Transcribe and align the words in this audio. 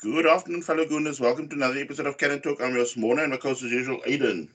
Good 0.00 0.26
afternoon, 0.26 0.62
fellow 0.62 0.84
Gooners. 0.84 1.20
Welcome 1.20 1.48
to 1.48 1.54
another 1.54 1.78
episode 1.78 2.06
of 2.06 2.18
Cannon 2.18 2.42
Talk. 2.42 2.60
I'm 2.60 2.74
your 2.74 2.84
Mona 2.96 3.22
and 3.22 3.40
co 3.40 3.52
as 3.52 3.62
usual, 3.62 4.00
Aiden. 4.00 4.48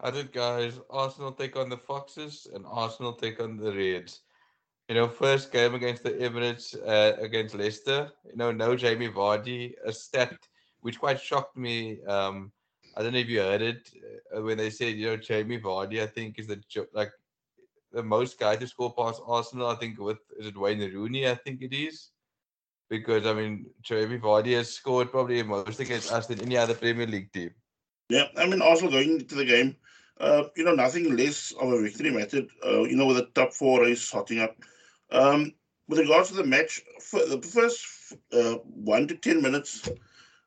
I 0.00 0.10
did, 0.10 0.32
guys. 0.32 0.80
Arsenal 0.90 1.32
take 1.32 1.54
on 1.56 1.68
the 1.68 1.76
Foxes 1.76 2.48
and 2.52 2.64
Arsenal 2.66 3.12
take 3.12 3.40
on 3.40 3.56
the 3.56 3.72
Reds. 3.72 4.22
You 4.88 4.96
know, 4.96 5.06
first 5.06 5.52
game 5.52 5.74
against 5.74 6.02
the 6.02 6.12
Emirates 6.12 6.74
uh, 6.74 7.14
against 7.22 7.54
Leicester. 7.54 8.10
You 8.24 8.36
know, 8.36 8.52
no 8.52 8.74
Jamie 8.74 9.10
Vardy, 9.10 9.74
a 9.84 9.92
stat 9.92 10.36
which 10.80 10.98
quite 10.98 11.20
shocked 11.20 11.56
me. 11.56 12.02
Um, 12.04 12.50
I 12.96 13.02
don't 13.02 13.12
know 13.12 13.18
if 13.18 13.28
you 13.28 13.40
heard 13.40 13.62
it 13.62 13.90
uh, 14.36 14.42
when 14.42 14.56
they 14.58 14.70
said, 14.70 14.96
you 14.96 15.06
know, 15.06 15.16
Jamie 15.18 15.60
Vardy, 15.60 16.02
I 16.02 16.06
think, 16.06 16.38
is 16.38 16.46
the 16.46 16.60
like 16.92 17.12
the 17.92 18.02
most 18.02 18.40
guy 18.40 18.56
to 18.56 18.66
score 18.66 18.94
past 18.94 19.20
Arsenal. 19.26 19.68
I 19.68 19.76
think 19.76 20.00
with 20.00 20.18
is 20.38 20.46
it 20.46 20.56
Wayne 20.56 20.80
Rooney? 20.80 21.28
I 21.28 21.34
think 21.34 21.62
it 21.62 21.74
is 21.74 22.10
because 22.88 23.26
I 23.26 23.32
mean, 23.32 23.66
Jamie 23.82 24.18
Vardy 24.18 24.54
has 24.54 24.72
scored 24.72 25.10
probably 25.10 25.42
most 25.42 25.80
against 25.80 26.12
us 26.12 26.26
than 26.26 26.40
any 26.40 26.56
other 26.56 26.74
Premier 26.74 27.06
League 27.06 27.32
team. 27.32 27.50
Yeah, 28.08 28.26
I 28.36 28.46
mean, 28.46 28.60
Arsenal 28.62 28.92
going 28.92 29.20
into 29.20 29.34
the 29.34 29.44
game, 29.44 29.76
uh, 30.20 30.44
you 30.56 30.64
know, 30.64 30.74
nothing 30.74 31.16
less 31.16 31.52
of 31.60 31.72
a 31.72 31.82
victory 31.82 32.10
method. 32.10 32.48
Uh, 32.64 32.82
you 32.82 32.96
know, 32.96 33.06
with 33.06 33.16
the 33.16 33.26
top 33.34 33.52
four 33.52 33.82
race 33.82 34.10
hotting 34.10 34.40
up. 34.40 34.56
Um, 35.10 35.54
with 35.88 35.98
regards 35.98 36.28
to 36.28 36.34
the 36.34 36.44
match, 36.44 36.80
for 37.00 37.24
the 37.26 37.40
first 37.40 38.14
uh, 38.32 38.54
one 38.64 39.06
to 39.08 39.16
ten 39.16 39.40
minutes, 39.42 39.88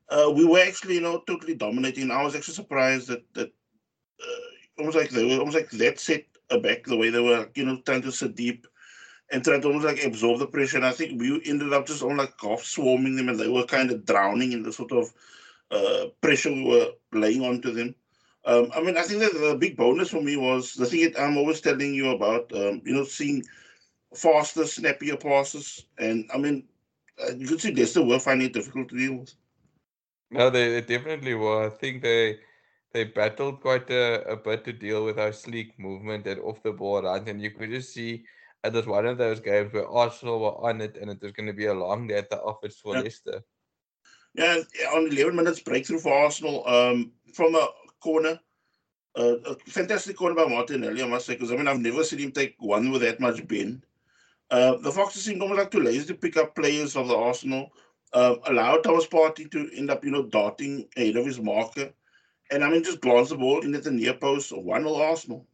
uh, 0.09 0.31
we 0.33 0.45
were 0.45 0.59
actually, 0.59 0.95
you 0.95 1.01
know, 1.01 1.23
totally 1.27 1.55
dominating. 1.55 2.11
I 2.11 2.23
was 2.23 2.35
actually 2.35 2.55
surprised 2.55 3.07
that 3.07 3.23
that 3.33 3.51
uh, 4.21 4.79
almost 4.79 4.97
like 4.97 5.09
they 5.09 5.25
were 5.25 5.39
almost 5.39 5.57
like 5.57 5.69
that 5.71 5.99
set 5.99 6.25
back 6.61 6.85
the 6.85 6.97
way 6.97 7.09
they 7.09 7.19
were, 7.19 7.49
you 7.55 7.65
know, 7.65 7.81
trying 7.85 8.01
to 8.03 8.11
sit 8.11 8.35
deep 8.35 8.67
and 9.31 9.43
tried 9.43 9.61
to 9.61 9.67
almost 9.67 9.85
like 9.85 10.03
absorb 10.03 10.39
the 10.39 10.47
pressure. 10.47 10.77
And 10.77 10.85
I 10.85 10.91
think 10.91 11.19
we 11.19 11.41
ended 11.45 11.73
up 11.73 11.87
just 11.87 12.03
on 12.03 12.17
like 12.17 12.33
half 12.41 12.63
swarming 12.63 13.15
them, 13.15 13.29
and 13.29 13.39
they 13.39 13.49
were 13.49 13.65
kind 13.65 13.91
of 13.91 14.05
drowning 14.05 14.53
in 14.53 14.63
the 14.63 14.71
sort 14.71 14.91
of 14.91 15.13
uh, 15.71 16.05
pressure 16.21 16.51
we 16.51 16.63
were 16.63 16.91
laying 17.11 17.43
onto 17.43 17.71
them. 17.71 17.95
Um, 18.45 18.71
I 18.73 18.81
mean, 18.81 18.97
I 18.97 19.01
think 19.01 19.19
that 19.19 19.33
the 19.33 19.57
big 19.59 19.75
bonus 19.75 20.09
for 20.09 20.21
me 20.21 20.37
was 20.37 20.73
the 20.73 20.85
thing 20.85 21.11
that 21.11 21.21
I'm 21.21 21.37
always 21.37 21.59
telling 21.59 21.93
you 21.93 22.11
about, 22.11 22.49
um, 22.53 22.81
you 22.85 22.93
know, 22.93 23.03
seeing 23.03 23.43
faster, 24.15 24.65
snappier 24.65 25.17
passes. 25.17 25.85
And 25.97 26.29
I 26.33 26.37
mean, 26.37 26.63
uh, 27.21 27.33
you 27.35 27.45
could 27.47 27.59
see 27.59 27.73
Leicester 27.73 28.03
were 28.03 28.19
finding 28.19 28.47
it 28.47 28.53
difficult 28.53 28.87
to 28.89 28.97
deal 28.97 29.15
with. 29.15 29.33
No, 30.31 30.49
they, 30.49 30.69
they 30.69 30.81
definitely 30.81 31.33
were. 31.33 31.67
I 31.67 31.69
think 31.69 32.01
they 32.01 32.39
they 32.93 33.03
battled 33.03 33.59
quite 33.61 33.89
a, 33.89 34.23
a 34.29 34.37
bit 34.37 34.63
to 34.65 34.73
deal 34.73 35.03
with 35.03 35.19
our 35.19 35.33
sleek 35.33 35.77
movement 35.77 36.25
and 36.25 36.39
off 36.39 36.63
the 36.63 36.71
ball 36.71 37.01
run, 37.01 37.27
and 37.27 37.41
you 37.41 37.51
could 37.51 37.69
just 37.69 37.93
see 37.93 38.23
it 38.67 38.73
was 38.73 38.85
one 38.85 39.05
of 39.05 39.17
those 39.17 39.39
games 39.39 39.73
where 39.73 39.87
Arsenal 39.87 40.39
were 40.39 40.69
on 40.69 40.81
it, 40.81 40.97
and 40.97 41.09
it 41.09 41.21
was 41.21 41.31
going 41.31 41.47
to 41.47 41.53
be 41.53 41.65
a 41.65 41.73
long 41.73 42.07
day 42.07 42.15
at 42.17 42.29
the 42.29 42.41
office 42.41 42.79
for 42.79 42.95
Yeah. 42.95 43.01
Leicester. 43.01 43.41
Yeah, 44.33 44.57
on 44.93 45.07
11 45.07 45.35
minutes 45.35 45.59
breakthrough 45.61 45.99
for 45.99 46.13
Arsenal 46.13 46.67
um, 46.67 47.11
from 47.33 47.55
a 47.55 47.67
corner. 48.01 48.39
Uh, 49.17 49.37
a 49.45 49.55
fantastic 49.65 50.15
corner 50.15 50.35
by 50.35 50.45
Martinelli, 50.45 51.01
I 51.01 51.07
must 51.07 51.25
say, 51.25 51.33
because 51.33 51.51
I 51.51 51.55
mean, 51.55 51.67
I've 51.67 51.79
never 51.79 52.03
seen 52.03 52.19
him 52.19 52.31
take 52.31 52.55
one 52.59 52.91
with 52.91 53.01
that 53.01 53.19
much 53.19 53.47
bend. 53.47 53.83
Uh, 54.51 54.77
the 54.77 54.91
Foxes 54.91 55.23
seemed 55.23 55.41
almost 55.41 55.57
like 55.59 55.71
too 55.71 55.81
lazy 55.81 56.05
to 56.05 56.13
pick 56.13 56.37
up 56.37 56.55
players 56.55 56.95
of 56.95 57.07
the 57.07 57.15
Arsenal, 57.15 57.71
uh, 58.13 58.35
allow 58.45 58.77
Thomas 58.77 59.07
Partey 59.07 59.49
to 59.51 59.69
end 59.75 59.89
up, 59.89 60.05
you 60.05 60.11
know, 60.11 60.23
darting 60.23 60.87
ahead 60.95 61.15
of 61.15 61.25
his 61.25 61.39
marker. 61.39 61.91
And 62.51 62.63
I 62.63 62.69
mean, 62.69 62.83
just 62.83 63.01
glance 63.01 63.29
the 63.29 63.37
ball 63.37 63.61
in 63.61 63.75
at 63.75 63.83
the 63.83 63.91
near 63.91 64.13
post, 64.13 64.55
1 64.55 64.81
0 64.83 64.95
Arsenal. 64.95 65.47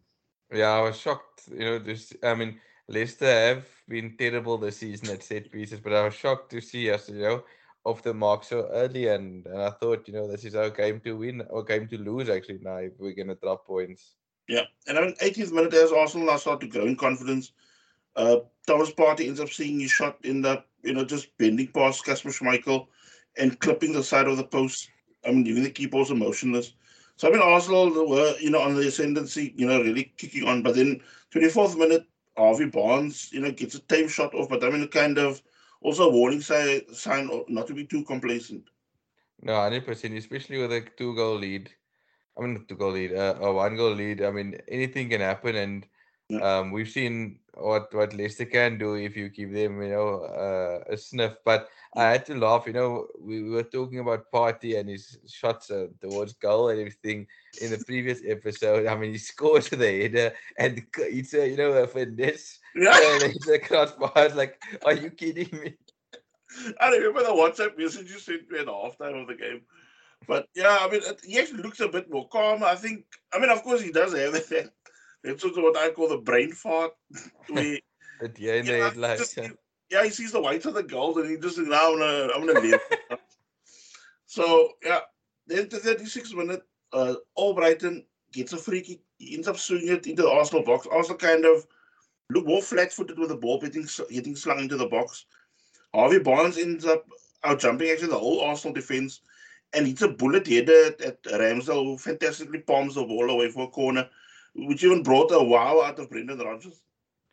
Yeah, 0.52 0.72
I 0.72 0.82
was 0.82 1.00
shocked. 1.00 1.44
You 1.50 1.60
know, 1.60 1.80
this. 1.80 2.14
I 2.22 2.36
mean, 2.36 2.60
Leicester 2.88 3.26
have 3.26 3.66
been 3.88 4.16
terrible 4.18 4.58
this 4.58 4.78
season 4.78 5.10
at 5.10 5.24
set 5.24 5.52
pieces, 5.52 5.80
but 5.80 5.94
I 5.94 6.04
was 6.04 6.14
shocked 6.14 6.52
to 6.52 6.62
see 6.62 6.92
us, 6.92 7.10
you 7.10 7.20
know, 7.20 7.44
off 7.86 8.02
the 8.02 8.14
mark 8.14 8.44
so 8.44 8.68
early. 8.72 9.08
And, 9.08 9.46
and 9.46 9.62
I 9.62 9.70
thought, 9.70 10.08
you 10.08 10.14
know, 10.14 10.28
this 10.28 10.46
is 10.46 10.56
our 10.56 10.70
game 10.70 11.00
to 11.02 11.14
win 11.14 11.44
or 11.50 11.64
game 11.64 11.88
to 11.88 11.98
lose 11.98 12.30
actually 12.30 12.60
now 12.62 12.78
if 12.78 12.94
we're 13.00 13.14
going 13.14 13.30
to 13.30 13.36
drop 13.36 13.66
points. 13.66 14.16
Yeah, 14.50 14.64
and 14.88 14.98
I 14.98 15.02
mean, 15.02 15.16
18th 15.22 15.54
minute 15.54 15.74
as 15.74 15.94
Arsenal 15.94 16.28
now 16.28 16.38
start 16.38 16.60
to 16.62 16.68
grow 16.68 16.86
in 16.86 16.98
confidence. 16.98 17.54
Uh, 18.16 18.38
Thomas 18.68 18.92
Partey 18.92 19.28
ends 19.28 19.40
up 19.40 19.50
seeing 19.50 19.80
his 19.80 19.92
shot 19.92 20.18
in 20.24 20.42
the, 20.42 20.64
you 20.84 20.94
know, 20.94 21.06
just 21.06 21.36
bending 21.38 21.68
past 21.68 22.06
Kasper 22.06 22.30
Schmeichel 22.30 22.88
and 23.38 23.60
clipping 23.60 23.94
the 23.94 24.04
side 24.04 24.28
of 24.28 24.38
the 24.38 24.44
post. 24.44 24.90
I 25.26 25.32
mean, 25.32 25.46
leaving 25.46 25.64
the 25.64 25.70
keeper 25.70 25.98
also 25.98 26.14
motionless. 26.14 26.74
So 27.16 27.30
I 27.30 27.32
mean, 27.32 27.42
Arsenal 27.42 27.90
were, 28.08 28.36
you 28.40 28.50
know, 28.50 28.62
on 28.62 28.76
the 28.76 28.88
ascendancy, 28.88 29.54
you 29.56 29.66
know, 29.66 29.82
really 29.82 30.14
kicking 30.18 30.48
on. 30.48 30.62
But 30.62 30.76
then 30.76 31.00
24th 31.34 31.78
minute, 31.78 32.06
Harvey 32.38 32.66
Barnes, 32.68 33.32
you 33.32 33.42
know, 33.42 33.52
gets 33.52 33.76
a 33.76 33.80
tame 33.80 34.08
shot 34.08 34.34
off. 34.34 34.50
But 34.50 34.64
I 34.64 34.70
mean, 34.70 34.84
a 34.84 34.88
kind 34.88 35.18
of 35.18 35.42
also 35.82 36.10
a 36.10 36.14
warning 36.14 36.42
sign, 36.42 36.82
sign 36.94 37.30
not 37.48 37.68
to 37.68 37.74
be 37.74 37.86
too 37.86 38.04
complacent. 38.04 38.70
No, 39.42 39.56
hundred 39.56 39.86
percent, 39.86 40.16
especially 40.16 40.58
with 40.60 40.72
a 40.72 40.82
two 40.82 41.16
goal 41.16 41.36
lead. 41.38 41.72
I 42.38 42.42
mean, 42.42 42.66
two 42.68 42.76
goal 42.76 42.92
lead, 42.92 43.14
uh, 43.14 43.36
a 43.42 43.52
one 43.54 43.76
goal 43.76 43.92
lead. 43.94 44.22
I 44.22 44.32
mean, 44.32 44.58
anything 44.68 45.10
can 45.10 45.22
happen, 45.22 45.56
and 45.56 45.86
Yeah. 46.30 46.60
um, 46.60 46.72
we've 46.72 46.90
seen 46.90 47.40
what 47.56 47.94
what 47.94 48.14
Leicester 48.16 48.46
can 48.46 48.78
do 48.78 48.96
if 48.96 49.16
you 49.16 49.30
give 49.30 49.52
them, 49.52 49.82
you 49.82 49.90
know, 49.90 50.24
uh, 50.24 50.84
a 50.92 50.98
sniff. 50.98 51.38
But 51.46 51.70
I 51.96 52.04
had 52.06 52.26
to 52.28 52.36
laugh. 52.36 52.64
You 52.66 52.74
know, 52.74 53.08
we, 53.20 53.44
we 53.44 53.50
were 53.50 53.64
talking 53.64 54.00
about 54.00 54.32
Partey 54.32 54.80
and 54.80 54.90
his 54.90 55.18
shots 55.28 55.70
uh, 55.70 55.88
towards 56.02 56.34
goal 56.34 56.70
and 56.70 56.80
everything 56.80 57.28
in 57.62 57.72
the 57.72 57.84
previous 57.86 58.22
episode. 58.26 58.88
I 58.88 58.96
mean, 58.96 59.12
he 59.12 59.18
scores 59.32 59.70
with 59.70 59.82
a 59.82 60.02
header 60.02 60.34
and 60.58 60.82
it's 60.98 61.34
a 61.34 61.48
you 61.48 61.58
know 61.58 61.72
a 61.74 61.88
finesse. 61.88 62.60
Yeah, 62.76 62.98
and 63.14 63.24
it's 63.36 63.48
a 63.48 63.60
crossbar. 63.60 64.30
Like, 64.30 64.62
are 64.86 64.94
you 64.94 65.12
kidding 65.12 65.50
me? 65.52 65.76
I 66.80 66.90
remember 66.90 67.24
the 67.24 67.30
WhatsApp 67.30 67.78
message 67.78 68.12
you 68.12 68.20
sent 68.20 68.50
me 68.50 68.60
at 68.60 68.68
halftime 68.68 69.22
of 69.22 69.28
the 69.28 69.36
game. 69.36 69.62
But 70.28 70.48
yeah, 70.56 70.78
I 70.82 70.90
mean, 70.90 71.02
he 71.24 71.40
actually 71.40 71.64
looks 71.64 71.80
a 71.80 71.88
bit 71.88 72.10
more 72.10 72.28
calm. 72.30 72.64
I 72.64 72.76
think, 72.76 73.06
I 73.34 73.40
mean, 73.40 73.50
of 73.50 73.64
course, 73.64 73.82
he 73.82 73.92
does 73.92 74.14
have 74.14 74.34
that. 74.50 74.72
That's 75.24 75.42
sort 75.42 75.58
of 75.58 75.64
what 75.64 75.78
I 75.78 75.90
call 75.92 76.10
the 76.10 76.18
brain 76.18 76.52
fart. 76.52 76.92
Where, 77.50 77.80
yeah, 78.38 78.62
headlights. 78.62 79.36
just, 79.36 79.52
yeah, 79.90 80.04
he 80.04 80.10
sees 80.10 80.32
the 80.32 80.42
whites 80.42 80.66
of 80.66 80.74
the 80.74 80.84
gold 80.84 81.18
and 81.18 81.30
he 81.30 81.38
just, 81.38 81.58
now 81.58 81.94
I'm 81.94 82.00
gonna, 82.00 82.34
I'm 82.34 82.46
gonna 82.46 82.60
leave. 82.60 82.80
so 84.26 84.70
yeah, 84.84 85.00
then 85.48 85.70
the 85.70 85.80
36 85.80 86.34
minute, 86.34 86.64
uh, 86.94 87.16
Albrighton 87.38 88.06
gets 88.32 88.54
a 88.54 88.58
free 88.58 88.82
kick. 88.82 89.00
He 89.18 89.36
ends 89.36 89.48
up 89.48 89.58
swinging 89.58 89.90
it 89.90 90.08
into 90.08 90.24
the 90.24 90.30
Arsenal 90.30 90.64
box. 90.64 90.88
Also, 90.92 91.14
kind 91.14 91.46
of 91.46 91.66
look 92.30 92.46
more 92.46 92.62
flat 92.62 92.92
footed 92.92 93.20
with 93.20 93.30
the 93.30 93.38
ball 93.38 93.60
hitting, 93.62 93.88
getting 94.10 94.36
slung 94.36 94.60
into 94.60 94.78
the 94.78 94.88
box. 94.88 95.26
Harvey 95.94 96.20
Barnes 96.20 96.58
ends 96.58 96.86
up 96.86 97.06
out 97.44 97.60
jumping 97.60 97.90
actually 97.90 98.08
the 98.10 98.18
whole 98.18 98.42
Arsenal 98.42 98.74
defense 98.74 99.22
and 99.74 99.88
it's 99.88 100.02
a 100.02 100.08
bullet 100.08 100.48
header 100.48 100.86
at, 100.88 101.02
at 101.02 101.24
Ramsdale 101.24 101.84
who 101.84 101.98
fantastically 101.98 102.60
palms 102.60 102.96
the 102.96 103.04
ball 103.04 103.30
away 103.30 103.50
for 103.50 103.64
a 103.64 103.68
corner, 103.68 104.08
which 104.56 104.84
even 104.84 105.04
brought 105.04 105.32
a 105.32 105.44
wow 105.44 105.82
out 105.82 106.00
of 106.00 106.10
Brendan 106.10 106.40
Rodgers. 106.40 106.82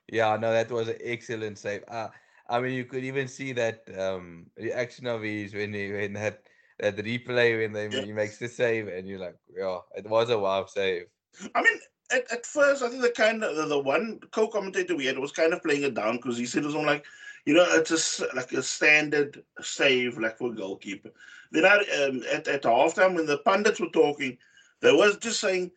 Yeah, 0.09 0.37
no, 0.37 0.53
that 0.53 0.71
was 0.71 0.89
an 0.89 0.99
excellent 1.03 1.59
save. 1.59 1.85
Uh, 1.89 2.09
I 2.49 2.61
mean, 2.61 2.73
you 2.73 2.85
could 2.85 3.05
even 3.05 3.29
see 3.29 3.53
that 3.53 3.85
um, 3.99 4.47
reaction 4.57 5.07
of 5.07 5.23
his 5.23 5.55
when 5.55 5.73
he 5.73 5.93
when 5.93 6.15
that 6.15 6.43
that 6.81 6.97
replay 6.97 7.59
when 7.61 7.73
they, 7.73 7.89
Yeah. 7.89 8.05
he 8.05 8.13
makes 8.13 8.39
the 8.39 8.49
save, 8.49 8.89
and 8.89 9.07
you're 9.07 9.21
like, 9.21 9.37
yeah, 9.57 9.79
it 9.97 10.09
was 10.09 10.31
a 10.31 10.39
wow 10.39 10.65
save. 10.67 11.07
I 11.55 11.63
mean, 11.63 11.79
at, 12.11 12.31
at 12.33 12.47
first, 12.47 12.83
I 12.83 12.89
think 12.89 13.03
the 13.03 13.11
kind 13.11 13.45
of 13.45 13.55
the, 13.57 13.67
the 13.67 13.79
one 13.79 14.19
co-commentator 14.33 14.97
we 14.97 15.07
had 15.07 15.19
was 15.19 15.33
kind 15.33 15.53
of 15.53 15.63
playing 15.63 15.85
it 15.85 15.95
down 15.95 16.17
because 16.17 16.37
he 16.37 16.47
said 16.47 16.65
it 16.65 16.67
was 16.67 16.75
on 16.75 16.87
like, 16.87 17.05
you 17.45 17.55
know, 17.55 17.67
it's 17.69 18.21
a 18.21 18.35
like 18.35 18.53
a 18.53 18.63
standard 18.63 19.45
save 19.61 20.19
like 20.19 20.37
for 20.39 20.51
a 20.51 20.55
goalkeeper. 20.55 21.11
Then 21.53 21.65
I, 21.65 21.77
um, 22.05 22.23
at 22.33 22.49
at 22.49 22.63
halftime 22.63 23.15
when 23.15 23.27
the 23.27 23.39
pundits 23.39 23.81
were 23.81 23.91
talking, 23.91 24.39
they 24.81 24.93
was 24.93 25.17
just 25.19 25.41
saying, 25.41 25.71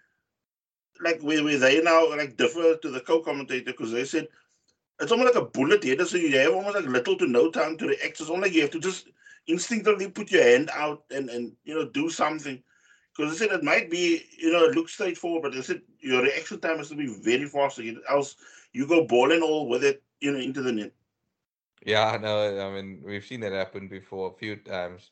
like 1.02 1.22
where 1.22 1.44
where 1.44 1.58
they 1.60 1.82
now 1.82 2.10
like 2.10 2.38
differ 2.38 2.76
to 2.82 2.90
the 2.90 3.00
co-commentator 3.02 3.72
because 3.72 3.92
they 3.92 4.06
said 4.06 4.28
it's 5.00 5.12
almost 5.12 5.34
like 5.36 5.44
a 5.44 5.48
bullet 5.48 5.84
header, 5.84 6.06
so 6.06 6.18
you 6.18 6.38
have 6.38 6.54
almost 6.54 6.76
like 6.76 6.86
little 6.86 7.18
to 7.18 7.28
no 7.28 7.50
time 7.52 7.78
to 7.78 7.88
react. 7.88 8.20
It's 8.20 8.30
almost 8.30 8.48
like 8.48 8.54
you 8.56 8.62
have 8.62 8.72
to 8.72 8.80
just 8.80 9.10
instinctively 9.48 10.10
put 10.10 10.32
your 10.32 10.44
hand 10.44 10.70
out 10.74 11.04
and 11.12 11.30
and 11.30 11.54
you 11.64 11.76
know 11.76 11.90
do 11.90 12.10
something. 12.10 12.64
Because 13.16 13.32
they 13.40 13.46
said 13.46 13.56
it 13.56 13.64
might 13.64 13.90
be, 13.90 14.22
you 14.38 14.52
know, 14.52 14.64
it 14.66 14.76
looks 14.76 14.94
straightforward, 14.94 15.44
but 15.44 15.54
they 15.54 15.62
said 15.62 15.82
your 16.00 16.24
reaction 16.24 16.60
time 16.60 16.78
has 16.78 16.90
to 16.90 16.96
be 16.96 17.08
very 17.08 17.46
fast, 17.46 17.80
else 18.10 18.36
you 18.72 18.88
go 18.88 19.06
balling 19.06 19.42
all 19.42 19.68
with 19.70 19.84
it, 19.84 20.04
you 20.20 20.32
know, 20.32 20.40
into 20.40 20.62
the 20.62 20.72
net. 20.72 20.94
Yeah, 21.86 22.06
I 22.08 22.18
know. 22.18 22.68
I 22.68 22.74
mean, 22.74 23.02
we've 23.04 23.24
seen 23.26 23.42
that 23.42 23.54
happen 23.54 23.88
before 23.88 24.32
a 24.32 24.38
few 24.38 24.58
times, 24.58 25.12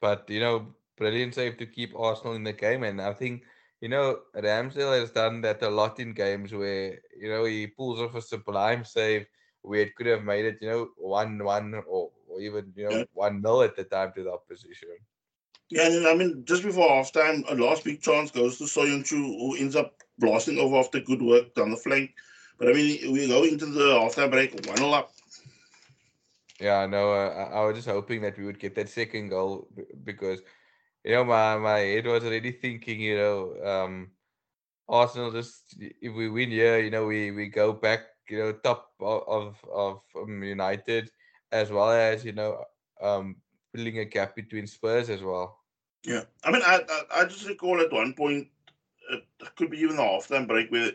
but 0.00 0.28
you 0.30 0.40
know, 0.40 0.74
brilliant 0.96 1.34
save 1.34 1.56
to 1.58 1.66
keep 1.66 1.94
Arsenal 1.98 2.34
in 2.34 2.44
the 2.44 2.52
game, 2.52 2.82
and 2.84 3.00
I 3.00 3.12
think 3.12 3.42
you 3.80 3.88
know 3.88 4.18
Ramsdale 4.36 5.00
has 5.00 5.10
done 5.10 5.40
that 5.42 5.62
a 5.62 5.68
lot 5.70 5.98
in 6.00 6.12
games 6.12 6.52
where 6.52 6.98
you 7.18 7.28
know 7.30 7.44
he 7.44 7.66
pulls 7.66 8.00
off 8.00 8.14
a 8.14 8.22
sublime 8.22 8.84
save 8.84 9.26
where 9.62 9.80
it 9.82 9.94
could 9.94 10.06
have 10.06 10.24
made 10.24 10.44
it, 10.46 10.58
you 10.60 10.68
know, 10.68 10.88
one 10.96 11.42
one 11.44 11.74
or, 11.86 12.10
or 12.28 12.40
even 12.40 12.72
you 12.76 12.84
know 12.84 12.98
Yeah. 12.98 13.04
one 13.12 13.42
nil 13.42 13.62
at 13.62 13.76
the 13.76 13.84
time 13.84 14.12
to 14.14 14.22
the 14.22 14.32
opposition. 14.32 14.88
Yeah, 15.70 15.86
and 15.86 15.94
then, 15.94 16.06
I 16.06 16.14
mean, 16.14 16.44
just 16.44 16.62
before 16.62 16.88
halftime, 16.88 17.44
a 17.50 17.54
last 17.54 17.84
big 17.84 18.00
chance 18.00 18.30
goes 18.30 18.58
to 18.58 18.64
Soyuncu, 18.64 19.10
who 19.10 19.56
ends 19.56 19.76
up 19.76 19.94
blasting 20.18 20.58
over 20.58 20.76
after 20.76 21.00
good 21.00 21.22
work 21.22 21.54
down 21.54 21.70
the 21.70 21.76
flank. 21.76 22.14
But 22.58 22.68
I 22.68 22.72
mean, 22.72 23.12
we 23.12 23.28
go 23.28 23.44
into 23.44 23.66
the 23.66 23.80
halftime 23.98 24.30
break, 24.30 24.52
1 24.66 24.76
0 24.76 24.90
up. 24.90 25.12
Yeah, 26.60 26.86
no, 26.86 27.12
uh, 27.12 27.50
I 27.52 27.64
was 27.64 27.76
just 27.76 27.88
hoping 27.88 28.22
that 28.22 28.38
we 28.38 28.44
would 28.44 28.58
get 28.58 28.74
that 28.76 28.88
second 28.88 29.28
goal 29.30 29.68
because, 30.04 30.40
you 31.04 31.12
know, 31.12 31.24
my, 31.24 31.56
my 31.58 31.78
head 31.78 32.06
was 32.06 32.24
already 32.24 32.52
thinking, 32.52 33.00
you 33.00 33.16
know, 33.16 33.54
um, 33.64 34.10
Arsenal 34.88 35.30
just 35.32 35.76
if 35.78 36.14
we 36.14 36.28
win 36.28 36.50
here, 36.50 36.78
you 36.80 36.90
know, 36.90 37.06
we 37.06 37.30
we 37.30 37.48
go 37.48 37.72
back, 37.72 38.00
you 38.28 38.38
know, 38.38 38.52
top 38.52 38.92
of 39.00 39.22
of, 39.28 39.56
of 39.72 40.00
um, 40.16 40.42
United 40.42 41.10
as 41.52 41.70
well 41.70 41.90
as 41.90 42.24
you 42.24 42.32
know, 42.32 42.64
um, 43.00 43.36
filling 43.74 43.98
a 43.98 44.04
gap 44.04 44.34
between 44.36 44.66
Spurs 44.66 45.10
as 45.10 45.22
well. 45.22 45.60
Yeah, 46.04 46.22
I 46.44 46.50
mean, 46.50 46.62
I 46.64 46.80
I, 46.88 47.22
I 47.22 47.24
just 47.24 47.48
recall 47.48 47.80
at 47.80 47.92
one 47.92 48.14
point, 48.14 48.48
it 49.10 49.24
could 49.56 49.70
be 49.70 49.78
even 49.78 49.96
the 49.96 50.02
halftime 50.02 50.46
break 50.46 50.70
where 50.70 50.92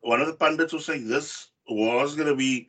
one 0.00 0.20
of 0.20 0.26
the 0.26 0.34
pundits 0.34 0.72
was 0.72 0.86
saying 0.86 1.08
this 1.08 1.48
was 1.68 2.14
going 2.16 2.28
to 2.28 2.36
be 2.36 2.68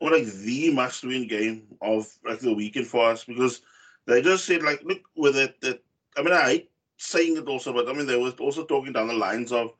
or 0.00 0.10
like 0.10 0.26
the 0.26 0.72
must-win 0.72 1.28
game 1.28 1.76
of 1.80 2.06
like 2.26 2.40
the 2.40 2.54
weekend 2.54 2.86
for 2.86 3.10
us 3.10 3.24
because 3.24 3.62
they 4.06 4.22
just 4.22 4.44
said 4.44 4.62
like, 4.62 4.82
look, 4.84 5.00
with 5.16 5.36
it 5.36 5.60
that 5.62 5.83
I 6.16 6.22
mean, 6.22 6.32
I 6.32 6.66
saying 6.96 7.36
it 7.36 7.48
also, 7.48 7.72
but 7.72 7.88
I 7.88 7.92
mean, 7.92 8.06
they 8.06 8.16
were 8.16 8.30
also 8.30 8.64
talking 8.64 8.92
down 8.92 9.08
the 9.08 9.14
lines 9.14 9.52
of 9.52 9.72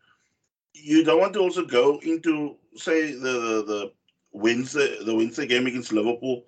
you 0.75 1.05
don't 1.05 1.21
want 1.21 1.33
to 1.35 1.41
also 1.41 1.65
go 1.65 2.01
into 2.03 2.57
say 2.77 3.13
the 3.13 3.19
the, 3.33 3.65
the 3.65 3.93
Wednesday 4.33 5.03
the 5.05 5.15
Wednesday 5.15 5.47
game 5.47 5.67
against 5.67 5.93
Liverpool. 5.93 6.45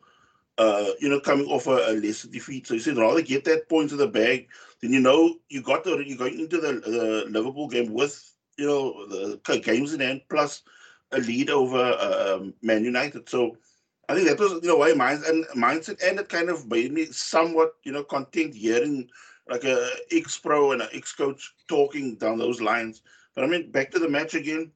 Uh, 0.58 0.86
you 1.00 1.08
know, 1.10 1.20
coming 1.20 1.46
off 1.48 1.66
a, 1.66 1.90
a 1.90 1.92
lesser 1.92 2.28
defeat, 2.28 2.66
so 2.66 2.72
you 2.74 2.80
said 2.80 2.96
rather 2.96 3.20
get 3.20 3.44
that 3.44 3.68
point 3.68 3.90
to 3.90 3.96
the 3.96 4.08
bag. 4.08 4.48
Then 4.80 4.92
you 4.92 5.00
know 5.00 5.36
you 5.50 5.62
got 5.62 5.84
the 5.84 5.98
you're 5.98 6.16
going 6.16 6.40
into 6.40 6.58
the, 6.60 6.72
the 6.80 7.24
Liverpool 7.28 7.68
game 7.68 7.92
with 7.92 8.32
you 8.56 8.66
know 8.66 9.06
the 9.06 9.58
games 9.60 9.92
in 9.92 10.00
hand 10.00 10.22
plus 10.30 10.62
a 11.12 11.18
lead 11.18 11.50
over 11.50 11.78
uh, 11.78 12.36
um, 12.36 12.54
Man 12.62 12.84
United. 12.84 13.28
So 13.28 13.56
I 14.08 14.14
think 14.14 14.28
that 14.28 14.38
was 14.38 14.52
you 14.62 14.68
know 14.68 14.76
why 14.76 14.92
mind 14.94 15.24
and 15.24 15.44
mindset 15.48 16.02
and 16.02 16.18
it 16.18 16.28
kind 16.28 16.48
of 16.48 16.66
made 16.68 16.92
me 16.92 17.06
somewhat 17.06 17.72
you 17.84 17.92
know 17.92 18.04
content 18.04 18.54
hearing 18.54 19.08
like 19.48 19.64
a 19.64 19.90
ex 20.10 20.38
pro 20.38 20.72
and 20.72 20.82
an 20.82 20.88
ex 20.92 21.12
coach 21.12 21.54
talking 21.68 22.16
down 22.16 22.38
those 22.38 22.60
lines. 22.60 23.02
But 23.34 23.44
I 23.44 23.46
mean, 23.46 23.70
back 23.70 23.90
to 23.92 23.98
the 23.98 24.08
match 24.08 24.34
again. 24.34 24.72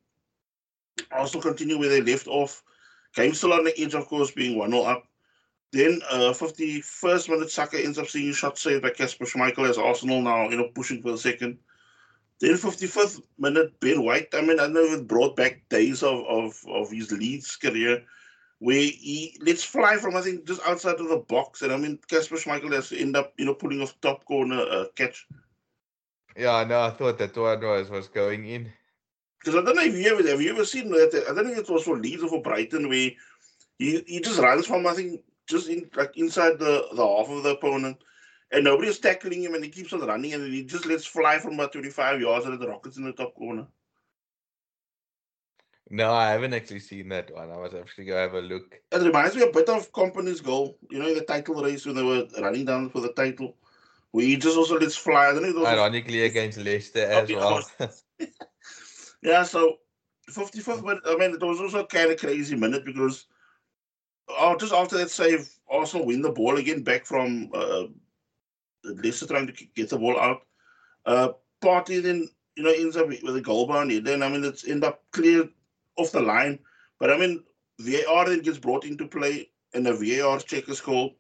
Also 1.13 1.41
continue 1.41 1.79
where 1.79 1.89
they 1.89 2.03
left 2.03 2.27
off. 2.27 2.63
Game 3.15 3.35
still 3.35 3.53
on 3.53 3.65
the 3.65 3.79
edge, 3.81 3.95
of 3.95 4.07
course, 4.07 4.31
being 4.31 4.57
1 4.57 4.71
0 4.71 4.83
up. 4.83 5.05
Then, 5.73 6.01
uh, 6.11 6.33
51st 6.33 7.29
minute, 7.29 7.51
Saka 7.51 7.83
ends 7.83 7.99
up 7.99 8.09
seeing 8.09 8.31
a 8.31 8.35
shot 8.35 8.59
saved 8.59 8.83
by 8.83 8.91
Kasper 8.91 9.25
Schmeichel 9.25 9.69
as 9.69 9.79
Arsenal 9.79 10.21
now, 10.21 10.49
you 10.49 10.57
know, 10.57 10.69
pushing 10.75 11.01
for 11.01 11.13
the 11.13 11.19
second. 11.19 11.59
Then, 12.41 12.55
55th 12.55 13.23
minute, 13.39 13.79
Ben 13.81 14.03
White. 14.05 14.29
I 14.33 14.41
mean, 14.41 14.61
I 14.61 14.67
know 14.67 14.81
it 14.81 15.07
brought 15.09 15.37
back 15.37 15.69
days 15.69 16.03
of, 16.03 16.25
of, 16.27 16.65
of 16.69 16.91
his 16.91 17.13
Leeds 17.13 17.57
career 17.57 18.03
where 18.61 18.77
he 18.77 19.37
let's 19.43 19.65
fly 19.65 19.97
from, 19.97 20.17
I 20.17 20.21
think, 20.21 20.47
just 20.47 20.61
outside 20.67 21.01
of 21.01 21.09
the 21.09 21.25
box. 21.29 21.63
And 21.63 21.73
I 21.73 21.77
mean, 21.77 21.99
Kasper 22.09 22.37
Schmeichel 22.37 22.73
has 22.75 22.91
to 22.91 22.99
end 22.99 23.17
up, 23.17 23.33
you 23.39 23.47
know, 23.47 23.55
pulling 23.55 23.81
off 23.81 24.01
top 24.01 24.25
corner 24.27 24.61
uh, 24.61 24.85
catch. 24.95 25.27
Yeah, 26.37 26.65
no, 26.65 26.83
I 26.83 26.91
thought 26.91 27.19
that 27.19 27.37
one 27.37 27.61
was 27.61 27.91
was 27.91 28.09
going 28.09 28.47
in. 28.47 28.71
Because 29.39 29.57
I 29.61 29.65
don't 29.65 29.77
know 29.77 29.83
if 29.83 29.95
you 29.95 30.13
ever 30.13 30.29
have 30.29 30.43
you 30.43 30.51
ever 30.51 30.67
seen 30.67 30.91
that? 30.91 31.25
I 31.29 31.35
don't 31.35 31.47
think 31.47 31.59
it 31.59 31.71
was 31.71 31.85
for 31.85 31.97
Leeds 31.97 32.23
or 32.23 32.29
for 32.29 32.43
Brighton 32.43 32.89
where 32.89 33.11
he, 33.79 34.05
he 34.07 34.21
just 34.21 34.39
runs 34.39 34.67
from 34.67 34.87
I 34.87 34.93
think 34.93 35.23
just 35.49 35.69
in 35.69 35.91
like 35.97 36.17
inside 36.17 36.59
the, 36.59 36.87
the 36.93 37.07
half 37.07 37.31
of 37.31 37.43
the 37.43 37.57
opponent 37.57 37.97
and 38.53 38.65
nobody's 38.65 38.99
tackling 38.99 39.43
him 39.43 39.55
and 39.55 39.65
he 39.65 39.71
keeps 39.71 39.95
on 39.95 40.01
running 40.01 40.35
and 40.35 40.53
he 40.53 40.65
just 40.65 40.85
lets 40.85 41.07
fly 41.07 41.39
from 41.39 41.55
about 41.55 41.73
25 41.73 42.21
yards 42.21 42.45
and 42.45 42.61
the 42.61 42.69
Rockets 42.69 42.99
in 42.99 43.05
the 43.05 43.13
top 43.13 43.35
corner. 43.35 43.67
No, 45.93 46.13
I 46.13 46.31
haven't 46.31 46.55
actually 46.55 46.79
seen 46.79 47.09
that 47.09 47.35
one. 47.35 47.51
I 47.51 47.57
was 47.57 47.75
actually 47.75 48.05
going 48.05 48.17
to 48.17 48.23
have 48.23 48.45
a 48.45 48.47
look. 48.47 48.81
It 48.93 49.03
reminds 49.03 49.35
me 49.35 49.43
a 49.43 49.51
bit 49.51 49.69
of 49.69 49.91
Kompany's 49.91 50.41
goal, 50.41 50.79
you 50.89 51.01
know, 51.01 51.13
the 51.13 51.23
title 51.23 51.61
race 51.63 51.85
when 51.85 51.97
they 51.97 52.03
were 52.05 52.29
running 52.41 52.65
down 52.65 52.91
for 52.91 53.01
the 53.01 53.13
title. 53.13 53.57
We 54.13 54.37
just 54.37 54.57
also 54.57 54.79
let's 54.79 54.97
fly. 54.97 55.27
I 55.29 55.33
don't 55.33 55.55
know. 55.55 55.67
Ironically, 55.67 56.23
against 56.23 56.59
Leicester 56.59 57.05
as 57.05 57.31
well. 57.31 57.63
yeah, 59.23 59.43
so 59.43 59.79
55th 60.31 60.85
minute. 60.85 61.03
I 61.07 61.17
mean, 61.17 61.35
it 61.35 61.43
was 61.43 61.61
also 61.61 61.85
kind 61.87 62.11
of 62.11 62.19
crazy 62.19 62.57
minute 62.57 62.85
because 62.85 63.27
oh, 64.29 64.57
just 64.57 64.73
after 64.73 64.97
that 64.99 65.11
save, 65.11 65.49
Arsenal 65.69 66.07
win 66.07 66.23
the 66.23 66.31
ball 66.31 66.57
again 66.57 66.83
back 66.83 67.05
from 67.05 67.51
uh, 67.55 67.85
Leicester 68.85 69.27
trying 69.27 69.47
to 69.47 69.65
get 69.75 69.91
the 69.91 69.99
ball 69.99 70.19
out. 70.19 70.43
Uh, 71.07 71.29
Partey 71.63 72.03
then 72.03 72.29
you 72.57 72.63
know 72.63 72.71
ends 72.71 72.97
up 72.97 73.09
with 73.09 73.37
a 73.37 73.41
goal 73.41 73.67
bound 73.67 73.91
Then 74.05 74.23
I 74.23 74.29
mean, 74.29 74.45
it's 74.45 74.67
end 74.67 74.85
up 74.85 75.03
clear 75.13 75.49
off 76.01 76.13
the 76.13 76.21
line. 76.21 76.59
But 76.99 77.11
I 77.11 77.19
mean, 77.19 77.45
VAR 77.79 78.27
then 78.27 78.41
gets 78.41 78.59
brought 78.59 78.85
into 78.85 79.07
play, 79.07 79.51
and 79.75 79.87
the 79.87 79.95
VAR 79.95 80.39
check 80.41 80.69
is 80.69 80.81
called. 80.81 81.13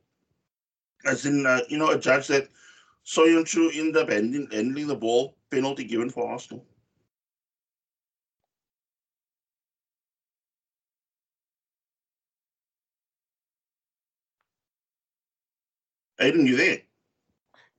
As 1.07 1.25
in, 1.25 1.47
uh, 1.47 1.61
you 1.69 1.79
know, 1.79 1.91
a 1.91 1.99
judge 1.99 2.27
that 2.29 2.49
Soyuncu 3.07 3.75
ended 3.75 3.97
up 3.97 4.11
handling, 4.11 4.87
the 4.87 4.95
ball, 4.95 5.37
penalty 5.51 5.85
given 5.85 6.11
for 6.11 6.31
Arsenal. 6.31 6.67
Aiden, 16.21 16.47
you 16.47 16.57
there? 16.57 16.83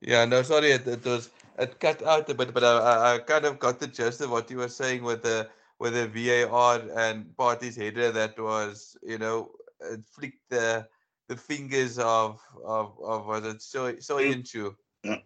Yeah, 0.00 0.24
no, 0.24 0.42
sorry, 0.42 0.72
it, 0.72 0.86
it 0.88 1.04
was 1.04 1.30
it 1.58 1.78
cut 1.78 2.02
out 2.02 2.28
a 2.28 2.34
bit, 2.34 2.52
but 2.52 2.64
I, 2.64 3.14
I 3.14 3.18
kind 3.20 3.44
of 3.44 3.60
got 3.60 3.78
the 3.78 3.86
gist 3.86 4.20
of 4.20 4.30
what 4.30 4.50
you 4.50 4.56
were 4.56 4.68
saying 4.68 5.04
with 5.04 5.22
the 5.22 5.48
with 5.82 5.94
the 5.94 6.06
VAR 6.06 6.80
and 6.96 7.26
Partey's 7.36 7.74
header 7.74 8.12
that 8.12 8.38
was, 8.38 8.96
you 9.02 9.18
know, 9.18 9.50
it 9.80 10.04
flicked 10.06 10.48
the 10.48 10.86
the 11.28 11.36
fingers 11.36 11.98
of 11.98 12.40
of 12.64 12.96
of 13.02 13.26
was 13.26 13.44
it 13.44 13.60
so 13.60 13.92
Soyuncu. 13.92 14.76
Yeah. 15.02 15.16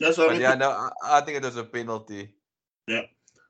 That's 0.00 0.18
what 0.18 0.26
but 0.26 0.30
I 0.30 0.32
mean, 0.32 0.42
yeah, 0.42 0.54
no, 0.54 0.70
I, 0.70 0.90
I, 1.04 1.20
think 1.20 1.36
it 1.36 1.44
was 1.44 1.56
a 1.56 1.62
penalty. 1.62 2.34
Yeah. 2.88 3.02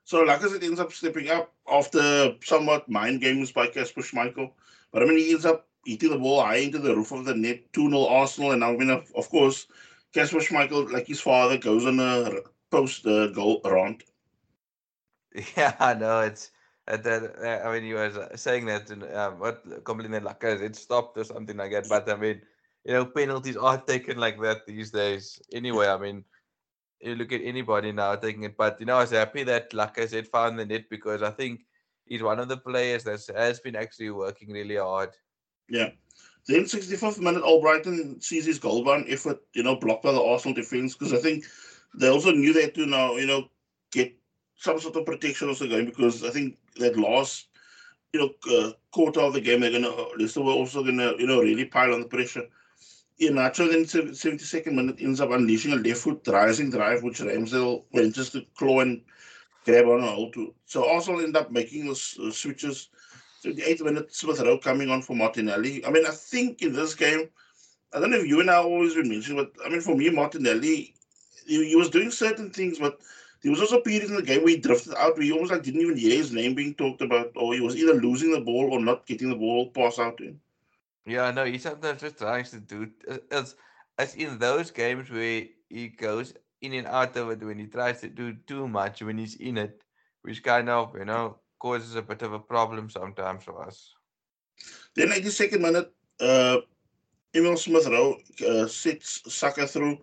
So 0.04 0.26
Lacazette 0.26 0.62
ends 0.62 0.78
up 0.78 0.92
stepping 0.92 1.30
up 1.30 1.54
after 1.70 2.34
somewhat 2.44 2.88
mind 2.90 3.22
games 3.22 3.50
by 3.50 3.66
Kasper 3.66 4.02
Schmeichel. 4.02 4.50
But 4.92 5.02
I 5.02 5.06
mean, 5.06 5.16
he 5.16 5.32
ends 5.32 5.46
up 5.46 5.68
hitting 5.86 6.10
the 6.10 6.18
ball 6.18 6.42
high 6.42 6.56
into 6.56 6.78
the 6.78 6.94
roof 6.94 7.12
of 7.12 7.24
the 7.24 7.34
net, 7.34 7.72
2 7.72 7.88
0 7.88 8.06
Arsenal. 8.06 8.52
And 8.52 8.62
I 8.62 8.72
mean, 8.72 8.90
of, 8.90 9.10
of 9.16 9.28
course, 9.30 9.66
Kasper 10.12 10.40
Schmeichel, 10.40 10.92
like 10.92 11.06
his 11.06 11.20
father, 11.20 11.56
goes 11.56 11.86
on 11.86 11.98
a 12.00 12.40
post 12.70 13.06
uh, 13.06 13.28
goal 13.28 13.62
rant. 13.64 14.02
Yeah, 15.56 15.74
I 15.78 15.94
know. 15.94 16.20
It's 16.20 16.50
uh, 16.86 16.96
that. 16.96 17.22
Uh, 17.42 17.68
I 17.68 17.80
mean, 17.80 17.94
was 17.94 18.16
uh, 18.16 18.36
saying 18.36 18.66
that, 18.66 18.90
and 18.90 19.04
um, 19.14 19.38
what 19.38 19.62
compliment 19.84 20.24
Lacazette 20.24 20.62
it 20.62 20.76
stopped 20.76 21.18
or 21.18 21.24
something 21.24 21.56
like 21.56 21.72
that. 21.72 21.88
But 21.88 22.08
I 22.08 22.16
mean, 22.16 22.42
you 22.84 22.92
know, 22.94 23.04
penalties 23.04 23.56
are 23.56 23.80
taken 23.92 24.18
like 24.18 24.40
that 24.42 24.66
these 24.66 24.90
days. 24.90 25.40
Anyway, 25.52 25.86
I 25.86 25.96
mean, 25.98 26.24
you 27.00 27.14
look 27.14 27.32
at 27.32 27.42
anybody 27.42 27.92
now 27.92 28.16
taking 28.16 28.44
it. 28.44 28.56
But 28.56 28.80
you 28.80 28.86
know, 28.86 28.96
I 28.96 29.00
was 29.00 29.10
happy 29.10 29.44
that 29.44 29.70
Lacazette 29.70 30.28
found 30.28 30.58
the 30.58 30.66
net 30.66 30.84
because 30.90 31.22
I 31.22 31.30
think 31.30 31.60
he's 32.06 32.22
one 32.22 32.38
of 32.38 32.48
the 32.48 32.56
players 32.56 33.04
that 33.04 33.24
has 33.36 33.60
been 33.60 33.76
actually 33.76 34.10
working 34.10 34.50
really 34.50 34.76
hard. 34.76 35.10
Yeah. 35.68 35.90
Then 36.46 36.64
65th 36.64 37.20
minute, 37.20 37.42
Albrighton 37.42 38.22
sees 38.22 38.46
his 38.46 38.58
goal 38.58 38.82
run 38.84 39.04
effort, 39.08 39.40
you 39.52 39.62
know, 39.62 39.76
blocked 39.76 40.04
by 40.04 40.12
the 40.12 40.22
Arsenal 40.22 40.54
defense 40.54 40.94
because 40.94 41.12
I 41.12 41.18
think 41.18 41.44
they 41.94 42.08
also 42.08 42.32
knew 42.32 42.54
that 42.54 42.74
to 42.74 42.86
now, 42.86 43.16
you 43.16 43.26
know, 43.26 43.50
get 43.92 44.16
some 44.58 44.78
sort 44.78 44.96
of 44.96 45.06
protection 45.06 45.48
also 45.48 45.68
going 45.68 45.86
because 45.86 46.24
I 46.24 46.30
think 46.30 46.58
that 46.76 46.98
last, 46.98 47.46
you 48.12 48.20
know, 48.20 48.56
uh, 48.56 48.72
quarter 48.92 49.20
of 49.20 49.32
the 49.32 49.40
game, 49.40 49.60
they're 49.60 49.70
gonna, 49.72 49.94
Leicester 50.18 50.42
were 50.42 50.52
also 50.52 50.84
gonna, 50.84 51.12
you 51.18 51.26
know, 51.26 51.40
really 51.40 51.64
pile 51.64 51.94
on 51.94 52.00
the 52.00 52.08
pressure. 52.08 52.42
Iheanacho 53.20 53.70
then 53.70 53.84
72nd 53.84 54.72
minute 54.72 54.96
ends 55.00 55.20
up 55.20 55.30
unleashing 55.30 55.72
a 55.72 55.76
left 55.76 56.00
foot 56.00 56.20
rising 56.26 56.70
drive, 56.70 57.02
which 57.02 57.20
Ramsdale 57.20 57.84
went 57.92 58.14
just 58.14 58.32
to 58.32 58.44
claw 58.56 58.80
and 58.80 59.02
grab 59.64 59.86
on 59.86 60.02
a 60.02 60.30
to. 60.32 60.54
So 60.66 60.88
Arsenal 60.88 61.20
end 61.20 61.36
up 61.36 61.50
making 61.50 61.86
those 61.86 62.18
uh, 62.22 62.30
switches. 62.30 62.90
78th 63.44 63.82
minute, 63.82 64.14
Smith 64.14 64.40
Rowe 64.40 64.58
coming 64.58 64.90
on 64.90 65.02
for 65.02 65.14
Martinelli. 65.14 65.84
I 65.84 65.90
mean, 65.90 66.04
I 66.06 66.10
think 66.10 66.62
in 66.62 66.72
this 66.72 66.94
game, 66.94 67.28
I 67.94 68.00
don't 68.00 68.10
know 68.10 68.18
if 68.18 68.26
you 68.26 68.40
and 68.40 68.50
I 68.50 68.56
always 68.56 68.94
been 68.94 69.08
mentioning, 69.08 69.44
but 69.44 69.52
I 69.64 69.68
mean, 69.68 69.80
for 69.80 69.94
me, 69.96 70.10
Martinelli, 70.10 70.94
he, 71.46 71.68
he 71.68 71.76
was 71.76 71.90
doing 71.90 72.10
certain 72.10 72.50
things, 72.50 72.78
but 72.78 73.00
there 73.42 73.52
was 73.52 73.60
also 73.60 73.78
a 73.78 73.82
period 73.82 74.04
in 74.04 74.16
the 74.16 74.22
game 74.22 74.42
where 74.42 74.54
he 74.54 74.58
drifted 74.58 74.94
out, 74.96 75.14
where 75.14 75.22
he 75.22 75.32
almost 75.32 75.52
like 75.52 75.62
didn't 75.62 75.80
even 75.80 75.96
hear 75.96 76.16
his 76.16 76.32
name 76.32 76.54
being 76.54 76.74
talked 76.74 77.02
about, 77.02 77.32
or 77.36 77.54
he 77.54 77.60
was 77.60 77.76
either 77.76 77.94
losing 77.94 78.32
the 78.32 78.40
ball 78.40 78.72
or 78.72 78.80
not 78.80 79.06
getting 79.06 79.30
the 79.30 79.36
ball 79.36 79.70
pass 79.70 79.98
out 79.98 80.16
to 80.18 80.24
him. 80.24 80.40
Yeah, 81.06 81.30
no, 81.30 81.44
he 81.44 81.58
sometimes 81.58 82.00
just 82.00 82.18
tries 82.18 82.50
to 82.50 82.60
do 82.60 82.90
it's 83.30 83.54
as 83.98 84.14
in 84.14 84.38
those 84.38 84.70
games 84.70 85.10
where 85.10 85.44
he 85.68 85.88
goes 85.88 86.34
in 86.60 86.74
and 86.74 86.86
out 86.86 87.16
of 87.16 87.30
it 87.30 87.42
when 87.42 87.58
he 87.58 87.66
tries 87.66 88.00
to 88.00 88.08
do 88.08 88.34
too 88.46 88.68
much 88.68 89.02
when 89.02 89.18
he's 89.18 89.36
in 89.36 89.58
it, 89.58 89.82
which 90.22 90.42
kind 90.42 90.68
of 90.68 90.94
you 90.96 91.04
know 91.04 91.38
causes 91.58 91.94
a 91.94 92.02
bit 92.02 92.22
of 92.22 92.32
a 92.32 92.38
problem 92.38 92.90
sometimes 92.90 93.44
for 93.44 93.64
us. 93.64 93.94
Then 94.94 95.08
82nd 95.08 95.60
minute, 95.60 95.92
uh, 96.20 96.58
Emil 97.34 97.56
Smith 97.56 97.86
Rowe 97.86 98.18
uh, 98.46 98.66
sits 98.66 99.22
Saka 99.32 99.66
through. 99.66 99.98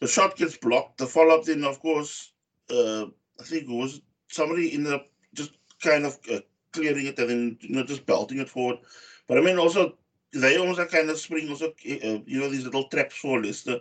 The 0.00 0.06
shot 0.06 0.36
gets 0.36 0.56
blocked. 0.56 0.98
The 0.98 1.06
follow 1.06 1.38
up, 1.38 1.44
then, 1.44 1.64
of 1.64 1.80
course, 1.80 2.32
uh, 2.70 3.06
I 3.40 3.44
think 3.44 3.64
it 3.64 3.68
was 3.68 4.00
somebody 4.28 4.72
ended 4.72 4.94
up 4.94 5.06
just 5.34 5.52
kind 5.82 6.04
of 6.04 6.18
uh, 6.32 6.40
clearing 6.72 7.06
it 7.06 7.18
and 7.18 7.30
then 7.30 7.58
you 7.60 7.76
know 7.76 7.84
just 7.84 8.06
belting 8.06 8.38
it 8.38 8.48
forward. 8.48 8.78
But 9.28 9.38
I 9.38 9.40
mean, 9.40 9.58
also 9.58 9.96
they 10.32 10.58
almost 10.58 10.78
like 10.78 10.90
kind 10.90 11.10
of 11.10 11.18
spring 11.18 11.48
also, 11.48 11.68
uh, 11.68 12.18
you 12.26 12.40
know, 12.40 12.48
these 12.48 12.64
little 12.64 12.88
traps 12.88 13.16
for 13.16 13.42
Leicester 13.42 13.80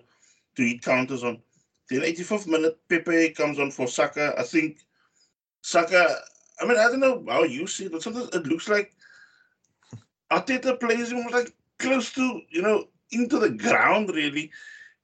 to 0.55 0.63
hit 0.63 0.81
counters 0.81 1.23
on. 1.23 1.41
Then 1.89 2.01
85th 2.01 2.47
minute, 2.47 2.79
Pepe 2.89 3.29
comes 3.29 3.59
on 3.59 3.71
for 3.71 3.87
Saka. 3.87 4.33
I 4.37 4.43
think 4.43 4.79
Saka, 5.61 6.15
I 6.59 6.65
mean, 6.65 6.77
I 6.77 6.85
don't 6.85 6.99
know 6.99 7.23
how 7.27 7.43
you 7.43 7.67
see 7.67 7.85
it, 7.85 7.91
but 7.91 8.01
sometimes 8.01 8.29
it 8.33 8.47
looks 8.47 8.67
like 8.67 8.95
Arteta 10.31 10.79
plays 10.79 11.11
him 11.11 11.27
like 11.31 11.53
close 11.77 12.11
to, 12.13 12.41
you 12.49 12.61
know, 12.61 12.85
into 13.11 13.39
the 13.39 13.49
ground 13.49 14.09
really. 14.09 14.51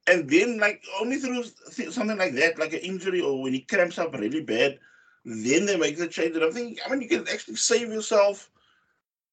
And 0.07 0.29
then 0.29 0.57
like 0.57 0.83
only 0.99 1.17
through 1.17 1.43
something 1.91 2.17
like 2.17 2.33
that, 2.33 2.59
like 2.59 2.73
an 2.73 2.79
injury 2.79 3.21
or 3.21 3.41
when 3.41 3.53
he 3.53 3.61
cramps 3.61 3.99
up 3.99 4.13
really 4.13 4.41
bad, 4.41 4.79
then 5.25 5.65
they 5.65 5.77
make 5.77 5.97
the 5.97 6.07
change. 6.07 6.35
And 6.35 6.45
I 6.45 6.49
think, 6.49 6.79
I 6.85 6.89
mean, 6.89 7.01
you 7.01 7.07
can 7.07 7.27
actually 7.27 7.55
save 7.55 7.89
yourself 7.89 8.49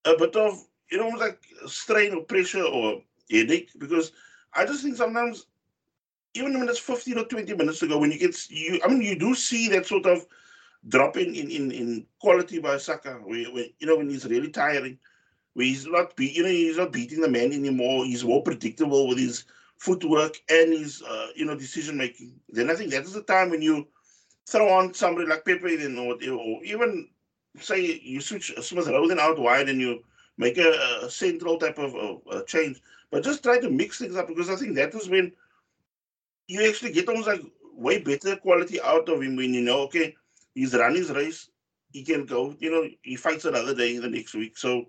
a 0.04 0.16
bit 0.16 0.36
of, 0.36 0.52
you 0.90 0.98
know, 0.98 1.08
like 1.08 1.40
strain 1.66 2.14
or 2.14 2.22
pressure 2.22 2.64
or 2.64 3.02
headache 3.30 3.70
because 3.78 4.12
I 4.54 4.66
just 4.66 4.82
think 4.82 4.96
sometimes 4.96 5.46
even 6.34 6.58
when 6.58 6.68
it's 6.68 6.78
15 6.78 7.18
or 7.18 7.24
20 7.24 7.54
minutes 7.54 7.82
ago, 7.82 7.98
when 7.98 8.12
you 8.12 8.18
get 8.18 8.50
you, 8.50 8.80
I 8.84 8.88
mean, 8.88 9.02
you 9.02 9.18
do 9.18 9.34
see 9.34 9.68
that 9.68 9.86
sort 9.86 10.06
of 10.06 10.26
drop 10.88 11.16
in 11.16 11.34
in, 11.34 11.50
in, 11.50 11.72
in 11.72 12.06
quality 12.20 12.58
by 12.58 12.78
Saka, 12.78 13.14
where, 13.24 13.46
where, 13.46 13.66
you 13.78 13.86
know 13.86 13.96
when 13.96 14.08
he's 14.08 14.26
really 14.26 14.50
tiring, 14.50 14.98
where 15.54 15.66
he's 15.66 15.86
not 15.86 16.14
be, 16.16 16.28
you 16.28 16.42
know 16.42 16.48
he's 16.48 16.76
not 16.76 16.92
beating 16.92 17.20
the 17.20 17.28
man 17.28 17.52
anymore. 17.52 18.04
He's 18.04 18.24
more 18.24 18.42
predictable 18.42 19.08
with 19.08 19.18
his 19.18 19.44
footwork 19.78 20.36
and 20.48 20.72
his 20.72 21.02
uh, 21.02 21.28
you 21.34 21.44
know 21.44 21.56
decision 21.56 21.96
making. 21.96 22.34
Then 22.48 22.70
I 22.70 22.74
think 22.74 22.90
that 22.92 23.04
is 23.04 23.12
the 23.12 23.22
time 23.22 23.50
when 23.50 23.62
you 23.62 23.86
throw 24.48 24.68
on 24.68 24.94
somebody 24.94 25.26
like 25.26 25.44
Pepe, 25.44 25.76
then 25.76 25.98
or, 25.98 26.14
or 26.14 26.64
even 26.64 27.08
say 27.60 28.00
you 28.02 28.20
switch 28.20 28.52
Smith 28.60 28.88
Rowe 28.88 29.10
out 29.18 29.38
wide 29.38 29.68
and 29.68 29.80
you 29.80 30.02
make 30.36 30.58
a, 30.58 31.00
a 31.02 31.10
central 31.10 31.58
type 31.58 31.78
of 31.78 32.20
uh, 32.30 32.42
change, 32.42 32.80
but 33.10 33.24
just 33.24 33.42
try 33.42 33.58
to 33.58 33.70
mix 33.70 33.98
things 33.98 34.16
up 34.16 34.28
because 34.28 34.48
I 34.48 34.56
think 34.56 34.74
that 34.76 34.94
is 34.94 35.08
when 35.08 35.32
you 36.46 36.66
actually 36.66 36.92
get 36.92 37.08
almost 37.08 37.28
like 37.28 37.42
way 37.74 37.98
better 37.98 38.36
quality 38.36 38.80
out 38.80 39.08
of 39.08 39.22
him 39.22 39.36
when 39.36 39.54
you 39.54 39.60
know, 39.60 39.80
okay, 39.82 40.14
he's 40.54 40.74
run 40.74 40.94
his 40.94 41.10
race, 41.10 41.50
he 41.92 42.02
can 42.02 42.24
go, 42.24 42.54
you 42.58 42.70
know, 42.70 42.88
he 43.02 43.16
fights 43.16 43.44
another 43.44 43.74
day 43.74 43.98
the 43.98 44.08
next 44.08 44.34
week. 44.34 44.56
So, 44.56 44.86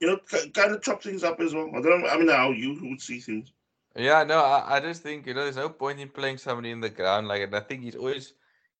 you 0.00 0.08
know, 0.08 0.18
kind 0.54 0.72
of 0.72 0.82
chop 0.82 1.02
things 1.02 1.24
up 1.24 1.40
as 1.40 1.54
well. 1.54 1.70
I 1.74 1.80
don't 1.80 2.02
know, 2.02 2.08
I 2.08 2.16
mean, 2.16 2.28
how 2.28 2.50
you 2.50 2.78
would 2.82 3.00
see 3.00 3.20
things. 3.20 3.52
Yeah, 3.96 4.24
no, 4.24 4.38
I, 4.38 4.76
I 4.76 4.80
just 4.80 5.02
think, 5.02 5.26
you 5.26 5.34
know, 5.34 5.44
there's 5.44 5.56
no 5.56 5.68
point 5.68 6.00
in 6.00 6.08
playing 6.08 6.38
somebody 6.38 6.70
in 6.70 6.80
the 6.80 6.90
ground 6.90 7.26
like 7.28 7.42
and 7.42 7.56
I 7.56 7.60
think 7.60 7.82
he's 7.82 7.96
always 7.96 8.34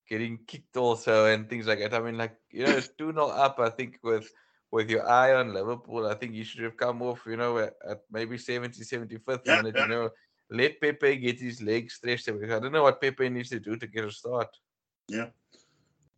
getting 0.09 0.39
kicked 0.47 0.77
also 0.77 1.27
and 1.27 1.49
things 1.49 1.67
like 1.67 1.81
that. 1.81 1.95
I 1.95 2.01
mean, 2.01 2.17
like, 2.17 2.37
you 2.51 2.65
know, 2.65 2.73
it's 2.73 2.89
2 2.99 3.13
0 3.13 3.27
up, 3.27 3.59
I 3.59 3.71
think, 3.71 3.99
with 4.03 4.31
with 4.71 4.89
your 4.89 5.09
eye 5.09 5.35
on 5.35 5.53
Liverpool. 5.53 6.07
I 6.07 6.15
think 6.15 6.35
you 6.35 6.45
should 6.45 6.63
have 6.63 6.77
come 6.77 7.03
off, 7.03 7.23
you 7.27 7.37
know, 7.37 7.59
at, 7.59 7.75
at 7.89 8.03
maybe 8.11 8.39
70, 8.39 8.81
75th 8.85 9.41
yeah, 9.45 9.57
minute, 9.57 9.75
yeah. 9.77 9.83
you 9.83 9.89
know 9.89 10.11
let 10.51 10.81
Pepe 10.81 11.17
get 11.17 11.41
his 11.41 11.63
legs 11.63 11.95
stretched 11.95 12.29
I 12.29 12.33
don't 12.33 12.73
know 12.73 12.83
what 12.83 13.01
Pepe 13.01 13.29
needs 13.29 13.51
to 13.51 13.61
do 13.61 13.77
to 13.77 13.87
get 13.87 14.05
a 14.05 14.11
start. 14.11 14.49
Yeah. 15.09 15.29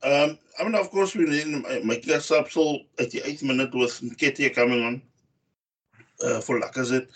Um, 0.03 0.39
I 0.59 0.65
mean, 0.65 0.75
of 0.75 0.91
course, 0.91 1.15
we 1.15 1.27
then 1.27 1.65
make 1.87 2.09
up 2.09 2.23
so 2.23 2.41
at 2.99 3.11
the 3.11 3.23
eighth 3.25 3.43
minute 3.43 3.73
with 3.73 4.01
Nketiah 4.01 4.55
coming 4.55 4.83
on 4.83 5.03
uh, 6.25 6.41
for 6.41 6.61
Lacazette. 6.61 7.09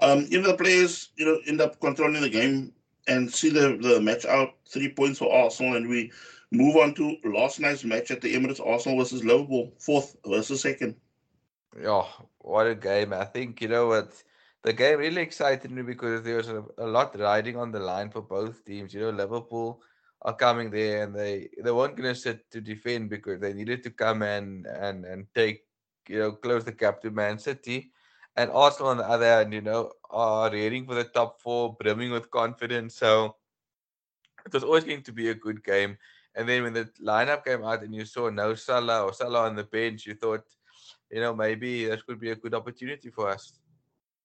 Um, 0.00 0.26
you 0.28 0.42
the 0.42 0.56
players, 0.56 1.10
you 1.16 1.24
know, 1.24 1.38
end 1.46 1.60
up 1.60 1.80
controlling 1.80 2.20
the 2.20 2.30
game 2.30 2.72
and 3.06 3.32
see 3.32 3.50
the, 3.50 3.78
the 3.80 4.00
match 4.00 4.24
out 4.24 4.54
three 4.68 4.88
points 4.88 5.18
for 5.18 5.32
Arsenal, 5.32 5.76
and 5.76 5.88
we 5.88 6.10
move 6.50 6.76
on 6.76 6.94
to 6.94 7.16
last 7.24 7.60
night's 7.60 7.84
match 7.84 8.10
at 8.10 8.20
the 8.20 8.34
Emirates 8.34 8.64
Arsenal 8.64 8.98
versus 8.98 9.24
Liverpool, 9.24 9.72
fourth 9.78 10.16
versus 10.26 10.62
second. 10.62 10.96
Yeah, 11.80 12.04
what 12.38 12.66
a 12.66 12.74
game. 12.74 13.12
I 13.12 13.24
think, 13.24 13.60
you 13.60 13.68
know 13.68 13.86
what 13.86 14.22
the 14.64 14.72
game 14.72 14.98
really 14.98 15.20
excited 15.20 15.70
me 15.70 15.82
because 15.82 16.22
there 16.22 16.38
was 16.38 16.48
a, 16.48 16.64
a, 16.78 16.86
lot 16.86 17.18
riding 17.18 17.56
on 17.56 17.70
the 17.70 17.78
line 17.78 18.10
for 18.10 18.22
both 18.22 18.64
teams. 18.64 18.94
You 18.94 19.00
know, 19.00 19.10
Liverpool 19.10 19.82
are 20.22 20.34
coming 20.34 20.70
there 20.70 21.04
and 21.04 21.14
they 21.14 21.50
they 21.62 21.70
weren't 21.70 21.96
going 21.96 22.14
to 22.14 22.18
sit 22.18 22.50
to 22.50 22.60
defend 22.60 23.10
because 23.10 23.40
they 23.40 23.52
needed 23.52 23.82
to 23.82 23.90
come 23.90 24.22
and 24.22 24.66
and 24.66 25.04
and 25.04 25.26
take 25.34 25.66
you 26.08 26.18
know 26.18 26.32
close 26.32 26.64
the 26.64 26.72
gap 26.72 27.02
to 27.02 27.10
Man 27.10 27.38
City. 27.38 27.92
And 28.36 28.50
Arsenal 28.50 28.90
on 28.90 28.96
the 28.98 29.08
other 29.08 29.26
hand, 29.26 29.52
you 29.52 29.60
know, 29.60 29.92
are 30.10 30.50
heading 30.50 30.86
for 30.86 30.94
the 30.94 31.04
top 31.04 31.40
four, 31.40 31.74
brimming 31.74 32.10
with 32.10 32.30
confidence. 32.30 32.96
So 32.96 33.36
it 34.44 34.52
was 34.52 34.64
always 34.64 34.84
going 34.84 35.02
to 35.02 35.12
be 35.12 35.30
a 35.30 35.34
good 35.34 35.62
game. 35.62 35.96
And 36.34 36.48
then 36.48 36.64
when 36.64 36.72
the 36.72 36.90
lineup 37.00 37.44
came 37.44 37.64
out 37.64 37.84
and 37.84 37.94
you 37.94 38.04
saw 38.04 38.28
no 38.30 38.54
Salah 38.54 39.04
or 39.04 39.12
Salah 39.12 39.46
on 39.46 39.54
the 39.54 39.64
bench, 39.64 40.06
you 40.06 40.14
thought, 40.14 40.44
you 41.10 41.20
know, 41.20 41.34
maybe 41.34 41.86
this 41.86 42.02
could 42.02 42.18
be 42.18 42.30
a 42.30 42.36
good 42.36 42.54
opportunity 42.54 43.08
for 43.10 43.28
us. 43.28 43.52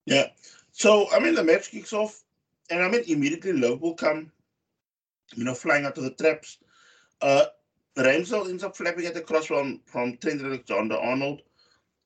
Yeah. 0.05 0.27
So 0.71 1.07
I 1.11 1.19
mean, 1.19 1.35
the 1.35 1.43
match 1.43 1.69
kicks 1.69 1.93
off, 1.93 2.23
and 2.71 2.81
I 2.81 2.87
mean 2.89 3.03
immediately 3.07 3.53
Liverpool 3.53 3.93
come, 3.93 4.31
you 5.35 5.43
know, 5.43 5.53
flying 5.53 5.85
out 5.85 5.95
to 5.95 6.01
the 6.01 6.11
traps. 6.11 6.57
Uh, 7.21 7.45
Ramsdale 7.95 8.49
ends 8.49 8.63
up 8.63 8.75
flapping 8.75 9.05
at 9.05 9.13
the 9.13 9.21
cross 9.21 9.45
from 9.45 9.81
from 9.85 10.17
Trent 10.17 10.41
Alexander-Arnold. 10.41 11.43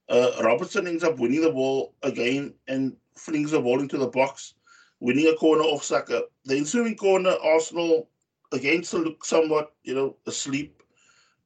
Uh, 0.09 0.31
Robertson 0.43 0.87
ends 0.87 1.03
up 1.03 1.17
winning 1.17 1.41
the 1.41 1.51
ball 1.51 1.93
again 2.03 2.53
and 2.67 2.95
flings 3.15 3.51
the 3.51 3.59
ball 3.59 3.79
into 3.79 3.97
the 3.97 4.07
box, 4.07 4.55
winning 4.99 5.27
a 5.27 5.35
corner 5.35 5.63
off 5.63 5.83
Saka. 5.83 6.23
The 6.45 6.57
ensuing 6.57 6.95
corner, 6.95 7.35
Arsenal 7.43 8.09
again 8.51 8.83
still 8.83 9.01
look 9.01 9.25
somewhat, 9.25 9.73
you 9.83 9.95
know, 9.95 10.15
asleep. 10.27 10.83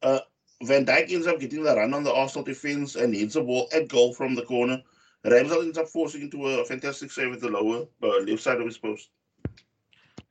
Uh, 0.01 0.19
Van 0.63 0.85
Dijk 0.85 1.11
ends 1.11 1.27
up 1.27 1.39
getting 1.39 1.63
the 1.63 1.75
run 1.75 1.93
on 1.93 2.03
the 2.03 2.13
Arsenal 2.13 2.43
defense 2.43 2.95
and 2.95 3.15
heads 3.15 3.35
the 3.35 3.41
ball 3.41 3.67
at 3.73 3.87
goal 3.87 4.13
from 4.13 4.35
the 4.35 4.43
corner. 4.43 4.81
Ramsdale 5.25 5.63
ends 5.63 5.77
up 5.77 5.87
forcing 5.87 6.21
into 6.21 6.45
a 6.47 6.65
fantastic 6.65 7.11
save 7.11 7.33
at 7.33 7.41
the 7.41 7.49
lower 7.49 7.85
uh, 8.01 8.19
left 8.19 8.41
side 8.41 8.59
of 8.59 8.65
his 8.65 8.77
post. 8.77 9.09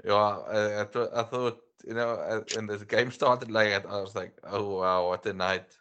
Yeah, 0.04 0.14
I, 0.14 0.82
I, 0.82 0.84
th- 0.84 1.08
I 1.14 1.22
thought, 1.22 1.60
you 1.86 1.94
know, 1.94 2.44
when 2.54 2.66
the 2.66 2.78
game 2.78 3.10
started 3.10 3.50
like 3.50 3.70
that, 3.70 3.86
I 3.86 4.00
was 4.00 4.14
like, 4.14 4.32
oh, 4.44 4.78
wow, 4.78 5.08
what 5.08 5.26
a 5.26 5.32
night. 5.32 5.76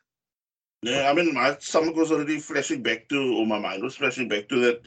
Yeah, 0.85 1.09
I 1.09 1.13
mean, 1.13 1.33
my 1.33 1.57
stomach 1.59 1.95
was 1.95 2.11
already 2.11 2.37
flashing 2.39 2.83
back 2.83 3.09
to, 3.09 3.37
or 3.37 3.47
my 3.47 3.57
mind 3.57 3.81
was 3.81 3.95
flashing 3.95 4.27
back 4.27 4.47
to 4.49 4.59
that 4.59 4.81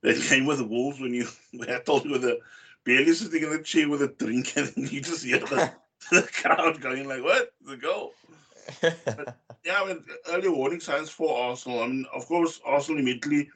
that 0.00 0.26
game 0.28 0.46
with 0.46 0.58
the 0.58 0.64
Wolves 0.64 1.00
when 1.00 1.12
you, 1.12 1.26
when 1.52 1.70
I 1.70 1.80
told 1.80 2.06
you 2.06 2.12
with 2.12 2.22
the 2.22 2.38
barely 2.84 3.12
sitting 3.12 3.42
in 3.42 3.50
the 3.50 3.62
chair 3.62 3.88
with 3.88 4.02
a 4.02 4.08
drink 4.08 4.56
and 4.56 4.72
you 4.90 5.02
just 5.02 5.24
hear 5.24 5.40
the, 5.40 5.70
the 6.10 6.22
crowd 6.22 6.80
going 6.80 7.06
like, 7.06 7.22
what? 7.22 7.52
The 7.66 7.76
goal. 7.76 8.14
but, 8.80 9.36
yeah, 9.64 9.82
I 9.82 9.86
mean, 9.86 10.04
early 10.28 10.48
warning 10.48 10.80
signs 10.80 11.10
for 11.10 11.38
Arsenal. 11.38 11.82
I 11.82 11.88
mean, 11.88 12.06
of 12.14 12.26
course, 12.26 12.60
Arsenal 12.64 13.00
immediately 13.00 13.50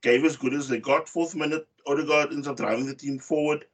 gave 0.00 0.24
as 0.24 0.36
good 0.36 0.54
as 0.54 0.68
they 0.68 0.78
got. 0.78 1.08
Fourth 1.08 1.34
minute, 1.34 1.66
Odegaard 1.88 2.32
ends 2.32 2.46
up 2.46 2.56
driving 2.56 2.86
the 2.86 2.94
team 2.94 3.18
forward. 3.18 3.64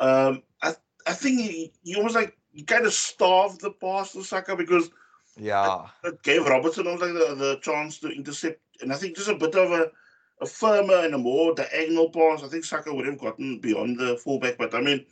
Um, 0.00 0.42
I 0.62 0.74
I 1.06 1.12
think 1.12 1.40
he, 1.40 1.72
he 1.82 1.94
almost 1.94 2.14
like 2.14 2.38
he 2.52 2.62
kind 2.62 2.86
of 2.86 2.94
starved 2.94 3.60
the 3.60 3.70
pass 3.70 4.12
to 4.12 4.24
Saka 4.24 4.56
because 4.56 4.90
yeah, 5.36 5.86
it, 6.04 6.08
it 6.08 6.22
gave 6.22 6.46
Robertson 6.46 6.84
like 6.86 7.00
the, 7.00 7.34
the 7.36 7.58
chance 7.62 7.98
to 8.00 8.08
intercept. 8.08 8.60
And 8.80 8.92
I 8.92 8.96
think 8.96 9.16
just 9.16 9.28
a 9.28 9.34
bit 9.34 9.54
of 9.54 9.70
a, 9.70 9.90
a 10.40 10.46
firmer 10.46 11.04
and 11.04 11.14
a 11.14 11.18
more 11.18 11.54
diagonal 11.54 12.10
pass. 12.10 12.42
I 12.42 12.48
think 12.48 12.64
Saka 12.64 12.92
would 12.92 13.06
have 13.06 13.18
gotten 13.18 13.58
beyond 13.60 13.98
the 13.98 14.16
fullback. 14.16 14.58
But 14.58 14.74
I 14.74 14.80
mean, 14.80 15.06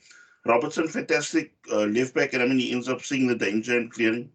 Robertson, 0.45 0.89
fantastic 0.89 1.53
uh, 1.73 1.85
left 1.85 2.15
back, 2.15 2.33
and 2.33 2.43
I 2.43 2.47
mean 2.47 2.59
he 2.59 2.73
ends 2.73 2.89
up 2.89 3.03
seeing 3.03 3.27
the 3.27 3.37
danger 3.37 3.77
and 3.77 3.91
clearing. 3.91 4.31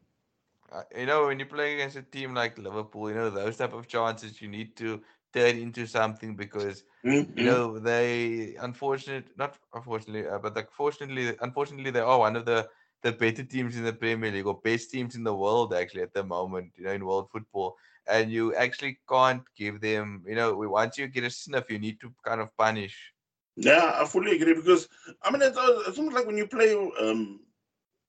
Uh, 0.71 0.81
you 0.97 1.05
know, 1.05 1.27
when 1.27 1.39
you 1.39 1.45
play 1.45 1.75
against 1.75 1.97
a 1.97 2.01
team 2.01 2.33
like 2.33 2.57
Liverpool, 2.57 3.09
you 3.09 3.15
know 3.15 3.29
those 3.29 3.57
type 3.57 3.73
of 3.73 3.87
chances 3.87 4.41
you 4.41 4.47
need 4.47 4.75
to 4.77 5.01
turn 5.35 5.57
into 5.57 5.85
something 5.85 6.35
because 6.35 6.83
mm-hmm. 7.05 7.37
you 7.37 7.45
know 7.45 7.77
they 7.77 8.55
unfortunately 8.61 9.29
not 9.37 9.57
unfortunately 9.73 10.25
uh, 10.25 10.39
but 10.39 10.55
like 10.55 10.71
fortunately 10.71 11.35
unfortunately 11.41 11.91
they 11.91 11.99
are 11.99 12.19
one 12.19 12.37
of 12.37 12.45
the 12.45 12.67
the 13.05 13.11
better 13.11 13.43
teams 13.43 13.77
in 13.77 13.83
the 13.83 13.93
Premier 13.93 14.31
League 14.31 14.47
or 14.47 14.59
best 14.63 14.89
teams 14.89 15.15
in 15.15 15.23
the 15.23 15.33
world 15.43 15.75
actually 15.75 16.01
at 16.01 16.13
the 16.13 16.23
moment 16.23 16.71
you 16.75 16.83
know 16.83 16.91
in 16.91 17.05
world 17.05 17.29
football 17.31 17.77
and 18.07 18.31
you 18.31 18.53
actually 18.55 18.97
can't 19.07 19.43
give 19.55 19.79
them 19.79 20.23
you 20.27 20.33
know 20.33 20.55
once 20.55 20.97
you 20.97 21.07
get 21.07 21.23
a 21.23 21.29
sniff 21.29 21.69
you 21.69 21.77
need 21.77 21.99
to 22.01 22.11
kind 22.25 22.41
of 22.41 22.49
punish 22.57 23.13
yeah 23.55 23.97
I 24.01 24.05
fully 24.05 24.35
agree 24.35 24.55
because 24.55 24.89
I 25.21 25.29
mean 25.29 25.43
it's, 25.43 25.55
uh, 25.55 25.83
it's 25.87 25.99
almost 25.99 26.15
like 26.15 26.25
when 26.25 26.37
you 26.37 26.47
play 26.47 26.73
um 26.99 27.41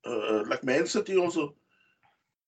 uh, 0.06 0.44
like 0.46 0.64
Man 0.64 0.86
City 0.86 1.18
also 1.18 1.54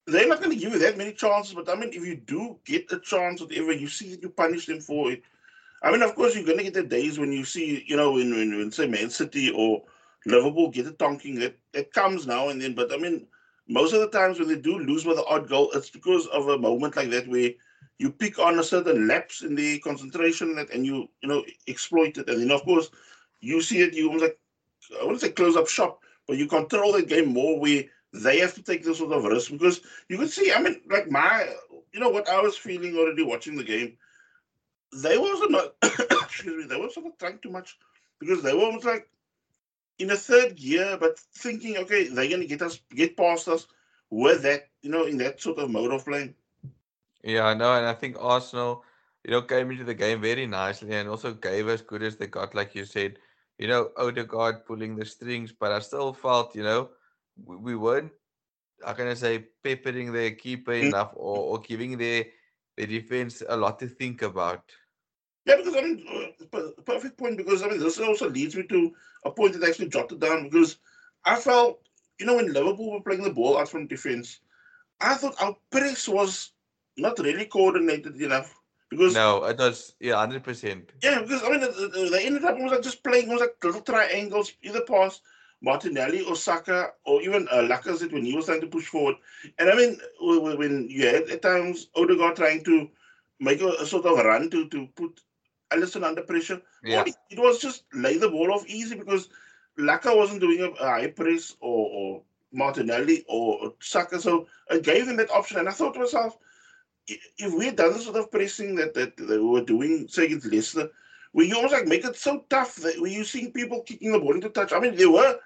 they're 0.07 0.27
not 0.27 0.39
going 0.39 0.49
to 0.49 0.57
give 0.57 0.73
you 0.73 0.79
that 0.79 0.97
many 0.97 1.13
chances. 1.13 1.53
But 1.53 1.69
I 1.69 1.75
mean, 1.75 1.89
if 1.89 2.03
you 2.03 2.15
do 2.15 2.57
get 2.65 2.91
a 2.91 2.99
chance, 2.99 3.41
whatever, 3.41 3.71
you 3.71 3.87
see 3.87 4.17
you 4.19 4.29
punish 4.29 4.65
them 4.65 4.79
for 4.81 5.11
it. 5.11 5.21
I 5.83 5.91
mean, 5.91 6.01
of 6.01 6.15
course, 6.15 6.35
you're 6.35 6.45
going 6.45 6.57
to 6.57 6.63
get 6.63 6.73
the 6.73 6.83
days 6.83 7.19
when 7.19 7.31
you 7.31 7.45
see, 7.45 7.83
you 7.87 7.95
know, 7.95 8.13
when, 8.13 8.31
when, 8.31 8.57
when 8.57 8.71
say 8.71 8.87
Man 8.87 9.11
City 9.11 9.51
or 9.55 9.83
Liverpool 10.25 10.69
get 10.69 10.87
a 10.87 10.91
tonking. 10.91 11.39
That 11.39 11.57
that 11.73 11.93
comes 11.93 12.27
now 12.27 12.49
and 12.49 12.61
then. 12.61 12.75
But 12.75 12.93
I 12.93 12.97
mean, 12.97 13.27
most 13.67 13.93
of 13.93 14.01
the 14.01 14.09
times 14.09 14.39
when 14.39 14.47
they 14.47 14.59
do 14.59 14.79
lose 14.79 15.05
with 15.05 15.17
the 15.17 15.25
odd 15.25 15.47
goal, 15.47 15.71
it's 15.73 15.89
because 15.89 16.27
of 16.27 16.47
a 16.47 16.57
moment 16.57 16.95
like 16.95 17.09
that 17.11 17.27
where 17.27 17.51
you 17.97 18.11
pick 18.11 18.39
on 18.39 18.59
a 18.59 18.63
certain 18.63 19.07
lapse 19.07 19.41
in 19.41 19.55
the 19.55 19.79
concentration 19.79 20.57
and 20.73 20.85
you 20.85 21.09
you 21.21 21.29
know 21.29 21.43
exploit 21.67 22.17
it. 22.17 22.29
And 22.29 22.41
then 22.41 22.51
of 22.51 22.63
course 22.63 22.89
you 23.41 23.61
see 23.61 23.81
it. 23.81 23.93
You 23.93 24.07
almost 24.07 24.23
like 24.23 24.39
I 24.99 25.03
wouldn't 25.03 25.21
say 25.21 25.29
close 25.29 25.55
up 25.55 25.67
shop, 25.67 26.01
but 26.27 26.37
you 26.37 26.47
control 26.47 26.93
the 26.93 27.03
game 27.03 27.27
more 27.27 27.59
where 27.59 27.83
they 28.13 28.39
have 28.39 28.53
to 28.55 28.63
take 28.63 28.83
this 28.83 28.97
sort 28.97 29.11
of 29.11 29.23
risk 29.23 29.51
because 29.51 29.81
you 30.07 30.17
can 30.17 30.27
see, 30.27 30.51
I 30.51 30.61
mean, 30.61 30.81
like 30.89 31.11
my, 31.11 31.47
you 31.93 31.99
know, 31.99 32.09
what 32.09 32.27
I 32.27 32.41
was 32.41 32.57
feeling 32.57 32.97
already 32.97 33.23
watching 33.23 33.55
the 33.55 33.63
game. 33.63 33.97
they 34.93 35.17
were 35.17 35.27
also 35.27 35.47
not 35.47 35.75
excuse 35.83 36.57
me, 36.57 36.65
they 36.65 36.79
were 36.79 36.89
sort 36.89 37.05
of 37.05 37.17
trying 37.17 37.39
too 37.39 37.51
much 37.51 37.77
because 38.19 38.41
they 38.41 38.53
were 38.53 38.63
almost 38.63 38.85
like 38.85 39.07
in 39.99 40.11
a 40.11 40.15
third 40.17 40.55
gear, 40.55 40.97
but 40.99 41.19
thinking, 41.19 41.77
okay, 41.77 42.07
they're 42.07 42.29
gonna 42.29 42.45
get 42.45 42.61
us 42.61 42.81
get 42.95 43.17
past 43.17 43.47
us 43.49 43.67
with 44.09 44.43
that, 44.43 44.69
you 44.81 44.89
know, 44.91 45.05
in 45.05 45.17
that 45.17 45.41
sort 45.41 45.59
of 45.59 45.69
mode 45.71 45.93
of 45.93 46.05
playing. 46.05 46.35
Yeah, 47.23 47.45
I 47.45 47.53
know, 47.53 47.73
and 47.75 47.85
I 47.85 47.93
think 47.93 48.17
Arsenal, 48.19 48.83
you 49.23 49.31
know, 49.31 49.41
came 49.41 49.71
into 49.71 49.83
the 49.83 49.93
game 49.93 50.21
very 50.21 50.45
nicely 50.47 50.93
and 50.93 51.09
also 51.09 51.33
gave 51.33 51.67
us 51.67 51.81
good 51.81 52.03
as 52.03 52.17
they 52.17 52.27
got, 52.27 52.55
like 52.55 52.75
you 52.75 52.85
said, 52.85 53.19
you 53.57 53.67
know, 53.67 53.89
Odegaard 53.97 54.65
pulling 54.65 54.95
the 54.95 55.05
strings, 55.05 55.51
but 55.51 55.71
I 55.71 55.79
still 55.79 56.13
felt, 56.13 56.55
you 56.55 56.63
know, 56.63 56.89
we, 57.43 57.55
we 57.57 57.75
weren't, 57.75 58.11
how 58.85 58.93
can 58.93 59.07
I 59.07 59.13
say, 59.15 59.47
peppering 59.63 60.11
their 60.13 60.31
keeper 60.31 60.73
Mm. 60.81 60.93
enough 60.93 61.11
or, 61.15 61.57
or 61.57 61.59
giving 61.59 61.97
their, 61.97 62.25
their 62.77 62.87
defense 62.87 63.43
a 63.47 63.57
lot 63.57 63.79
to 63.79 63.87
think 63.87 64.21
about. 64.21 64.63
Yeah, 65.45 65.55
because 65.57 65.75
I 65.75 65.81
mean, 65.81 66.05
uh, 66.53 66.59
perfect 66.85 67.17
point. 67.17 67.37
Because 67.37 67.63
I 67.63 67.67
mean, 67.67 67.79
this 67.79 67.99
also 67.99 68.29
leads 68.29 68.55
me 68.55 68.63
to 68.63 68.93
a 69.25 69.31
point 69.31 69.53
that 69.53 69.63
I 69.63 69.69
actually 69.69 69.89
jotted 69.89 70.19
down. 70.19 70.49
Because 70.49 70.77
I 71.25 71.35
felt, 71.35 71.79
you 72.19 72.25
know, 72.25 72.35
when 72.35 72.53
Liverpool 72.53 72.91
were 72.91 73.01
playing 73.01 73.23
the 73.23 73.31
ball 73.31 73.57
out 73.57 73.69
from 73.69 73.87
defense, 73.87 74.39
I 74.99 75.15
thought 75.15 75.41
our 75.41 75.55
press 75.71 76.07
was 76.07 76.51
not 76.97 77.19
really 77.19 77.45
coordinated 77.45 78.21
enough. 78.21 78.53
Because 78.89 79.13
No, 79.13 79.43
it 79.45 79.57
was, 79.57 79.93
yeah, 79.99 80.15
100%. 80.15 80.89
yeah, 81.03 81.21
because 81.21 81.43
I 81.43 81.49
mean, 81.49 82.11
they 82.11 82.25
ended 82.25 82.43
up 82.43 82.55
almost 82.55 82.73
like 82.73 82.81
just 82.81 83.03
playing 83.03 83.25
almost 83.29 83.41
like 83.41 83.63
little 83.63 83.81
triangles, 83.81 84.53
either 84.63 84.81
past 84.81 85.21
Martinelli 85.61 86.23
or 86.23 86.35
Saka 86.35 86.91
or 87.05 87.21
even 87.21 87.47
uh, 87.51 87.57
Lacazette 87.57 88.11
when 88.11 88.23
he 88.23 88.35
was 88.35 88.45
trying 88.45 88.61
to 88.61 88.67
push 88.67 88.85
forward. 88.87 89.15
And 89.59 89.69
I 89.69 89.75
mean, 89.75 89.99
when 90.19 90.89
you 90.89 91.05
had 91.05 91.29
at 91.29 91.41
times 91.41 91.89
Odegaard 91.95 92.37
trying 92.37 92.63
to 92.63 92.89
make 93.39 93.61
a, 93.61 93.67
a 93.67 93.85
sort 93.85 94.05
of 94.05 94.17
run 94.25 94.49
to 94.49 94.67
to 94.69 94.87
put 94.95 95.19
Alisson 95.71 96.03
under 96.03 96.21
pressure, 96.21 96.61
Yeah. 96.83 97.03
it, 97.05 97.15
it 97.29 97.39
was 97.39 97.59
just 97.59 97.83
lay 97.93 98.17
the 98.17 98.29
ball 98.29 98.51
off 98.53 98.67
easy 98.67 98.95
because 98.95 99.29
Laka 99.77 100.15
wasn't 100.15 100.41
doing 100.41 100.61
a, 100.61 100.83
high 100.83 101.07
press 101.07 101.55
or, 101.61 101.89
or 101.89 102.21
Martinelli 102.51 103.23
or, 103.27 103.73
Saka, 103.79 104.19
so 104.19 104.47
I 104.69 104.79
gave 104.79 105.05
them 105.05 105.17
that 105.17 105.31
option. 105.31 105.59
And 105.59 105.69
I 105.69 105.71
thought 105.71 105.93
to 105.93 105.99
myself, 105.99 106.37
if 107.07 107.53
we 107.53 107.65
had 107.65 107.75
done 107.75 107.93
the 107.93 107.99
sort 107.99 108.17
of 108.17 108.31
pressing 108.31 108.75
that, 108.75 108.93
that 108.93 109.15
they 109.17 109.37
were 109.37 109.63
doing, 109.63 110.07
say 110.07 110.25
against 110.25 110.45
Leicester, 110.47 110.89
where 111.31 111.45
you 111.45 111.55
almost 111.55 111.73
like 111.73 111.87
make 111.87 112.05
it 112.05 112.15
so 112.15 112.45
tough 112.49 112.75
that 112.77 112.99
where 112.99 113.11
you 113.11 113.23
seeing 113.23 113.51
people 113.51 113.81
kicking 113.81 114.11
the 114.11 114.19
ball 114.19 114.33
into 114.33 114.49
touch. 114.49 114.73
I 114.73 114.79
mean, 114.79 114.95
there 114.95 115.11
were, 115.11 115.39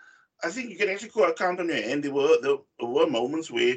I 0.44 0.50
think 0.50 0.70
you 0.70 0.78
can 0.78 0.90
actually 0.90 1.10
call 1.10 1.26
a 1.30 1.34
count 1.34 1.60
on 1.60 1.68
your 1.68 1.82
hand. 1.82 2.04
There 2.04 2.14
were 2.14 2.38
there 2.42 2.58
were 2.82 3.10
moments 3.10 3.52
where 3.52 3.76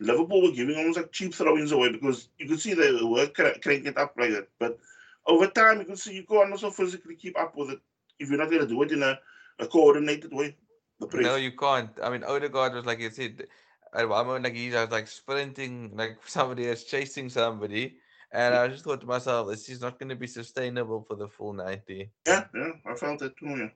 Liverpool 0.00 0.42
were 0.42 0.50
giving 0.52 0.76
almost 0.76 0.96
like 0.96 1.12
cheap 1.12 1.34
throw-ins 1.34 1.72
away 1.72 1.90
because 1.90 2.28
you 2.38 2.48
could 2.48 2.60
see 2.60 2.74
they 2.74 2.92
were 3.02 3.26
cra- 3.28 3.58
cranking 3.60 3.86
it 3.86 3.98
up 3.98 4.14
like 4.18 4.30
that. 4.30 4.48
But 4.58 4.78
over 5.26 5.46
time, 5.46 5.78
you 5.78 5.84
can 5.84 5.96
see 5.96 6.14
you 6.14 6.24
can't 6.24 6.52
also 6.52 6.70
physically 6.70 7.16
keep 7.16 7.38
up 7.38 7.56
with 7.56 7.70
it 7.70 7.80
if 8.18 8.28
you're 8.28 8.38
not 8.38 8.50
going 8.50 8.62
to 8.62 8.68
do 8.68 8.82
it 8.82 8.92
in 8.92 9.02
a, 9.02 9.18
a 9.58 9.66
coordinated 9.66 10.32
way. 10.32 10.56
The 11.00 11.06
press. 11.06 11.24
No, 11.24 11.36
you 11.36 11.52
can't. 11.52 11.90
I 12.02 12.10
mean, 12.10 12.24
Odegaard 12.24 12.74
was 12.74 12.84
like 12.84 13.00
you 13.00 13.10
said, 13.10 13.46
at 13.94 14.08
one 14.08 14.26
moment, 14.26 14.44
like 14.44 14.54
he's 14.54 14.74
I 14.74 14.82
was 14.82 14.92
like 14.92 15.08
sprinting, 15.08 15.92
like 15.94 16.18
somebody 16.26 16.64
is 16.64 16.84
chasing 16.84 17.28
somebody. 17.28 17.96
And 18.32 18.54
I 18.54 18.66
just 18.66 18.82
thought 18.82 19.00
to 19.00 19.06
myself, 19.06 19.48
this 19.48 19.68
is 19.68 19.80
not 19.80 19.96
going 19.96 20.08
to 20.08 20.16
be 20.16 20.26
sustainable 20.26 21.04
for 21.06 21.14
the 21.14 21.28
full 21.28 21.52
90. 21.52 22.10
Yeah, 22.26 22.44
yeah, 22.52 22.70
I 22.84 22.94
felt 22.94 23.20
that 23.20 23.36
too. 23.36 23.46
Yeah. 23.46 23.68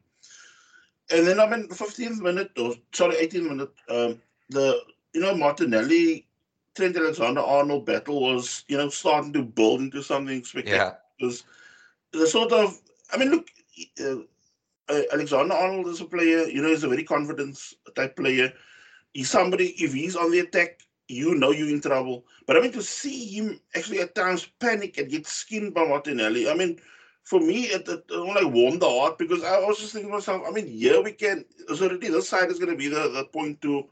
And 1.17 1.27
then 1.27 1.39
I 1.39 1.49
mean, 1.49 1.69
the 1.69 1.77
15th 1.77 2.21
minute 2.21 2.51
or 2.59 2.75
sorry, 2.93 3.15
18th 3.15 3.49
minute, 3.49 3.71
um, 3.89 4.21
the 4.51 4.81
you 5.15 5.21
know 5.21 5.37
Martinelli, 5.37 6.27
Trent 6.75 6.97
Alexander-Arnold 6.97 7.87
battle 7.87 8.21
was 8.21 8.65
you 8.69 8.77
know 8.77 8.89
starting 8.89 9.33
to 9.35 9.43
build 9.43 9.81
into 9.81 10.03
something 10.03 10.43
spectacular. 10.45 10.85
Yeah. 10.85 11.08
Because 11.19 11.45
the 12.13 12.27
sort 12.27 12.53
of, 12.53 12.79
I 13.13 13.17
mean, 13.19 13.31
look, 13.31 13.49
uh, 14.01 14.19
uh, 14.89 15.03
Alexander-Arnold 15.13 15.89
is 15.89 16.01
a 16.01 16.05
player. 16.05 16.45
You 16.45 16.63
know, 16.63 16.69
he's 16.69 16.85
a 16.85 16.89
very 16.89 17.05
confidence 17.05 17.75
type 17.95 18.17
player. 18.17 18.53
He's 19.13 19.31
somebody. 19.31 19.69
If 19.83 19.93
he's 19.93 20.17
on 20.17 20.31
the 20.31 20.41
attack, 20.41 20.81
you 21.09 21.35
know 21.35 21.51
you're 21.51 21.69
in 21.69 21.81
trouble. 21.81 22.25
But 22.47 22.57
I 22.57 22.61
mean, 22.61 22.73
to 22.73 22.83
see 22.83 23.27
him 23.27 23.61
actually 23.75 24.01
at 24.01 24.15
times 24.15 24.49
panic 24.61 24.99
and 24.99 25.11
get 25.11 25.27
skinned 25.27 25.75
by 25.75 25.87
Martinelli. 25.87 26.49
I 26.49 26.55
mean 26.55 26.79
for 27.29 27.41
me, 27.41 27.65
it, 27.65 27.87
it, 27.87 28.05
it 28.09 28.51
warmed 28.51 28.81
the 28.81 28.89
heart 28.89 29.19
because 29.19 29.45
I 29.45 29.59
was 29.59 29.79
just 29.79 29.93
thinking 29.93 30.11
to 30.11 30.17
myself, 30.17 30.43
I 30.49 30.51
mean, 30.51 30.65
yeah, 30.67 30.99
we 30.99 31.13
can, 31.13 31.45
so 31.75 31.85
already 31.85 32.09
this 32.09 32.27
side 32.27 32.51
is 32.51 32.59
going 32.59 32.71
to 32.71 32.77
be 32.77 32.89
the, 32.89 33.11
the 33.11 33.25
point 33.25 33.61
to 33.61 33.85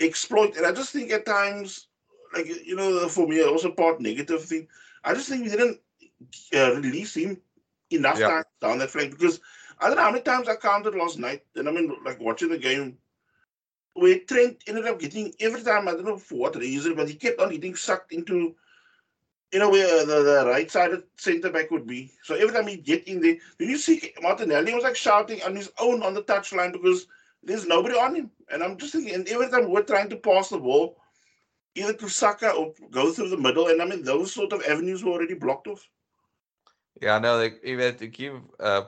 exploit. 0.00 0.56
And 0.56 0.64
I 0.64 0.72
just 0.72 0.90
think 0.90 1.12
at 1.12 1.26
times, 1.26 1.88
like, 2.32 2.46
you 2.64 2.74
know, 2.76 3.06
for 3.08 3.28
me, 3.28 3.42
also 3.42 3.70
part 3.70 4.00
negative 4.00 4.42
thing, 4.42 4.66
I 5.04 5.12
just 5.12 5.28
think 5.28 5.44
we 5.44 5.50
didn't 5.50 5.78
uh, 6.54 6.74
release 6.76 7.14
him 7.16 7.40
enough 7.90 8.18
Yeah. 8.20 8.28
time 8.28 8.44
down 8.60 8.78
that 8.78 8.90
flank 8.90 9.12
because 9.12 9.40
I 9.80 9.88
don't 9.88 9.96
know 9.96 10.02
how 10.02 10.10
many 10.12 10.22
times 10.22 10.48
I 10.48 10.56
counted 10.56 10.94
last 10.94 11.18
night. 11.18 11.44
And 11.56 11.68
I 11.68 11.72
mean, 11.72 11.96
like 12.04 12.20
watching 12.20 12.50
the 12.50 12.58
game, 12.58 12.98
where 13.94 14.18
Trent 14.20 14.62
ended 14.66 14.86
up 14.86 14.98
getting 15.00 15.32
every 15.40 15.62
time, 15.62 15.88
I 15.88 15.92
don't 15.92 16.04
know 16.04 16.18
for 16.18 16.36
what 16.36 16.56
reason, 16.56 16.94
but 16.94 17.08
he 17.08 17.14
kept 17.14 17.40
on 17.40 17.50
getting 17.50 17.74
sucked 17.76 18.12
into 18.12 18.54
you 19.52 19.58
know 19.58 19.70
where 19.70 20.04
the, 20.06 20.22
the 20.22 20.44
right 20.46 20.70
sided 20.70 21.02
centre 21.16 21.50
back 21.50 21.70
would 21.70 21.86
be. 21.86 22.12
So 22.22 22.34
every 22.34 22.54
time 22.54 22.66
he 22.66 22.76
get 22.76 23.06
in 23.08 23.20
there, 23.20 23.36
did 23.58 23.68
you 23.68 23.78
see 23.78 24.12
Martinelli 24.20 24.74
was 24.74 24.84
like 24.84 24.96
shouting 24.96 25.42
on 25.42 25.56
his 25.56 25.72
own 25.80 26.02
on 26.02 26.14
the 26.14 26.22
touchline 26.22 26.72
because 26.72 27.06
there's 27.42 27.66
nobody 27.66 27.96
on 27.96 28.14
him. 28.14 28.30
And 28.50 28.62
I'm 28.62 28.76
just 28.76 28.92
thinking, 28.92 29.14
and 29.14 29.28
every 29.28 29.50
time 29.50 29.70
we're 29.70 29.82
trying 29.82 30.08
to 30.10 30.16
pass 30.16 30.50
the 30.50 30.58
ball, 30.58 30.96
either 31.74 31.94
to 31.94 32.08
Saka 32.08 32.52
or 32.52 32.74
go 32.90 33.12
through 33.12 33.30
the 33.30 33.36
middle, 33.38 33.68
and 33.68 33.80
I 33.82 33.86
mean 33.86 34.02
those 34.02 34.32
sort 34.32 34.52
of 34.52 34.62
avenues 34.62 35.04
were 35.04 35.12
already 35.12 35.34
blocked 35.34 35.68
off. 35.68 35.88
Yeah, 37.00 37.18
no, 37.18 37.36
like 37.36 37.60
if 37.62 37.68
you 37.68 37.78
had 37.78 37.98
to 37.98 38.06
give 38.06 38.40
uh, 38.58 38.82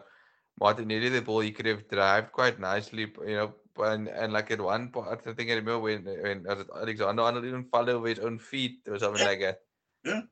Martinelli 0.58 1.08
the 1.08 1.20
ball, 1.20 1.40
he 1.40 1.52
could 1.52 1.66
have 1.66 1.88
drive 1.88 2.32
quite 2.32 2.58
nicely, 2.58 3.12
you 3.26 3.34
know. 3.36 3.54
And, 3.78 4.08
and 4.08 4.32
like 4.32 4.50
at 4.50 4.60
one 4.60 4.90
part, 4.90 5.22
I 5.26 5.32
think 5.32 5.50
I 5.50 5.54
remember 5.54 5.78
when 5.78 6.04
when 6.04 6.46
Alexander 6.46 7.22
Arnold 7.22 7.44
didn't 7.44 7.70
follow 7.70 8.00
with 8.00 8.16
his 8.18 8.24
own 8.24 8.38
feet 8.38 8.80
or 8.88 8.98
something 8.98 9.20
Yeah. 9.20 9.26
like 9.26 9.40
that. 9.40 9.60
Yeah. 10.04 10.22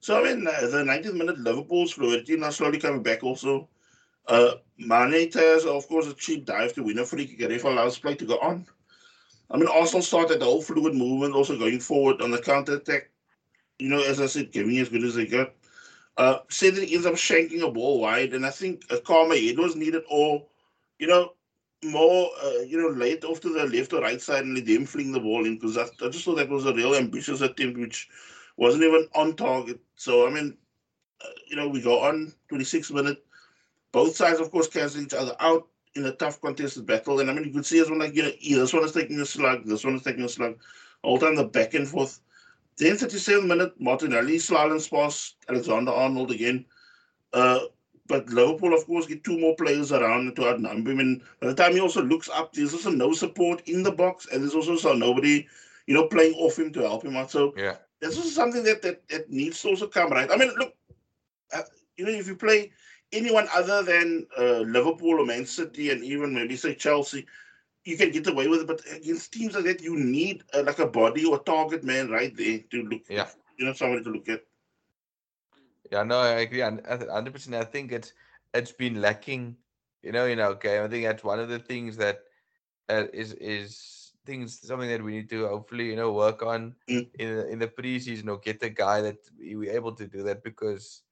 So 0.00 0.18
I 0.18 0.22
mean, 0.24 0.46
uh, 0.46 0.66
the 0.68 0.84
90th 0.84 1.14
minute 1.14 1.38
Liverpool's 1.38 1.92
fluidity 1.92 2.36
now 2.36 2.50
slowly 2.50 2.78
coming 2.78 3.02
back. 3.02 3.22
Also, 3.22 3.68
uh, 4.26 4.54
Mane 4.78 5.30
tears, 5.30 5.64
of 5.66 5.86
course, 5.88 6.06
a 6.06 6.14
cheap 6.14 6.44
dive 6.46 6.72
to 6.74 6.82
win 6.82 6.98
a 6.98 7.04
free 7.04 7.26
kick. 7.26 7.40
and 7.42 7.52
If 7.52 7.64
allows 7.64 7.98
play 7.98 8.14
to 8.16 8.24
go 8.26 8.38
on. 8.38 8.66
I 9.50 9.56
mean, 9.58 9.68
Arsenal 9.68 10.02
started 10.02 10.40
the 10.40 10.46
whole 10.46 10.62
fluid 10.62 10.94
movement, 10.94 11.34
also 11.34 11.58
going 11.58 11.80
forward 11.80 12.22
on 12.22 12.30
the 12.30 12.38
counter 12.40 12.76
attack. 12.76 13.10
You 13.78 13.88
know, 13.90 14.02
as 14.02 14.20
I 14.20 14.26
said, 14.26 14.52
giving 14.52 14.78
as 14.78 14.88
good 14.88 15.04
as 15.04 15.14
they 15.14 15.26
got. 15.26 15.52
Uh, 16.16 16.38
Cedric 16.48 16.92
ends 16.92 17.06
up 17.06 17.14
shanking 17.14 17.62
a 17.62 17.70
ball 17.70 18.00
wide, 18.00 18.34
and 18.34 18.44
I 18.44 18.50
think 18.50 18.84
a 18.90 18.98
calmer 18.98 19.36
head 19.36 19.58
was 19.58 19.76
needed, 19.76 20.02
or 20.10 20.46
you 20.98 21.06
know, 21.06 21.32
more 21.84 22.30
uh, 22.42 22.60
you 22.60 22.80
know, 22.80 22.88
late 22.88 23.24
off 23.24 23.40
to 23.40 23.48
the 23.48 23.66
left 23.66 23.92
or 23.92 24.00
right 24.02 24.20
side 24.20 24.44
and 24.44 24.54
let 24.54 24.66
them 24.66 24.86
fling 24.86 25.12
the 25.12 25.20
ball 25.20 25.44
in 25.46 25.54
because 25.54 25.76
I, 25.76 25.84
I 26.04 26.08
just 26.10 26.24
thought 26.24 26.36
that 26.36 26.48
was 26.48 26.66
a 26.66 26.74
real 26.74 26.94
ambitious 26.94 27.40
attempt, 27.40 27.78
which 27.78 28.08
wasn't 28.56 28.84
even 28.84 29.08
on 29.14 29.34
target. 29.34 29.80
So 29.96 30.26
I 30.26 30.30
mean, 30.30 30.56
uh, 31.24 31.28
you 31.48 31.56
know, 31.56 31.68
we 31.68 31.80
go 31.80 32.00
on 32.00 32.32
26 32.48 32.90
minute. 32.92 33.24
Both 33.92 34.16
sides, 34.16 34.40
of 34.40 34.50
course, 34.50 34.68
cancel 34.68 35.02
each 35.02 35.14
other 35.14 35.36
out 35.40 35.68
in 35.94 36.06
a 36.06 36.12
tough 36.12 36.40
contested 36.40 36.86
battle. 36.86 37.20
And 37.20 37.30
I 37.30 37.34
mean, 37.34 37.44
you 37.44 37.52
could 37.52 37.66
see 37.66 37.80
as 37.80 37.90
one 37.90 37.98
like 37.98 38.14
you 38.14 38.22
know, 38.22 38.60
this 38.60 38.72
one 38.72 38.84
is 38.84 38.92
taking 38.92 39.20
a 39.20 39.26
slug, 39.26 39.64
this 39.64 39.84
one 39.84 39.96
is 39.96 40.02
taking 40.02 40.24
a 40.24 40.28
slug, 40.28 40.58
all 41.02 41.18
time 41.18 41.36
the 41.36 41.44
back 41.44 41.74
and 41.74 41.88
forth. 41.88 42.20
Then 42.78 42.96
37 42.96 43.46
minute, 43.46 43.72
Martinelli 43.80 44.36
slaloms 44.36 44.90
past 44.90 45.36
Alexander 45.48 45.92
Arnold 45.92 46.30
again. 46.30 46.64
Uh, 47.32 47.60
but 48.06 48.28
Liverpool, 48.30 48.74
of 48.74 48.86
course, 48.86 49.06
get 49.06 49.24
two 49.24 49.38
more 49.38 49.54
players 49.56 49.92
around 49.92 50.34
to 50.36 50.48
outnumber 50.48 50.90
him. 50.90 51.00
And 51.00 51.22
by 51.40 51.48
the 51.48 51.54
time 51.54 51.72
he 51.72 51.80
also 51.80 52.02
looks 52.02 52.28
up, 52.28 52.52
there's 52.52 52.72
also 52.74 52.90
no 52.90 53.12
support 53.12 53.62
in 53.68 53.82
the 53.82 53.92
box, 53.92 54.26
and 54.30 54.42
there's 54.42 54.54
also 54.54 54.76
so 54.76 54.92
nobody, 54.92 55.46
you 55.86 55.94
know, 55.94 56.08
playing 56.08 56.34
off 56.34 56.58
him 56.58 56.72
to 56.72 56.80
help 56.80 57.04
him 57.04 57.16
out. 57.16 57.30
So 57.30 57.54
Yeah. 57.56 57.76
this 58.00 58.18
is 58.18 58.34
something 58.34 58.64
that, 58.64 58.82
that 58.82 59.08
that 59.08 59.30
needs 59.30 59.62
to 59.62 59.68
also 59.68 59.86
come 59.86 60.10
right. 60.10 60.30
I 60.30 60.36
mean, 60.36 60.52
look, 60.58 60.74
uh, 61.54 61.62
you 61.96 62.04
know, 62.04 62.10
if 62.10 62.26
you 62.26 62.36
play 62.36 62.72
anyone 63.12 63.46
other 63.54 63.82
than 63.82 64.26
uh, 64.38 64.60
Liverpool 64.60 65.20
or 65.20 65.26
Man 65.26 65.46
City 65.46 65.90
and 65.90 66.02
even 66.02 66.34
maybe 66.34 66.56
say 66.56 66.74
Chelsea, 66.74 67.26
you 67.84 67.96
can 67.96 68.10
get 68.10 68.26
away 68.26 68.48
with 68.48 68.62
it. 68.62 68.66
But 68.66 68.82
against 68.94 69.32
teams 69.32 69.54
like 69.54 69.64
that, 69.64 69.82
you 69.82 69.96
need 69.96 70.44
uh, 70.54 70.62
like 70.64 70.78
a 70.78 70.86
body 70.86 71.24
or 71.24 71.36
a 71.36 71.40
target 71.40 71.84
man 71.84 72.10
right 72.10 72.34
there 72.36 72.60
to 72.70 72.82
look. 72.82 73.02
Yeah. 73.08 73.28
You 73.58 73.66
know, 73.66 73.72
somebody 73.72 74.02
to 74.04 74.10
look 74.10 74.28
at. 74.28 74.42
Yeah, 75.90 76.02
no, 76.04 76.18
I 76.18 76.40
agree. 76.40 76.62
I 76.62 76.70
100%. 76.70 77.54
I 77.54 77.64
think 77.64 77.92
it's 77.92 78.12
it's 78.54 78.72
been 78.72 79.00
lacking, 79.00 79.56
you 80.02 80.12
know, 80.12 80.26
in 80.26 80.40
our 80.40 80.54
game. 80.54 80.82
I 80.84 80.88
think 80.88 81.04
that's 81.04 81.24
one 81.24 81.40
of 81.40 81.48
the 81.48 81.58
things 81.58 81.96
that 81.96 82.20
uh, 82.88 83.04
is 83.12 83.32
is 83.34 84.12
things 84.24 84.60
something 84.60 84.88
that 84.88 85.02
we 85.02 85.12
need 85.12 85.28
to 85.30 85.46
hopefully 85.48 85.86
you 85.86 85.96
know 85.96 86.12
work 86.12 86.42
on 86.42 86.74
Mm. 86.88 87.08
in 87.18 87.36
the, 87.36 87.48
in 87.48 87.58
the 87.58 87.68
preseason 87.68 88.28
or 88.28 88.38
get 88.38 88.62
a 88.62 88.70
guy 88.70 89.00
that 89.02 89.18
we 89.38 89.56
we're 89.56 89.72
able 89.74 89.92
to 89.92 90.06
do 90.06 90.22
that 90.22 90.42
because 90.42 91.02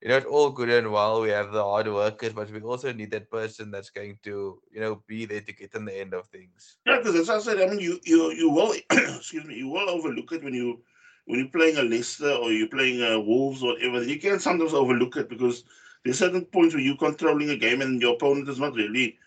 you 0.00 0.08
know 0.08 0.16
it's 0.16 0.26
all 0.26 0.50
good 0.50 0.70
and 0.70 0.90
well 0.90 1.20
we 1.20 1.28
have 1.28 1.52
the 1.52 1.62
hard 1.62 1.86
workers 1.86 2.32
but 2.32 2.50
we 2.50 2.60
also 2.60 2.92
need 2.92 3.10
that 3.10 3.30
person 3.30 3.70
that's 3.70 3.90
going 3.90 4.18
to 4.22 4.60
you 4.72 4.80
know 4.80 5.02
be 5.06 5.26
there 5.26 5.42
to 5.42 5.52
get 5.52 5.74
in 5.74 5.84
the 5.84 6.00
end 6.00 6.14
of 6.14 6.26
things. 6.28 6.76
Yeah, 6.86 6.98
because 6.98 7.16
as 7.16 7.30
I 7.30 7.38
said, 7.38 7.60
I 7.60 7.66
mean, 7.70 7.80
you 7.80 8.00
you 8.04 8.32
you 8.32 8.50
will 8.50 8.74
excuse 8.90 9.44
me, 9.44 9.56
you 9.56 9.68
will 9.68 9.88
overlook 9.88 10.32
it 10.32 10.42
when 10.42 10.54
you 10.54 10.80
when 11.26 11.38
you're 11.38 11.48
playing 11.48 11.76
a 11.76 11.82
Leicester 11.82 12.32
or 12.32 12.50
you're 12.50 12.68
playing 12.68 13.02
a 13.02 13.20
Wolves 13.20 13.62
or 13.62 13.74
whatever, 13.74 14.02
you 14.02 14.18
can 14.18 14.40
sometimes 14.40 14.74
overlook 14.74 15.16
it 15.16 15.28
because 15.28 15.64
there's 16.04 16.18
certain 16.18 16.44
points 16.46 16.74
where 16.74 16.82
you're 16.82 16.96
controlling 16.96 17.50
a 17.50 17.56
game 17.56 17.82
and 17.82 18.00
your 18.00 18.14
opponent 18.14 18.48
is 18.48 18.58
not 18.58 18.74
really, 18.74 19.18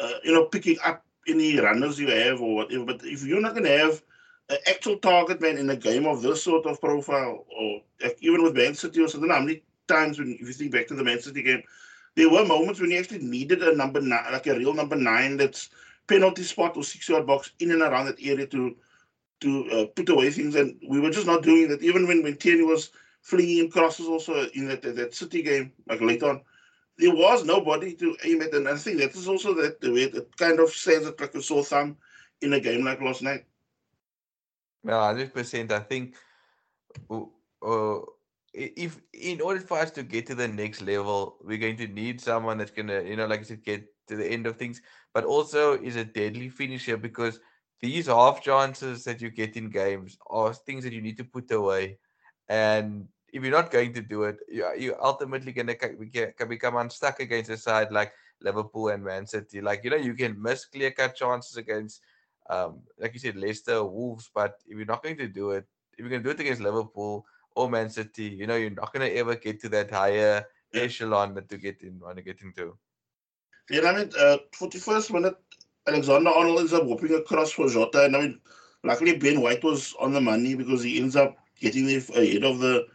uh, 0.00 0.12
you 0.24 0.32
know, 0.32 0.46
picking 0.46 0.76
up 0.84 1.04
any 1.28 1.58
runners 1.58 2.00
you 2.00 2.08
have 2.10 2.40
or 2.40 2.56
whatever. 2.56 2.84
But 2.86 3.04
if 3.04 3.24
you're 3.24 3.40
not 3.40 3.52
going 3.52 3.64
to 3.64 3.78
have 3.78 4.02
an 4.48 4.58
actual 4.66 4.96
target 4.98 5.40
man 5.40 5.58
in 5.58 5.70
a 5.70 5.76
game 5.76 6.06
of 6.06 6.22
this 6.22 6.42
sort 6.42 6.66
of 6.66 6.80
profile, 6.80 7.44
or 7.56 7.82
like 8.02 8.16
even 8.20 8.42
with 8.42 8.56
Man 8.56 8.74
City 8.74 9.00
or 9.00 9.08
something, 9.08 9.30
how 9.30 9.40
times 9.86 10.18
when 10.18 10.32
if 10.32 10.46
you 10.46 10.52
think 10.52 10.72
back 10.72 10.86
to 10.88 10.94
the 10.94 11.04
Man 11.04 11.20
City 11.20 11.42
game, 11.42 11.62
there 12.14 12.30
were 12.30 12.44
moments 12.44 12.80
when 12.80 12.90
you 12.90 12.98
actually 12.98 13.18
needed 13.18 13.62
a 13.62 13.76
number 13.76 14.00
nine, 14.00 14.32
like 14.32 14.46
a 14.46 14.54
real 14.56 14.74
number 14.74 14.96
nine 14.96 15.36
that's 15.36 15.70
penalty 16.06 16.42
spot 16.42 16.76
or 16.76 16.82
six 16.82 17.08
yard 17.08 17.26
box 17.26 17.52
in 17.60 17.72
and 17.72 17.82
around 17.82 18.06
that 18.06 18.22
area 18.22 18.46
to 18.46 18.76
to 19.40 19.70
uh, 19.70 19.84
put 19.94 20.08
away 20.08 20.30
things, 20.30 20.54
and 20.54 20.80
we 20.88 21.00
were 21.00 21.10
just 21.10 21.26
not 21.26 21.42
doing 21.42 21.68
that. 21.68 21.82
Even 21.82 22.06
when 22.06 22.22
when 22.22 22.36
Tierney 22.36 22.64
was 22.64 22.90
flinging 23.20 23.70
crosses, 23.70 24.06
also 24.06 24.46
in 24.54 24.68
that, 24.68 24.82
that, 24.82 24.96
that 24.96 25.14
City 25.14 25.42
game, 25.42 25.72
like 25.88 26.00
later 26.00 26.30
on, 26.30 26.40
there 26.96 27.14
was 27.14 27.44
nobody 27.44 27.94
to 27.94 28.16
aim 28.24 28.40
at, 28.40 28.54
and 28.54 28.68
I 28.68 28.76
think 28.76 28.98
that 28.98 29.14
is 29.14 29.28
also 29.28 29.52
that 29.54 29.80
the 29.80 29.92
way 29.92 30.02
it 30.04 30.36
kind 30.36 30.58
of 30.60 30.70
says 30.70 31.06
it 31.06 31.20
like 31.20 31.34
a 31.34 31.42
sore 31.42 31.64
thumb 31.64 31.96
in 32.40 32.54
a 32.54 32.60
game 32.60 32.84
like 32.84 33.02
last 33.02 33.22
night. 33.22 33.44
Yeah, 34.84 35.04
hundred 35.04 35.34
percent. 35.34 35.72
I 35.72 35.80
think, 35.80 36.14
uh, 37.10 37.98
if 38.56 39.00
in 39.12 39.40
order 39.40 39.60
for 39.60 39.78
us 39.78 39.90
to 39.92 40.02
get 40.02 40.26
to 40.26 40.34
the 40.34 40.48
next 40.48 40.80
level, 40.80 41.36
we're 41.42 41.58
going 41.58 41.76
to 41.76 41.86
need 41.86 42.20
someone 42.20 42.56
that's 42.56 42.70
gonna, 42.70 43.02
you 43.02 43.16
know, 43.16 43.26
like 43.26 43.40
I 43.40 43.44
said, 43.44 43.62
get 43.62 43.84
to 44.08 44.16
the 44.16 44.26
end 44.26 44.46
of 44.46 44.56
things, 44.56 44.80
but 45.12 45.24
also 45.24 45.74
is 45.74 45.96
a 45.96 46.04
deadly 46.04 46.48
finisher 46.48 46.96
because 46.96 47.38
these 47.82 48.06
half 48.06 48.42
chances 48.42 49.04
that 49.04 49.20
you 49.20 49.30
get 49.30 49.56
in 49.56 49.68
games 49.68 50.16
are 50.30 50.54
things 50.54 50.84
that 50.84 50.94
you 50.94 51.02
need 51.02 51.18
to 51.18 51.24
put 51.24 51.50
away. 51.50 51.98
And 52.48 53.08
if 53.30 53.42
you're 53.42 53.52
not 53.52 53.70
going 53.70 53.92
to 53.92 54.00
do 54.00 54.22
it, 54.22 54.38
you, 54.48 54.66
you're 54.78 55.04
ultimately 55.04 55.52
going 55.52 55.66
to 55.66 56.46
become 56.48 56.76
unstuck 56.76 57.20
against 57.20 57.50
a 57.50 57.58
side 57.58 57.92
like 57.92 58.12
Liverpool 58.40 58.88
and 58.88 59.04
Man 59.04 59.26
City. 59.26 59.60
Like, 59.60 59.84
you 59.84 59.90
know, 59.90 59.96
you 59.96 60.14
can 60.14 60.40
miss 60.40 60.64
clear 60.64 60.92
cut 60.92 61.14
chances 61.14 61.58
against, 61.58 62.00
um, 62.48 62.80
like 62.98 63.12
you 63.12 63.20
said, 63.20 63.36
Leicester, 63.36 63.84
Wolves, 63.84 64.30
but 64.34 64.54
if 64.66 64.78
you're 64.78 64.86
not 64.86 65.02
going 65.02 65.18
to 65.18 65.28
do 65.28 65.50
it, 65.50 65.66
if 65.92 66.00
you're 66.00 66.08
going 66.08 66.22
to 66.22 66.28
do 66.28 66.34
it 66.34 66.40
against 66.40 66.62
Liverpool 66.62 67.26
or 67.56 67.68
Man 67.70 67.90
City, 67.90 68.24
you 68.24 68.46
know, 68.46 68.56
you're 68.56 68.70
not 68.70 68.92
going 68.92 69.08
to 69.08 69.16
ever 69.16 69.34
get 69.34 69.60
to 69.62 69.68
that 69.70 69.90
higher 69.90 70.44
echelon 70.74 71.34
that 71.34 71.48
to 71.48 71.56
get 71.56 71.82
in, 71.82 71.98
want 71.98 72.16
to 72.16 72.22
get 72.22 72.42
into. 72.42 72.76
Yeah, 73.70 73.88
I 73.88 73.96
mean, 73.96 74.10
uh, 74.18 74.38
41st 74.54 75.12
minute, 75.12 75.36
Alexander 75.88 76.30
Arnold 76.30 76.60
ends 76.60 76.72
up 76.72 76.84
whooping 76.84 77.14
across 77.14 77.50
for 77.52 77.68
Jota. 77.68 78.04
And 78.04 78.16
I 78.16 78.20
mean, 78.20 78.40
luckily 78.84 79.16
Ben 79.16 79.40
White 79.40 79.64
was 79.64 79.94
on 79.98 80.12
the 80.12 80.20
money 80.20 80.54
because 80.54 80.82
he 80.82 81.00
ends 81.00 81.16
up 81.16 81.36
getting 81.58 81.86
there 81.86 82.02
ahead 82.14 82.44
of 82.44 82.58
the 82.58 82.86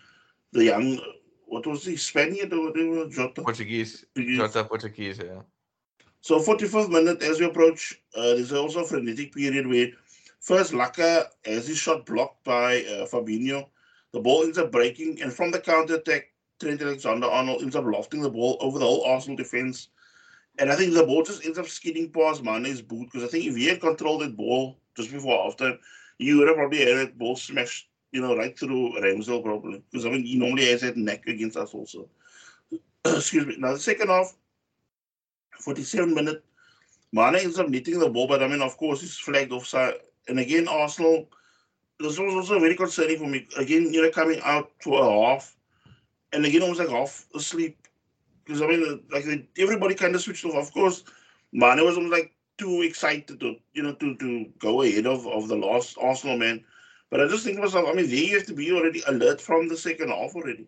the 0.53 0.65
young, 0.65 0.99
what 1.45 1.65
was 1.65 1.85
he, 1.85 1.95
Spaniard 1.95 2.53
or 2.53 2.65
whatever, 2.65 3.09
Jota? 3.09 3.41
Portuguese. 3.41 4.05
Portuguese. 4.13 4.37
Jota 4.37 4.63
Portuguese, 4.65 5.19
yeah. 5.19 5.41
So 6.21 6.39
45th 6.39 6.89
minute, 6.89 7.23
as 7.23 7.39
we 7.39 7.47
approach, 7.47 7.99
uh, 8.15 8.35
there's 8.35 8.53
also 8.53 8.81
a 8.81 8.85
frenetic 8.85 9.33
period 9.33 9.65
where 9.65 9.87
first 10.39 10.71
Laka 10.71 11.25
has 11.45 11.67
his 11.67 11.77
shot 11.77 12.05
blocked 12.05 12.43
by 12.43 12.81
uh, 12.83 13.07
Fabinho. 13.07 13.65
The 14.13 14.19
ball 14.19 14.43
ends 14.43 14.57
up 14.57 14.71
breaking, 14.71 15.21
and 15.21 15.31
from 15.31 15.51
the 15.51 15.59
counter 15.59 15.95
attack, 15.95 16.33
Trent 16.59 16.81
Alexander 16.81 17.27
Arnold 17.27 17.61
ends 17.61 17.75
up 17.75 17.85
lofting 17.85 18.21
the 18.21 18.29
ball 18.29 18.57
over 18.59 18.77
the 18.77 18.85
whole 18.85 19.05
Arsenal 19.05 19.37
defense 19.37 19.89
and 20.59 20.71
I 20.71 20.75
think 20.75 20.93
the 20.93 21.05
ball 21.05 21.23
just 21.23 21.45
ends 21.45 21.57
up 21.57 21.67
skidding 21.67 22.11
past 22.11 22.43
Mane's 22.43 22.81
boot 22.81 23.05
because 23.05 23.23
I 23.23 23.27
think 23.27 23.45
if 23.45 23.55
he 23.55 23.67
had 23.67 23.81
controlled 23.81 24.21
that 24.21 24.35
ball 24.35 24.77
just 24.95 25.11
before 25.11 25.49
halftime, 25.49 25.77
you 26.17 26.37
would 26.37 26.47
have 26.47 26.57
probably 26.57 26.79
had 26.79 26.97
that 26.97 27.17
ball 27.17 27.35
smashed, 27.35 27.89
you 28.11 28.21
know, 28.21 28.35
right 28.35 28.57
through 28.57 28.99
Ramsdale 28.99 29.43
probably. 29.43 29.83
Because 29.91 30.05
I 30.05 30.09
mean, 30.09 30.25
he 30.25 30.37
normally 30.37 30.67
has 30.67 30.81
that 30.81 30.97
neck 30.97 31.25
against 31.27 31.57
us 31.57 31.73
also. 31.73 32.07
Excuse 33.05 33.45
me. 33.45 33.55
Now 33.57 33.73
the 33.73 33.79
second 33.79 34.09
half, 34.09 34.35
47 35.59 36.13
minute, 36.13 36.43
Mane 37.13 37.35
ends 37.35 37.59
up 37.59 37.69
netting 37.69 37.99
the 37.99 38.09
ball, 38.09 38.27
but 38.27 38.43
I 38.43 38.47
mean, 38.47 38.61
of 38.61 38.77
course, 38.77 39.01
he's 39.01 39.17
flagged 39.17 39.51
offside. 39.51 39.95
And 40.27 40.39
again, 40.39 40.67
Arsenal, 40.67 41.27
this 42.01 42.19
was 42.19 42.33
also 42.33 42.59
very 42.59 42.75
concerning 42.75 43.17
for 43.17 43.27
me. 43.27 43.47
Again, 43.57 43.93
you 43.93 44.01
know, 44.01 44.11
coming 44.11 44.39
out 44.43 44.71
to 44.81 44.95
a 44.95 45.27
half, 45.27 45.55
and 46.33 46.45
again, 46.45 46.63
I 46.63 46.69
was 46.69 46.79
like 46.79 46.89
half 46.89 47.25
asleep 47.35 47.87
because 48.45 48.61
I 48.61 48.67
mean, 48.67 49.03
like 49.11 49.25
everybody 49.57 49.95
kind 49.95 50.15
of 50.15 50.21
switched 50.21 50.45
off. 50.45 50.55
Of 50.55 50.73
course, 50.73 51.03
Mane 51.51 51.83
was 51.83 51.97
like 51.97 52.33
too 52.57 52.81
excited 52.81 53.39
to 53.39 53.55
you 53.73 53.83
know 53.83 53.93
to 53.95 54.15
to 54.17 54.45
go 54.59 54.81
ahead 54.81 55.05
of 55.07 55.27
of 55.27 55.47
the 55.47 55.55
last 55.55 55.97
Arsenal 56.01 56.37
man. 56.37 56.63
But 57.09 57.21
I 57.21 57.27
just 57.27 57.43
think 57.43 57.57
to 57.57 57.63
myself, 57.63 57.87
I 57.89 57.93
mean, 57.93 58.07
there 58.07 58.15
you 58.15 58.37
have 58.37 58.47
to 58.47 58.53
be 58.53 58.71
already 58.71 59.03
alert 59.07 59.41
from 59.41 59.67
the 59.67 59.77
second 59.77 60.09
half 60.09 60.33
already. 60.35 60.67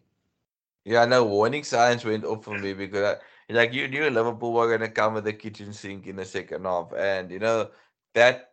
Yeah, 0.86 1.06
no 1.06 1.24
warning 1.24 1.64
signs 1.64 2.04
went 2.04 2.26
off 2.26 2.44
for 2.44 2.58
me 2.58 2.74
because 2.74 3.18
I, 3.50 3.54
like 3.54 3.74
you 3.74 3.88
knew 3.88 4.10
Liverpool 4.10 4.52
were 4.54 4.70
gonna 4.70 4.90
come 4.90 5.14
with 5.14 5.24
the 5.24 5.34
kitchen 5.34 5.72
sink 5.72 6.08
in 6.08 6.18
the 6.18 6.26
second 6.26 6.66
half, 6.66 6.92
and 6.98 7.32
you 7.32 7.40
know 7.40 7.70
that 8.14 8.53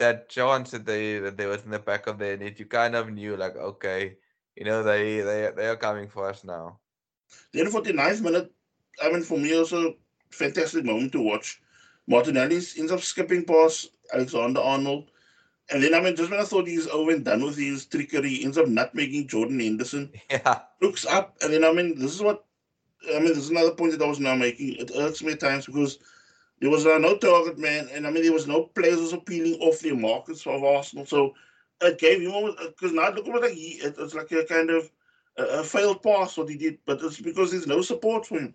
that 0.00 0.28
chance 0.28 0.72
that 0.72 0.84
they 0.84 1.18
that 1.20 1.36
they 1.36 1.46
was 1.46 1.64
in 1.64 1.70
the 1.70 1.78
back 1.78 2.06
of 2.08 2.18
their 2.18 2.36
net, 2.36 2.58
you 2.58 2.66
kind 2.66 2.96
of 2.96 3.10
knew 3.10 3.36
like 3.36 3.56
okay, 3.56 4.16
you 4.56 4.64
know 4.64 4.82
they 4.82 5.20
they 5.20 5.50
they 5.56 5.68
are 5.68 5.76
coming 5.76 6.08
for 6.08 6.28
us 6.28 6.44
now. 6.44 6.80
Then 7.52 7.66
49th 7.66 8.22
minute, 8.22 8.52
I 9.02 9.10
mean, 9.10 9.22
for 9.22 9.38
me, 9.38 9.56
also 9.56 9.94
fantastic 10.30 10.84
moment 10.84 11.12
to 11.12 11.22
watch. 11.22 11.62
Martinelli 12.06 12.56
ends 12.56 12.92
up 12.92 13.00
skipping 13.00 13.44
past 13.44 13.90
Alexander 14.12 14.60
Arnold. 14.60 15.10
And 15.72 15.82
then, 15.82 15.94
I 15.94 16.00
mean, 16.00 16.16
just 16.16 16.30
when 16.30 16.40
I 16.40 16.44
thought 16.44 16.66
he's 16.66 16.88
over 16.88 17.12
and 17.12 17.24
done 17.24 17.44
with 17.44 17.56
his 17.56 17.86
trickery, 17.86 18.30
he 18.30 18.44
ends 18.44 18.58
up 18.58 18.66
not 18.66 18.94
making 18.94 19.28
Jordan 19.28 19.60
Henderson. 19.60 20.10
Yeah. 20.30 20.62
Looks 20.82 21.06
up. 21.06 21.36
And 21.42 21.52
then, 21.52 21.64
I 21.64 21.72
mean, 21.72 21.96
this 21.98 22.12
is 22.12 22.20
what, 22.20 22.44
I 23.08 23.20
mean, 23.20 23.28
this 23.28 23.38
is 23.38 23.50
another 23.50 23.70
point 23.72 23.92
that 23.92 24.04
I 24.04 24.08
was 24.08 24.18
now 24.18 24.34
making. 24.34 24.74
It 24.74 24.90
irks 24.96 25.22
me 25.22 25.32
at 25.32 25.40
times 25.40 25.66
because 25.66 25.98
there 26.60 26.70
was 26.70 26.86
uh, 26.86 26.98
no 26.98 27.16
target 27.16 27.58
man. 27.58 27.88
And 27.92 28.06
I 28.06 28.10
mean, 28.10 28.22
there 28.22 28.32
was 28.32 28.46
no 28.46 28.64
players 28.64 28.98
also 28.98 29.20
peeling 29.20 29.60
off 29.60 29.80
their 29.80 29.96
markets 29.96 30.46
of 30.46 30.62
Arsenal. 30.62 31.06
So 31.06 31.34
it 31.80 31.98
gave 31.98 32.20
him, 32.20 32.54
because 32.58 32.92
now 32.92 33.10
look 33.10 33.26
at 33.26 33.40
like 33.40 33.52
he, 33.52 33.80
it, 33.82 33.94
it's 33.98 34.14
like 34.14 34.30
a 34.32 34.44
kind 34.44 34.70
of, 34.70 34.90
a, 35.38 35.64
failed 35.64 36.02
pass 36.02 36.36
what 36.36 36.48
he 36.48 36.56
did, 36.56 36.78
but 36.84 37.00
it's 37.02 37.20
because 37.20 37.50
there's 37.50 37.66
no 37.66 37.80
support 37.80 38.26
for 38.26 38.38
him. 38.38 38.54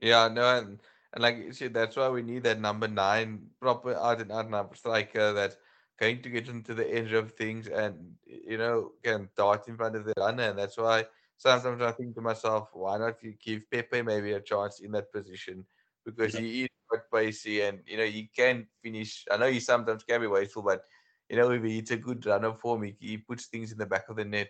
Yeah, 0.00 0.28
no, 0.28 0.58
and, 0.58 0.80
and 1.12 1.22
like 1.22 1.38
you 1.38 1.52
said, 1.52 1.74
that's 1.74 1.96
why 1.96 2.08
we 2.08 2.22
need 2.22 2.44
that 2.44 2.60
number 2.60 2.86
nine 2.86 3.46
proper 3.60 3.96
out 3.96 4.20
and 4.20 4.30
out 4.30 4.50
number 4.50 4.76
striker 4.76 5.32
that's 5.32 5.56
going 5.98 6.22
to 6.22 6.28
get 6.28 6.48
into 6.48 6.74
the 6.74 6.94
edge 6.94 7.12
of 7.12 7.32
things 7.32 7.68
and 7.68 8.12
you 8.26 8.58
know 8.58 8.92
can 9.02 9.28
dart 9.34 9.66
in 9.66 9.76
front 9.76 9.96
of 9.96 10.04
the 10.04 10.12
runner, 10.18 10.44
and 10.44 10.58
that's 10.58 10.76
why 10.76 11.06
sometimes 11.38 11.82
I 11.82 11.90
think 11.90 12.14
to 12.14 12.20
myself, 12.20 12.68
why 12.74 12.98
not 12.98 13.16
give 13.42 13.62
Pepe 13.70 14.02
maybe 14.02 14.32
a 14.32 14.40
chance 14.40 14.80
in 14.80 14.92
that 14.92 15.12
position 15.12 15.64
because 16.06 16.34
yeah. 16.34 16.40
he 16.40 16.62
is 16.62 16.68
quite 16.88 17.10
pacey 17.12 17.60
and 17.62 17.80
you 17.86 17.98
know 17.98 18.06
he 18.06 18.30
can 18.34 18.66
finish. 18.82 19.26
I 19.30 19.36
know 19.36 19.50
he 19.50 19.60
sometimes 19.60 20.04
can 20.04 20.20
be 20.20 20.28
wasteful, 20.28 20.62
but 20.62 20.84
you 21.28 21.36
know 21.36 21.50
if 21.50 21.62
he's 21.62 21.90
a 21.90 21.96
good 21.96 22.24
runner 22.24 22.54
for 22.54 22.78
me, 22.78 22.96
he 22.98 23.18
puts 23.18 23.46
things 23.46 23.72
in 23.72 23.78
the 23.78 23.86
back 23.86 24.08
of 24.08 24.16
the 24.16 24.24
net. 24.24 24.48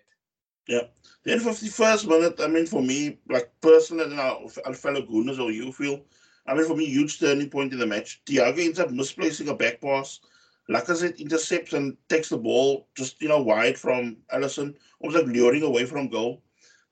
Yeah. 0.69 0.83
Then 1.25 1.38
51st 1.38 2.09
minute, 2.09 2.40
I 2.40 2.49
mean, 2.49 2.66
for 2.66 2.83
me, 2.83 3.19
like 3.29 3.53
personally, 3.61 4.14
now, 4.14 4.47
fellow 4.75 5.03
Gunners 5.03 5.38
or 5.38 5.53
you 5.53 5.73
feel, 5.73 6.01
I 6.47 6.55
mean, 6.55 6.66
for 6.66 6.77
me, 6.77 6.87
huge 6.87 7.21
turning 7.21 7.51
point 7.51 7.73
in 7.73 7.79
the 7.79 7.87
match. 7.87 8.21
Thiago 8.27 8.59
ends 8.59 8.81
up 8.81 8.90
misplacing 8.90 9.49
a 9.49 9.55
back 9.55 9.81
pass. 9.81 10.21
Lacazette 10.69 11.21
intercepts 11.21 11.73
and 11.73 11.97
takes 12.09 12.29
the 12.31 12.37
ball 12.37 12.88
just, 12.97 13.23
you 13.23 13.29
know, 13.29 13.40
wide 13.40 13.79
from 13.79 14.16
Alisson, 14.35 14.75
almost 15.01 15.25
like 15.25 15.33
luring 15.33 15.62
away 15.62 15.85
from 15.85 16.09
goal. 16.09 16.42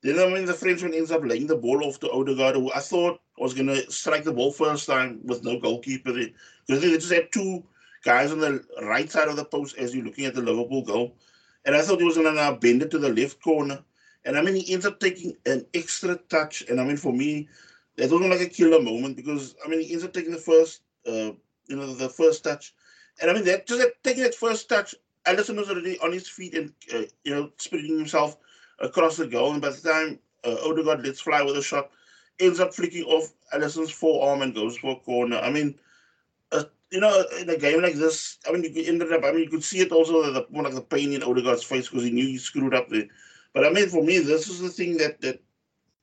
Then, 0.02 0.20
I 0.20 0.32
mean, 0.32 0.44
the 0.44 0.54
Frenchman 0.54 0.94
ends 0.94 1.10
up 1.10 1.24
laying 1.24 1.48
the 1.48 1.56
ball 1.56 1.84
off 1.84 1.98
to 2.00 2.10
Odegaard, 2.10 2.54
who 2.54 2.70
I 2.72 2.78
thought 2.78 3.20
was 3.38 3.54
going 3.54 3.66
to 3.66 3.90
strike 3.90 4.24
the 4.24 4.32
ball 4.32 4.52
first 4.52 4.86
time 4.86 5.20
with 5.24 5.44
no 5.44 5.58
goalkeeper. 5.58 6.12
Because 6.12 6.82
they 6.82 6.90
just 6.92 7.12
had 7.12 7.32
two 7.32 7.64
guys 8.04 8.30
on 8.32 8.38
the 8.38 8.64
right 8.82 9.10
side 9.10 9.28
of 9.28 9.36
the 9.36 9.44
post 9.44 9.76
as 9.76 9.94
you're 9.94 10.04
looking 10.04 10.26
at 10.26 10.34
the 10.34 10.42
Liverpool 10.42 10.82
goal. 10.82 11.16
And 11.64 11.74
I 11.74 11.82
thought 11.82 11.98
he 11.98 12.04
was 12.04 12.16
going 12.16 12.26
to 12.26 12.32
now 12.32 12.54
bend 12.54 12.82
it 12.82 12.90
to 12.90 12.98
the 12.98 13.12
left 13.12 13.42
corner. 13.42 13.82
And 14.24 14.38
I 14.38 14.42
mean, 14.42 14.54
he 14.54 14.72
ends 14.72 14.86
up 14.86 15.00
taking 15.00 15.36
an 15.46 15.66
extra 15.74 16.16
touch. 16.28 16.62
And 16.68 16.80
I 16.80 16.84
mean, 16.84 16.96
for 16.96 17.12
me, 17.12 17.48
that 17.96 18.10
wasn't 18.10 18.30
like 18.30 18.40
a 18.40 18.46
killer 18.46 18.80
moment 18.80 19.16
because 19.16 19.54
I 19.64 19.68
mean, 19.68 19.80
he 19.80 19.92
ends 19.92 20.04
up 20.04 20.12
taking 20.12 20.32
the 20.32 20.38
first, 20.38 20.82
uh, 21.06 21.32
you 21.66 21.76
know, 21.76 21.92
the 21.94 22.08
first 22.08 22.44
touch. 22.44 22.74
And 23.20 23.30
I 23.30 23.34
mean, 23.34 23.44
that 23.44 23.66
just 23.66 23.80
that, 23.80 24.02
taking 24.02 24.22
that 24.22 24.34
first 24.34 24.68
touch, 24.68 24.94
Alisson 25.26 25.56
was 25.56 25.70
already 25.70 25.98
on 26.00 26.12
his 26.12 26.28
feet 26.28 26.54
and, 26.54 26.72
uh, 26.92 27.02
you 27.24 27.34
know, 27.34 27.50
spinning 27.56 27.96
himself 27.96 28.36
across 28.78 29.16
the 29.16 29.26
goal. 29.26 29.52
And 29.52 29.62
by 29.62 29.70
the 29.70 29.80
time 29.80 30.18
uh, 30.44 30.56
Odegaard 30.68 31.04
lets 31.04 31.20
fly 31.20 31.42
with 31.42 31.56
a 31.56 31.62
shot, 31.62 31.90
ends 32.40 32.60
up 32.60 32.74
flicking 32.74 33.04
off 33.04 33.32
Alisson's 33.52 33.90
forearm 33.90 34.42
and 34.42 34.54
goes 34.54 34.76
for 34.76 34.92
a 34.92 34.96
corner. 34.96 35.38
I 35.38 35.50
mean, 35.50 35.78
you 36.94 37.00
know, 37.00 37.24
in 37.40 37.50
a 37.50 37.58
game 37.58 37.82
like 37.82 37.94
this, 37.94 38.38
I 38.48 38.52
mean, 38.52 38.62
you 38.72 38.84
ended 38.86 39.12
up, 39.12 39.24
I 39.24 39.32
mean, 39.32 39.42
you 39.42 39.50
could 39.50 39.64
see 39.64 39.80
it 39.80 39.90
also, 39.90 40.32
the, 40.32 40.46
one 40.50 40.64
of 40.64 40.74
the 40.74 40.80
pain 40.80 41.12
in 41.12 41.24
Odegaard's 41.24 41.64
face 41.64 41.88
because 41.88 42.04
he 42.04 42.10
knew 42.12 42.26
he 42.26 42.38
screwed 42.38 42.74
up 42.74 42.88
there. 42.88 43.08
But 43.52 43.66
I 43.66 43.70
mean, 43.70 43.88
for 43.88 44.02
me, 44.02 44.18
this 44.18 44.48
is 44.48 44.60
the 44.60 44.68
thing 44.68 44.96
that 44.98 45.20
that 45.20 45.40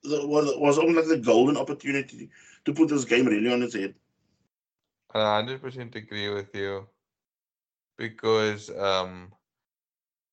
was 0.04 0.54
was 0.58 0.78
almost 0.78 1.10
like 1.10 1.20
the 1.20 1.26
golden 1.26 1.58
opportunity 1.58 2.30
to 2.66 2.74
put 2.74 2.90
this 2.90 3.06
game 3.06 3.26
really 3.26 3.52
on 3.52 3.62
its 3.62 3.76
head. 3.76 3.94
I 5.14 5.20
100% 5.20 5.96
agree 5.96 6.30
with 6.30 6.54
you 6.56 6.88
because 7.98 8.70
um, 8.78 9.32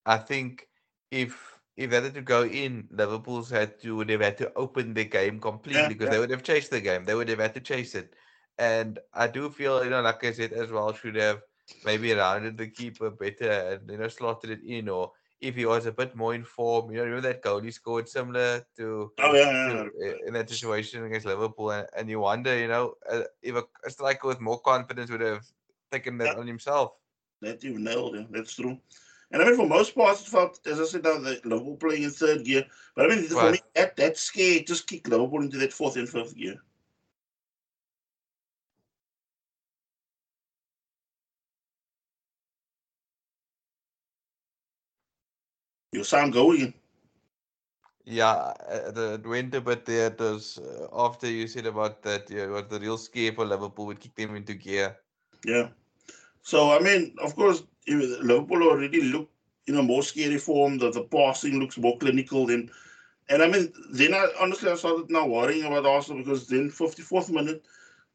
I 0.07 0.19
think 0.19 0.69
if 1.11 1.58
if 1.79 1.91
they 1.91 2.03
had 2.03 2.15
to 2.15 2.23
go 2.23 2.45
in, 2.45 2.89
Liverpool's 2.91 3.51
had 3.51 3.81
to 3.83 3.97
would 3.97 4.11
have 4.11 4.21
had 4.23 4.39
to 4.39 4.53
open 4.55 4.95
the 4.95 5.05
game 5.05 5.41
completely 5.41 5.83
Yeah, 5.83 5.89
because 5.89 6.07
yeah. 6.07 6.11
they 6.11 6.19
would 6.21 6.31
have 6.31 6.43
chased 6.43 6.71
the 6.71 6.81
game. 6.81 7.07
They 7.07 7.15
would 7.15 7.31
have 7.31 7.39
had 7.41 7.55
to 7.55 7.61
chase 7.61 7.95
it. 7.95 8.15
And 8.59 8.99
I 9.15 9.29
do 9.29 9.51
feel, 9.51 9.85
you 9.85 9.91
know, 9.91 10.03
like 10.03 10.25
I 10.25 10.33
said 10.33 10.53
as 10.53 10.71
well, 10.73 10.93
should 10.93 11.17
have 11.17 11.43
maybe 11.85 12.13
rounded 12.13 12.59
the 12.59 12.69
keeper 12.69 13.11
better 13.11 13.51
and 13.51 13.91
you 13.91 13.99
know 13.99 14.09
slotted 14.09 14.51
it 14.51 14.63
in 14.67 14.89
or 14.89 15.13
if 15.41 15.55
he 15.55 15.67
was 15.67 15.87
a 15.87 15.93
bit 15.93 16.17
more 16.17 16.35
informed, 16.35 16.91
you 16.93 16.99
know, 16.99 17.05
remember 17.05 17.29
that 17.29 17.43
goal 17.43 17.61
he 17.61 17.71
scored 17.71 18.09
similar 18.09 18.65
to, 18.77 19.13
Oh 19.21 19.35
yeah, 19.35 19.53
yeah. 19.53 19.85
to 19.85 19.91
uh, 20.05 20.27
in 20.27 20.35
that 20.35 20.51
situation 20.51 21.05
against 21.05 21.27
Liverpool, 21.27 21.71
and, 21.71 21.87
and 21.97 22.11
you 22.11 22.21
wonder, 22.21 22.59
you 22.59 22.67
know, 22.69 22.95
uh, 23.11 23.23
if 23.43 23.55
a, 23.55 23.63
a 23.87 23.91
striker 23.91 24.27
with 24.29 24.41
more 24.41 24.61
confidence 24.61 25.11
would 25.11 25.21
have 25.21 25.45
taken 25.93 26.19
that 26.19 26.35
Yeah. 26.35 26.41
on 26.41 26.47
himself. 26.49 26.93
That 27.41 27.63
you've 27.63 27.79
nailed 27.79 28.17
it. 28.17 28.33
That's 28.33 28.55
true. 28.55 28.79
And 29.31 29.43
I 29.43 29.45
mean, 29.45 29.57
for 29.57 29.67
most 29.69 29.95
parts, 29.95 30.23
it 30.23 30.31
felt, 30.31 30.67
as 30.67 30.81
I 30.81 30.85
said, 30.85 31.05
now 31.05 31.19
that 31.19 31.45
Liverpool 31.45 31.77
playing 31.77 32.05
in 32.05 32.11
third 32.11 32.45
gear. 32.45 32.65
But 32.97 33.07
I 33.11 33.15
mean, 33.15 33.25
for 33.25 33.51
me, 33.53 33.59
that, 33.75 33.97
that 33.97 34.17
scare 34.17 34.61
just 34.61 34.87
kicked 34.87 35.09
Liverpool 35.09 35.43
into 35.43 35.59
that 35.59 35.73
fourth 35.73 35.97
and 35.97 36.09
fifth 36.09 36.35
gear. 36.35 36.57
Your 45.93 46.05
sound 46.05 46.33
going. 46.33 46.73
Yeah, 48.05 48.33
uh, 48.33 48.91
the 48.91 49.15
it 49.15 49.27
went 49.27 49.55
a 49.55 49.61
bit 49.61 49.85
there. 49.85 50.07
It 50.07 50.19
was 50.19 50.59
uh, 50.59 50.89
after 50.93 51.31
you 51.31 51.47
said 51.47 51.67
about 51.67 52.03
that, 52.03 52.31
yeah, 52.31 52.47
was 52.47 52.65
the 52.69 52.81
real 52.81 52.97
scare 52.97 53.33
for 53.33 53.45
Liverpool 53.45 53.85
would 53.87 54.01
kick 54.01 54.15
them 54.15 54.35
into 54.35 54.55
gear. 54.55 54.97
Yeah. 55.45 55.69
So 56.49 56.73
I 56.73 56.79
mean, 56.79 57.15
of 57.23 57.37
course, 57.37 57.63
Liverpool 57.87 58.63
already 58.63 59.03
look 59.03 59.29
in 59.67 59.77
a 59.77 59.83
more 59.83 60.03
scary 60.03 60.39
form. 60.39 60.79
The, 60.79 60.91
the 60.91 61.03
passing 61.03 61.61
looks 61.61 61.77
more 61.77 61.99
clinical 61.99 62.47
than. 62.47 62.71
And 63.29 63.43
I 63.43 63.49
mean, 63.49 63.71
then 63.91 64.15
I 64.15 64.29
honestly 64.41 64.71
I 64.71 64.77
started 64.77 65.11
now 65.11 65.27
worrying 65.27 65.65
about 65.65 65.85
Arsenal 65.85 66.23
because 66.23 66.47
then 66.47 66.71
54th 66.71 67.29
minute, 67.29 67.67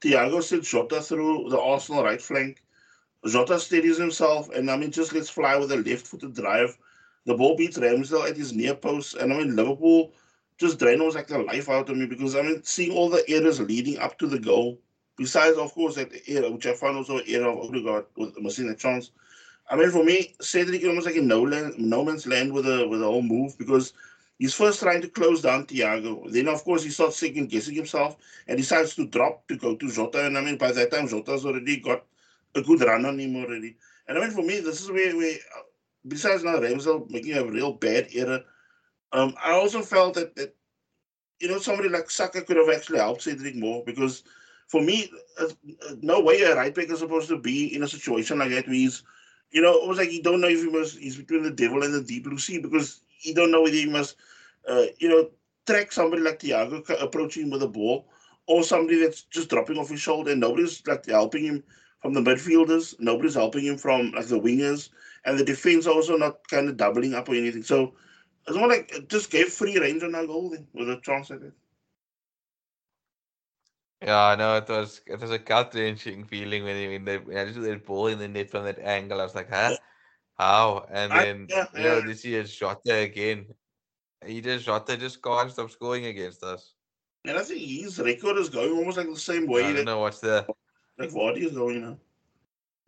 Thiago 0.02 0.42
sent 0.42 0.64
Jota 0.64 1.00
through 1.00 1.50
the 1.52 1.60
Arsenal 1.60 2.04
right 2.04 2.20
flank. 2.20 2.64
Jota 3.28 3.60
steadies 3.60 4.00
himself, 4.00 4.50
and 4.50 4.72
I 4.72 4.78
mean, 4.78 4.90
just 4.90 5.14
let's 5.14 5.30
fly 5.30 5.56
with 5.56 5.72
a 5.72 5.78
left-footed 5.78 6.34
drive. 6.34 6.76
The 7.28 7.36
ball 7.36 7.56
beats 7.56 7.78
Ramsdale 7.78 8.28
at 8.28 8.36
his 8.36 8.52
near 8.52 8.74
post, 8.74 9.14
and 9.14 9.32
I 9.32 9.38
mean, 9.38 9.56
Liverpool 9.56 10.12
just 10.58 10.82
almost 10.82 11.16
like 11.16 11.28
the 11.28 11.38
life 11.38 11.70
out 11.70 11.88
of 11.88 11.98
me 11.98 12.08
because 12.08 12.36
I 12.36 12.42
mean, 12.42 12.64
seeing 12.64 12.98
all 12.98 13.12
the 13.12 13.24
errors 13.30 13.60
leading 13.60 14.00
up 14.00 14.18
to 14.18 14.26
the 14.26 14.40
goal, 14.40 14.80
besides 15.18 15.58
of 15.58 15.74
course 15.74 15.96
that 15.96 16.12
error, 16.28 16.52
which 16.52 16.66
I 16.66 16.74
found 16.74 16.98
also 16.98 17.20
error 17.28 17.50
of 17.50 17.70
Odegaard 17.70 18.06
with 18.18 18.40
missing 18.40 18.76
chance. 18.76 19.12
I 19.70 19.76
mean, 19.76 19.92
for 19.92 20.04
me, 20.04 20.36
Cedric 20.42 20.84
almost 20.86 21.06
like 21.06 21.16
in 21.16 21.28
no 21.28 21.42
land, 21.42 21.76
no 21.78 22.04
man's 22.04 22.28
land 22.28 22.54
with 22.54 22.68
a 22.68 22.88
with 22.88 23.02
a 23.02 23.06
whole 23.06 23.22
move 23.22 23.58
because 23.58 23.94
he's 24.38 24.54
first 24.54 24.80
trying 24.82 25.02
to 25.02 25.08
close 25.08 25.42
down 25.42 25.66
Thiago. 25.66 26.32
Then 26.32 26.48
of 26.48 26.64
course 26.64 26.84
he 26.84 26.90
starts 26.90 27.18
second 27.18 27.50
guessing 27.50 27.76
himself 27.76 28.18
and 28.48 28.58
decides 28.58 28.96
to 28.96 29.08
drop 29.08 29.48
to 29.48 29.58
go 29.58 29.76
to 29.76 29.92
Jota. 29.92 30.26
And 30.26 30.38
I 30.38 30.42
mean, 30.42 30.58
by 30.58 30.72
that 30.74 30.92
time 30.92 31.08
Jota's 31.08 31.46
already 31.46 31.78
got 31.78 32.04
a 32.56 32.62
good 32.62 32.82
run 32.82 33.06
on 33.06 33.20
him 33.20 33.36
already. 33.36 33.78
And 34.08 34.18
I 34.18 34.22
mean, 34.22 34.32
for 34.32 34.44
me, 34.44 34.60
this 34.60 34.82
is 34.82 34.92
where 34.92 35.16
we, 35.16 35.40
besides 36.08 36.44
now 36.44 36.58
Ramsdale 36.58 37.10
making 37.10 37.38
a 37.38 37.46
real 37.46 37.74
bad 37.74 38.08
error, 38.14 38.44
um, 39.14 39.34
I 39.44 39.52
also 39.52 39.82
felt 39.82 40.16
that 40.16 40.36
that 40.36 40.56
you 41.40 41.48
know 41.48 41.60
somebody 41.60 41.90
like 41.90 42.10
Saka 42.10 42.42
could 42.42 42.58
have 42.58 42.70
actually 42.70 43.00
helped 43.00 43.22
Cedric 43.22 43.56
more 43.56 43.84
because 43.86 44.24
for 44.74 44.82
me, 44.82 45.08
uh, 45.40 45.46
uh, 45.88 45.94
no 46.02 46.20
way 46.20 46.42
a 46.42 46.56
right 46.56 46.74
back 46.74 46.90
is 46.90 46.98
supposed 46.98 47.30
to 47.30 47.38
be 47.38 47.76
in 47.76 47.84
a 47.84 47.88
situation 47.88 48.40
like 48.40 48.50
that 48.50 48.66
where 48.66 48.74
he's, 48.74 49.04
you 49.52 49.62
know, 49.62 49.72
it 49.80 49.88
was 49.88 50.00
like 50.00 50.10
he 50.10 50.20
don't 50.20 50.42
know 50.42 50.48
if 50.48 50.64
he 50.64 50.70
must 50.72 50.98
he's 50.98 51.16
between 51.16 51.44
the 51.44 51.52
devil 51.52 51.84
and 51.84 51.94
the 51.94 52.02
deep 52.02 52.24
blue 52.24 52.40
sea 52.40 52.58
because 52.58 53.02
he 53.20 53.36
don't 53.36 53.52
know 53.52 53.62
whether 53.62 53.76
he 53.76 53.86
must, 53.86 54.16
uh, 54.68 54.86
you 54.98 55.08
know, 55.08 55.30
track 55.68 55.92
somebody 55.92 56.24
like 56.24 56.40
Thiago 56.40 56.82
approaching 57.00 57.52
with 57.52 57.62
a 57.62 57.68
ball 57.68 58.08
or 58.48 58.64
somebody 58.64 59.00
that's 59.00 59.22
just 59.22 59.52
dropping 59.52 59.78
off 59.78 59.92
his 59.92 60.02
shoulder 60.02 60.32
and 60.32 60.42
nobody's 60.42 60.82
like 60.88 61.06
helping 61.06 61.44
him 61.44 61.64
from 62.02 62.14
the 62.16 62.22
midfielders, 62.22 62.96
nobody's 63.00 63.36
helping 63.36 63.66
him 63.66 63.78
from 63.78 64.10
like 64.14 64.26
the 64.26 64.40
wingers, 64.40 64.90
and 65.24 65.38
the 65.38 65.46
defense 65.46 65.86
also 65.86 66.18
not 66.18 66.48
kind 66.50 66.68
of 66.68 66.78
doubling 66.78 67.14
up 67.14 67.30
or 67.30 67.36
anything. 67.36 67.62
So 67.62 67.94
it's 68.48 68.58
more 68.58 68.70
like 68.70 68.92
it 68.92 69.08
just 69.08 69.30
gave 69.30 69.50
free 69.50 69.78
range 69.78 70.02
on 70.02 70.16
our 70.16 70.26
goal 70.26 70.50
then 70.50 70.66
with 70.74 70.90
a 70.90 71.00
chance 71.00 71.30
like 71.30 71.42
that. 71.42 71.54
Yeah, 74.04 74.22
I 74.28 74.36
know 74.36 74.58
it 74.58 74.68
was 74.68 75.02
it 75.08 75.20
was 75.20 75.32
a 75.32 75.38
gut 75.40 75.74
wrenching 75.74 76.26
feeling 76.26 76.64
when 76.66 76.90
when 76.90 77.06
they 77.06 77.18
when 77.18 77.38
I 77.38 77.46
just 77.46 77.62
that 77.62 77.86
ball 77.86 78.08
in 78.08 78.20
the 78.20 78.28
net 78.28 78.50
from 78.50 78.66
that 78.66 78.80
angle. 78.80 79.22
I 79.22 79.24
was 79.24 79.36
like, 79.36 79.50
huh? 79.50 79.76
How? 80.38 80.86
And 80.92 81.14
I- 81.14 81.24
then 81.24 81.48
yeah, 81.50 81.66
you 81.74 81.84
know, 81.84 82.00
yeah. 82.00 82.06
this 82.06 82.26
year 82.26 82.44
Jota 82.44 82.96
again. 82.96 83.46
He 84.26 84.42
just 84.42 84.66
Jota 84.66 84.98
just 84.98 85.22
can't 85.22 85.52
stop 85.52 85.72
scoring 85.72 86.06
against 86.06 86.44
us. 86.44 86.74
And 87.26 87.38
I 87.38 87.44
think 87.44 87.62
his 87.62 88.00
record 88.00 88.38
is 88.38 88.50
going 88.50 88.72
almost 88.72 88.98
like 88.98 89.08
the 89.08 89.20
same 89.20 89.48
way. 89.48 89.64
I 89.64 89.68
don't 89.68 89.76
that 89.78 89.86
know 89.86 90.00
what's 90.00 90.20
the 90.20 90.46
like 90.98 91.10
Vardy 91.10 91.46
is 91.46 91.54
going 91.54 91.82
now. 91.82 91.98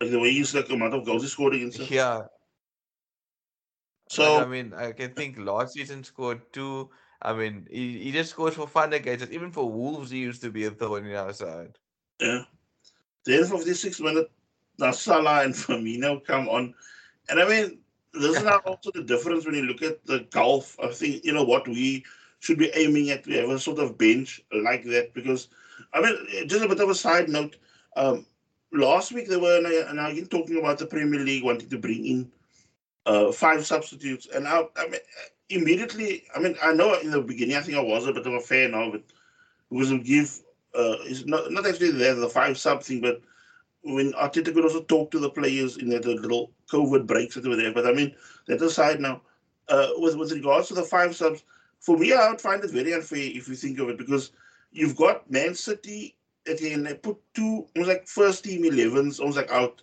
Like 0.00 0.10
the 0.10 0.18
way 0.18 0.30
he's 0.32 0.54
like 0.54 0.68
amount 0.70 0.94
of 0.94 1.06
goals 1.06 1.22
he 1.22 1.28
scored 1.28 1.54
against 1.54 1.80
us. 1.80 1.90
yeah. 1.90 2.22
So 4.08 4.42
I 4.42 4.46
mean, 4.46 4.74
I 4.74 4.92
can 4.92 5.14
think 5.14 5.38
last 5.38 5.74
season 5.74 6.04
scored 6.04 6.52
two. 6.52 6.90
I 7.22 7.32
mean, 7.32 7.66
he, 7.70 7.98
he 7.98 8.12
just 8.12 8.30
scores 8.30 8.54
for 8.54 8.66
fun 8.66 8.92
against 8.92 9.24
us. 9.24 9.30
Even 9.30 9.50
for 9.50 9.70
Wolves, 9.70 10.10
he 10.10 10.18
used 10.18 10.42
to 10.42 10.50
be 10.50 10.64
a 10.64 10.70
thorn 10.70 11.06
in 11.06 11.16
our 11.16 11.32
side. 11.32 11.78
yeah. 12.20 12.42
Then 13.24 13.44
56 13.44 14.00
minutes, 14.00 14.30
now 14.78 14.92
Salah 14.92 15.44
and 15.44 15.54
Firmino 15.54 16.24
come 16.24 16.48
on. 16.48 16.74
And 17.28 17.40
I 17.40 17.48
mean, 17.48 17.78
this 18.12 18.36
is 18.36 18.44
now 18.44 18.58
also 18.58 18.90
the 18.92 19.02
difference 19.02 19.44
when 19.44 19.54
you 19.54 19.62
look 19.62 19.82
at 19.82 20.04
the 20.06 20.20
golf. 20.30 20.76
I 20.82 20.88
think, 20.88 21.24
you 21.24 21.32
know, 21.32 21.44
what 21.44 21.66
we 21.66 22.04
should 22.40 22.58
be 22.58 22.70
aiming 22.74 23.10
at. 23.10 23.26
We 23.26 23.36
have 23.36 23.50
a 23.50 23.58
sort 23.58 23.78
of 23.78 23.98
bench 23.98 24.40
like 24.52 24.84
that 24.84 25.12
because, 25.14 25.48
I 25.92 26.00
mean, 26.00 26.48
just 26.48 26.64
a 26.64 26.68
bit 26.68 26.80
of 26.80 26.88
a 26.88 26.94
side 26.94 27.28
note. 27.28 27.56
Um, 27.96 28.26
last 28.72 29.12
week 29.12 29.28
they 29.28 29.36
were 29.36 29.60
now 29.92 30.08
again 30.08 30.26
talking 30.26 30.58
about 30.58 30.78
the 30.78 30.86
Premier 30.86 31.20
League 31.20 31.44
wanting 31.44 31.68
to 31.70 31.78
bring 31.78 32.06
in 32.06 32.30
uh, 33.06 33.32
five 33.32 33.66
substitutes. 33.66 34.28
And 34.34 34.46
I, 34.46 34.62
I 34.76 34.88
mean, 34.88 35.00
immediately, 35.48 36.24
I 36.34 36.40
mean, 36.40 36.56
I 36.62 36.72
know 36.72 36.94
in 36.94 37.10
the 37.10 37.20
beginning 37.20 37.56
I 37.56 37.60
think 37.60 37.76
I 37.76 37.82
was 37.82 38.06
a 38.06 38.12
bit 38.12 38.26
of 38.26 38.34
a 38.34 38.40
fan 38.40 38.74
of 38.74 38.94
it 38.94 39.04
it 39.70 40.04
give, 40.04 40.40
uh, 40.74 40.96
it's 41.04 41.26
not, 41.26 41.50
not 41.50 41.66
actually 41.66 41.92
there, 41.92 42.14
the 42.14 42.28
five 42.28 42.58
sub 42.58 42.82
thing, 42.82 43.00
but 43.00 43.20
when 43.82 44.12
Arteta 44.12 44.52
could 44.52 44.64
also 44.64 44.82
talk 44.82 45.10
to 45.10 45.18
the 45.18 45.30
players 45.30 45.76
in 45.76 45.88
that 45.90 46.04
little 46.04 46.50
COVID 46.70 47.06
breaks 47.06 47.34
that 47.34 47.46
were 47.46 47.56
there. 47.56 47.72
But 47.72 47.86
I 47.86 47.92
mean, 47.92 48.14
that 48.46 48.60
aside 48.60 49.00
now, 49.00 49.22
uh, 49.68 49.88
with 49.96 50.16
with 50.16 50.32
regards 50.32 50.68
to 50.68 50.74
the 50.74 50.82
five 50.82 51.14
subs, 51.14 51.44
for 51.80 51.96
me, 51.96 52.12
I 52.12 52.28
would 52.30 52.40
find 52.40 52.62
it 52.64 52.70
very 52.70 52.94
unfair 52.94 53.18
if 53.18 53.48
you 53.48 53.54
think 53.54 53.78
of 53.78 53.88
it 53.88 53.98
because 53.98 54.32
you've 54.72 54.96
got 54.96 55.30
Man 55.30 55.54
City 55.54 56.16
at 56.48 56.58
the 56.58 56.72
end. 56.72 56.86
They 56.86 56.94
put 56.94 57.18
two 57.34 57.66
almost 57.76 57.88
like 57.88 58.08
first 58.08 58.44
team 58.44 58.62
11s 58.64 59.20
almost 59.20 59.36
like 59.36 59.50
out. 59.50 59.82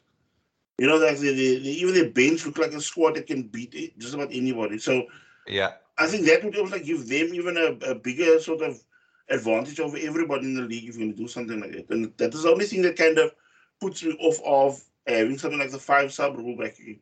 You 0.79 0.87
know, 0.87 0.97
like 0.97 1.19
the, 1.19 1.29
the, 1.29 1.59
the, 1.59 1.69
even 1.69 1.93
their 1.93 2.09
bench 2.09 2.45
look 2.45 2.57
like 2.57 2.73
a 2.73 2.81
squad 2.81 3.15
that 3.15 3.27
can 3.27 3.43
beat 3.43 3.73
it, 3.75 3.97
just 3.99 4.15
about 4.15 4.29
anybody. 4.33 4.79
So 4.79 5.05
Yeah. 5.47 5.73
I 5.97 6.07
think 6.07 6.25
that 6.25 6.43
would 6.43 6.55
almost 6.55 6.73
like 6.73 6.85
give 6.85 7.07
them 7.07 7.33
even 7.33 7.57
a, 7.57 7.91
a 7.91 7.95
bigger 7.95 8.39
sort 8.39 8.61
of 8.61 8.81
advantage 9.29 9.79
over 9.79 9.97
everybody 9.97 10.45
in 10.47 10.55
the 10.55 10.61
league 10.61 10.89
if 10.89 10.95
you're 10.95 11.05
going 11.05 11.15
to 11.15 11.21
do 11.21 11.27
something 11.27 11.59
like 11.59 11.71
that. 11.71 11.89
And 11.89 12.11
that 12.17 12.33
is 12.33 12.43
the 12.43 12.51
only 12.51 12.65
thing 12.65 12.81
that 12.83 12.97
kind 12.97 13.17
of 13.17 13.31
puts 13.79 14.03
me 14.03 14.17
off 14.19 14.39
of 14.45 14.83
having 15.05 15.37
something 15.37 15.59
like 15.59 15.71
the 15.71 15.79
five 15.79 16.11
sub 16.11 16.37
rule 16.37 16.57
back 16.57 16.79
again. 16.79 16.99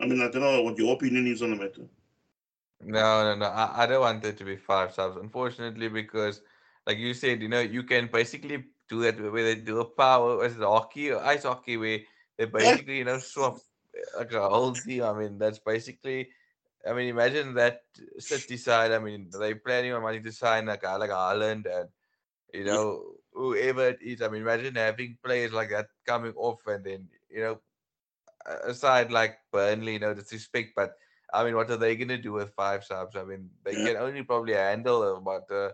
I 0.00 0.06
mean, 0.06 0.20
I 0.22 0.30
don't 0.30 0.40
know 0.40 0.62
what 0.62 0.78
your 0.78 0.94
opinion 0.94 1.26
is 1.26 1.42
on 1.42 1.50
the 1.50 1.56
matter. 1.56 1.86
No, 2.82 3.22
no, 3.24 3.34
no. 3.36 3.46
I, 3.46 3.84
I 3.84 3.86
don't 3.86 4.00
want 4.00 4.24
it 4.24 4.38
to 4.38 4.44
be 4.44 4.56
five 4.56 4.92
subs, 4.94 5.16
unfortunately, 5.16 5.88
because 5.88 6.40
like 6.86 6.98
you 6.98 7.12
said, 7.12 7.42
you 7.42 7.48
know, 7.48 7.60
you 7.60 7.82
can 7.82 8.08
basically 8.10 8.64
do 8.88 9.02
that 9.02 9.20
where 9.20 9.44
they 9.44 9.54
do 9.54 9.80
a 9.80 9.84
power 9.84 10.42
as 10.44 10.56
hockey 10.56 11.10
or 11.10 11.22
ice 11.22 11.44
hockey 11.44 11.76
where 11.76 12.00
they 12.38 12.46
basically, 12.46 12.98
you 12.98 13.04
know, 13.04 13.18
swap 13.18 13.58
like 14.16 14.32
a 14.32 14.48
whole 14.48 14.72
team. 14.72 15.04
I 15.04 15.12
mean, 15.12 15.38
that's 15.38 15.58
basically 15.58 16.30
I 16.88 16.92
mean, 16.92 17.08
imagine 17.08 17.54
that 17.54 17.82
City 18.18 18.56
side. 18.56 18.92
I 18.92 18.98
mean, 18.98 19.28
they're 19.30 19.56
planning 19.56 19.92
on 19.92 20.02
wanting 20.02 20.24
to 20.24 20.32
sign 20.32 20.68
a 20.68 20.76
guy 20.76 20.96
like 20.96 21.10
Haaland 21.10 21.66
and 21.66 21.88
you 22.52 22.64
know 22.64 23.14
whoever 23.32 23.88
it 23.88 23.98
is. 24.02 24.22
I 24.22 24.28
mean, 24.28 24.42
imagine 24.42 24.74
having 24.76 25.18
players 25.22 25.52
like 25.52 25.70
that 25.70 25.88
coming 26.06 26.32
off 26.36 26.66
and 26.66 26.84
then 26.84 27.08
you 27.30 27.40
know 27.40 27.60
a- 28.46 28.70
aside 28.70 29.10
like 29.12 29.38
Burnley, 29.52 29.98
no 29.98 30.14
disrespect, 30.14 30.72
but 30.76 30.96
I 31.32 31.44
mean, 31.44 31.54
what 31.56 31.70
are 31.70 31.76
they 31.76 31.96
gonna 31.96 32.18
do 32.18 32.32
with 32.32 32.52
five 32.54 32.84
subs? 32.84 33.16
I 33.16 33.24
mean, 33.24 33.50
they 33.64 33.76
Yeah. 33.76 33.84
can 33.84 33.96
only 33.96 34.22
probably 34.22 34.54
handle 34.54 35.16
about 35.16 35.50
uh, 35.50 35.70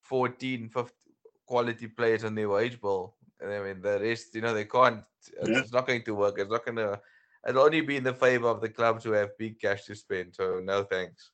14, 0.00 0.68
15 0.68 1.12
quality 1.46 1.86
players 1.88 2.24
on 2.24 2.34
their 2.34 2.48
wage 2.48 2.80
bill. 2.80 3.14
And 3.40 3.52
I 3.52 3.60
mean, 3.62 3.80
the 3.82 4.00
rest, 4.00 4.34
you 4.34 4.40
know, 4.40 4.54
they 4.54 4.64
can't. 4.64 5.04
Yeah. 5.42 5.60
it's 5.60 5.72
not 5.72 5.86
going 5.86 6.02
to 6.04 6.14
work. 6.14 6.38
It's 6.38 6.50
not 6.50 6.64
going 6.64 6.76
to. 6.76 7.00
It'll 7.48 7.62
only 7.62 7.80
be 7.80 7.96
in 7.96 8.04
the 8.04 8.14
favor 8.14 8.48
of 8.48 8.60
the 8.60 8.68
club 8.68 9.00
to 9.02 9.12
have 9.12 9.38
big 9.38 9.60
cash 9.60 9.84
to 9.86 9.94
spend. 9.94 10.34
So 10.34 10.60
no 10.62 10.82
thanks. 10.84 11.30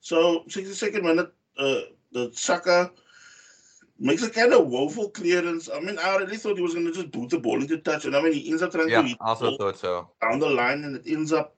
So, 0.00 0.44
62nd 0.48 1.02
minute, 1.02 1.32
uh, 1.58 1.80
the 2.10 2.30
Saka 2.34 2.90
makes 3.98 4.22
a 4.24 4.30
kind 4.30 4.52
of 4.52 4.66
woeful 4.66 5.10
clearance. 5.10 5.70
I 5.72 5.78
mean, 5.80 5.98
I 5.98 6.16
really 6.16 6.36
thought 6.36 6.56
he 6.56 6.62
was 6.62 6.74
going 6.74 6.86
to 6.86 6.92
just 6.92 7.12
boot 7.12 7.30
the 7.30 7.38
ball 7.38 7.62
into 7.62 7.78
touch. 7.78 8.04
And 8.04 8.16
I 8.16 8.22
mean, 8.22 8.32
he 8.32 8.50
ends 8.50 8.62
up 8.62 8.72
trying 8.72 8.88
Yeah, 8.88 9.02
to 9.02 9.16
I 9.20 9.28
also 9.28 9.56
thought 9.56 9.78
so. 9.78 10.10
down 10.20 10.40
the 10.40 10.50
line 10.50 10.84
and 10.84 10.96
it 10.96 11.04
ends 11.06 11.32
up 11.32 11.56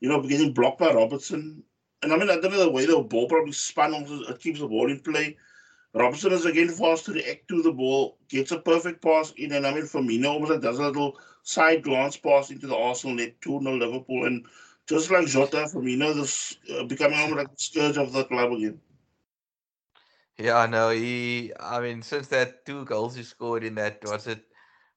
you 0.00 0.08
know, 0.08 0.22
getting 0.22 0.52
blocked 0.52 0.78
by 0.78 0.92
Robertson. 0.92 1.62
And 2.02 2.12
I 2.12 2.16
mean, 2.16 2.30
I 2.30 2.36
don't 2.36 2.52
know 2.52 2.58
the 2.64 2.70
way 2.70 2.86
the 2.86 3.00
ball 3.00 3.28
probably 3.28 3.52
spun, 3.52 3.94
also, 3.94 4.20
it 4.32 4.40
keeps 4.40 4.60
the 4.60 4.68
ball 4.68 4.90
in 4.90 5.00
play. 5.00 5.36
Robertson 5.94 6.32
is 6.32 6.44
again 6.44 6.68
fast 6.68 7.06
to 7.06 7.12
react 7.12 7.48
to 7.48 7.62
the 7.62 7.72
ball, 7.72 8.18
gets 8.28 8.52
a 8.52 8.58
perfect 8.58 9.02
pass 9.02 9.32
in, 9.38 9.52
and 9.52 9.66
I 9.66 9.72
mean, 9.72 9.84
Firmino 9.84 10.26
almost 10.26 10.60
does 10.60 10.78
a 10.78 10.86
little 10.86 11.18
side 11.46 11.82
glance 11.84 12.16
pass 12.16 12.50
into 12.50 12.66
the 12.66 12.76
Arsenal 12.76 13.16
net, 13.16 13.40
2 13.40 13.60
0 13.62 13.76
Liverpool. 13.76 14.26
And 14.26 14.44
just 14.88 15.10
like 15.10 15.28
Jota, 15.28 15.68
Firmino 15.72 16.16
is 16.18 16.58
uh, 16.74 16.84
becoming 16.84 17.18
almost 17.18 17.38
like 17.38 17.50
the 17.50 17.62
scourge 17.62 17.96
of 17.96 18.12
the 18.12 18.24
club 18.24 18.52
again. 18.52 18.80
Yeah, 20.38 20.66
no, 20.66 20.90
he, 20.90 21.52
I 21.58 21.80
mean, 21.80 22.02
since 22.02 22.26
that 22.28 22.66
two 22.66 22.84
goals 22.84 23.14
he 23.14 23.22
scored 23.22 23.64
in 23.64 23.76
that, 23.76 24.02
was 24.04 24.26
it 24.26 24.44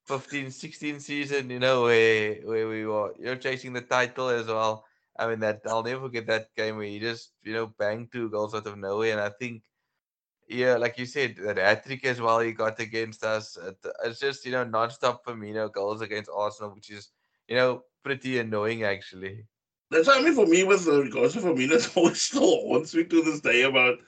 15, 0.06 0.52
16 0.52 1.00
season, 1.00 1.50
you 1.50 1.60
know, 1.60 1.84
where, 1.84 2.36
where 2.44 2.68
we 2.68 2.86
were, 2.86 3.14
you're 3.18 3.38
chasing 3.38 3.72
the 3.72 3.82
title 3.82 4.30
as 4.30 4.48
well. 4.48 4.86
I 5.18 5.28
mean, 5.28 5.40
that 5.40 5.62
I'll 5.68 5.84
never 5.84 6.02
forget 6.02 6.28
that 6.28 6.54
game 6.56 6.78
where 6.78 6.86
he 6.86 7.00
just, 7.00 7.32
you 7.44 7.54
know, 7.54 7.68
banged 7.68 8.12
two 8.12 8.30
goals 8.30 8.56
out 8.56 8.68
of 8.68 8.78
nowhere. 8.78 9.12
And 9.12 9.22
I 9.22 9.30
think, 9.30 9.62
yeah, 10.50 10.78
like 10.78 10.98
you 10.98 11.06
said, 11.06 11.36
that 11.44 11.58
hat 11.58 11.86
trick 11.86 12.04
as 12.06 12.20
well 12.20 12.40
he 12.40 12.52
got 12.52 12.80
against 12.80 13.24
us. 13.24 13.56
Uh, 13.56 13.72
it's 14.04 14.20
just, 14.20 14.46
you 14.46 14.52
know, 14.52 14.64
non-stop 14.64 15.24
Firmino 15.24 15.72
goals 15.72 16.02
against 16.02 16.30
Arsenal, 16.34 16.74
which 16.74 16.90
is, 16.90 17.10
you 17.48 17.56
know, 17.56 17.84
pretty 18.04 18.40
annoying 18.40 18.84
actually. 18.84 19.46
That's 19.92 20.08
what 20.08 20.20
I 20.20 20.24
mean 20.24 20.34
for 20.34 20.48
me 20.48 20.64
with 20.64 20.88
uh, 20.88 21.04
regards 21.04 21.34
to 21.34 21.42
Firmino, 21.42 21.74
it 21.74 21.96
always 21.96 22.22
still 22.22 22.68
haunts 22.68 22.96
me 22.96 23.04
to 23.04 23.22
this 23.22 23.42
day 23.42 23.64
about 23.64 24.00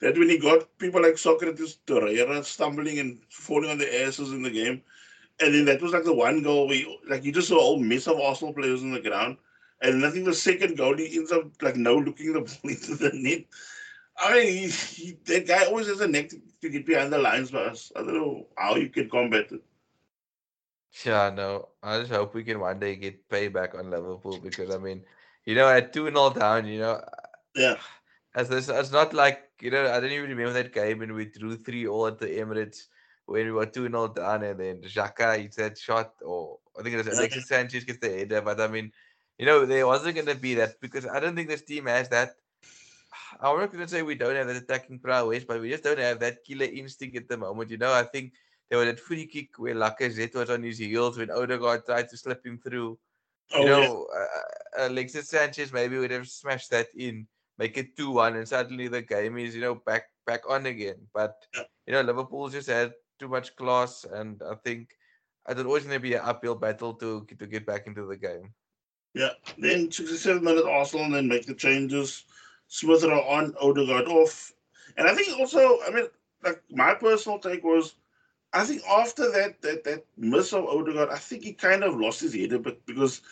that 0.00 0.18
when 0.18 0.30
he 0.30 0.38
got 0.38 0.66
people 0.78 1.02
like 1.02 1.14
Sokratis 1.14 1.78
Torreira 1.86 2.42
stumbling 2.44 2.98
and 2.98 3.18
falling 3.28 3.70
on 3.70 3.78
their 3.78 4.06
asses 4.06 4.32
in 4.32 4.42
the 4.42 4.50
game. 4.50 4.82
And 5.42 5.54
then 5.54 5.64
that 5.66 5.82
was 5.82 5.92
like 5.92 6.04
the 6.04 6.14
one 6.14 6.42
goal 6.42 6.66
we 6.66 6.98
like 7.08 7.24
you 7.24 7.32
just 7.32 7.48
saw 7.48 7.58
a 7.58 7.62
whole 7.62 7.78
mess 7.78 8.06
of 8.06 8.18
Arsenal 8.18 8.54
players 8.54 8.82
on 8.82 8.92
the 8.92 9.00
ground. 9.00 9.36
And 9.82 10.04
I 10.04 10.10
think 10.10 10.24
the 10.26 10.34
second 10.34 10.76
goal 10.76 10.96
he 10.96 11.16
ends 11.16 11.32
up 11.32 11.44
like 11.62 11.76
no 11.76 11.96
looking 11.96 12.32
the 12.32 12.40
ball 12.40 12.48
into 12.70 12.94
the 12.94 13.10
net. 13.12 13.44
I 14.20 14.34
mean, 14.34 14.46
he, 14.46 14.68
he, 14.68 15.16
that 15.24 15.46
guy 15.46 15.64
always 15.64 15.86
has 15.86 16.00
a 16.00 16.08
neck 16.08 16.28
to, 16.30 16.40
to 16.60 16.68
get 16.68 16.86
behind 16.86 17.12
the 17.12 17.18
lines 17.18 17.50
for 17.50 17.58
us. 17.58 17.90
I 17.96 18.00
don't 18.00 18.14
know 18.14 18.46
how 18.56 18.76
you 18.76 18.88
can 18.90 19.08
combat 19.08 19.50
it. 19.50 19.62
Yeah, 21.04 21.30
no. 21.30 21.68
I 21.82 22.00
just 22.00 22.12
hope 22.12 22.34
we 22.34 22.44
can 22.44 22.60
one 22.60 22.78
day 22.78 22.96
get 22.96 23.28
payback 23.28 23.78
on 23.78 23.90
Liverpool 23.90 24.38
because 24.38 24.74
I 24.74 24.78
mean, 24.78 25.02
you 25.44 25.54
know, 25.54 25.68
at 25.68 25.92
two 25.92 26.06
0 26.06 26.30
down, 26.30 26.66
you 26.66 26.80
know, 26.80 27.00
yeah, 27.54 27.76
as 28.34 28.48
this, 28.48 28.68
it's 28.68 28.92
not 28.92 29.14
like 29.14 29.50
you 29.60 29.70
know, 29.70 29.90
I 29.90 30.00
don't 30.00 30.10
even 30.10 30.30
remember 30.30 30.52
that 30.54 30.72
game 30.72 30.98
when 30.98 31.12
we 31.14 31.26
drew 31.26 31.56
three 31.56 31.86
all 31.86 32.06
at 32.06 32.18
the 32.18 32.26
Emirates 32.26 32.86
when 33.30 33.46
we 33.46 33.52
were 33.52 33.66
2 33.66 33.88
0 33.88 34.08
down 34.08 34.42
and 34.42 34.58
then 34.58 34.82
Xhaka 34.82 35.40
hits 35.40 35.56
that 35.56 35.78
shot, 35.78 36.14
or 36.22 36.58
I 36.78 36.82
think 36.82 36.94
it 36.94 37.06
was 37.06 37.16
Alexis 37.16 37.46
Sanchez 37.46 37.84
gets 37.84 38.00
the 38.00 38.08
header. 38.08 38.40
But 38.40 38.60
I 38.60 38.66
mean, 38.66 38.90
you 39.38 39.46
know, 39.46 39.64
there 39.64 39.86
wasn't 39.86 40.16
going 40.16 40.26
to 40.26 40.34
be 40.34 40.54
that 40.56 40.80
because 40.80 41.06
I 41.06 41.20
don't 41.20 41.36
think 41.36 41.48
this 41.48 41.62
team 41.62 41.86
has 41.86 42.08
that. 42.08 42.34
I'm 43.42 43.58
not 43.58 43.72
going 43.72 43.84
to 43.84 43.90
say 43.90 44.02
we 44.02 44.14
don't 44.14 44.36
have 44.36 44.46
that 44.48 44.56
attacking 44.56 44.98
prowess, 44.98 45.44
but 45.44 45.60
we 45.60 45.70
just 45.70 45.84
don't 45.84 45.98
have 45.98 46.20
that 46.20 46.44
killer 46.44 46.66
instinct 46.66 47.16
at 47.16 47.28
the 47.28 47.36
moment. 47.36 47.70
You 47.70 47.78
know, 47.78 47.92
I 47.92 48.02
think 48.02 48.34
there 48.68 48.78
was 48.78 48.86
that 48.86 49.00
free 49.00 49.26
kick 49.26 49.58
where 49.58 49.74
Lacazette 49.74 50.34
was 50.34 50.50
on 50.50 50.62
his 50.62 50.78
heels 50.78 51.18
when 51.18 51.30
Odegaard 51.30 51.86
tried 51.86 52.08
to 52.10 52.16
slip 52.16 52.44
him 52.44 52.58
through. 52.58 52.98
You 53.52 53.58
oh, 53.58 53.66
know, 53.66 54.06
yeah. 54.12 54.84
uh, 54.84 54.88
Alexis 54.88 55.28
Sanchez 55.28 55.72
maybe 55.72 55.98
would 55.98 56.12
have 56.12 56.28
smashed 56.28 56.70
that 56.70 56.88
in 56.96 57.26
make 57.60 57.76
it 57.76 57.96
2 57.96 58.10
1, 58.10 58.36
and 58.36 58.48
suddenly 58.48 58.88
the 58.88 59.02
game 59.02 59.36
is, 59.36 59.54
you 59.54 59.60
know, 59.60 59.74
back 59.74 60.04
back 60.26 60.48
on 60.48 60.66
again. 60.66 60.96
But, 61.12 61.36
you 61.86 61.92
know, 61.92 62.00
Liverpool 62.00 62.48
just 62.48 62.68
had 62.68 62.92
too 63.18 63.28
much 63.28 63.54
class, 63.54 64.06
and 64.10 64.40
I 64.42 64.54
think 64.64 64.96
it's 65.48 65.60
always 65.60 65.84
going 65.84 65.96
to 65.96 66.00
be 66.00 66.14
an 66.14 66.22
uphill 66.24 66.54
battle 66.54 66.94
to, 66.94 67.26
to 67.38 67.46
get 67.46 67.66
back 67.66 67.86
into 67.86 68.06
the 68.06 68.16
game. 68.16 68.54
Yeah, 69.14 69.34
then 69.58 69.90
67 69.90 70.42
minutes 70.42 70.66
Arsenal, 70.66 71.06
and 71.06 71.14
then 71.14 71.28
make 71.28 71.46
the 71.46 71.54
changes. 71.54 72.24
Smith 72.72 73.02
on, 73.02 73.52
Odegaard 73.60 74.06
off. 74.06 74.54
And 74.96 75.08
I 75.08 75.14
think 75.14 75.36
also, 75.38 75.80
I 75.84 75.90
mean, 75.90 76.06
like 76.44 76.62
my 76.70 76.94
personal 76.94 77.40
take 77.40 77.64
was, 77.64 77.96
I 78.52 78.64
think 78.64 78.82
after 78.88 79.30
that 79.32 79.60
that 79.62 79.82
that 79.84 80.06
miss 80.16 80.52
of 80.52 80.66
Odegaard, 80.66 81.10
I 81.10 81.16
think 81.16 81.42
he 81.42 81.52
kind 81.52 81.82
of 81.82 81.98
lost 81.98 82.20
his 82.20 82.32
head 82.32 82.52
a 82.52 82.60
bit 82.60 82.86
because 82.86 83.22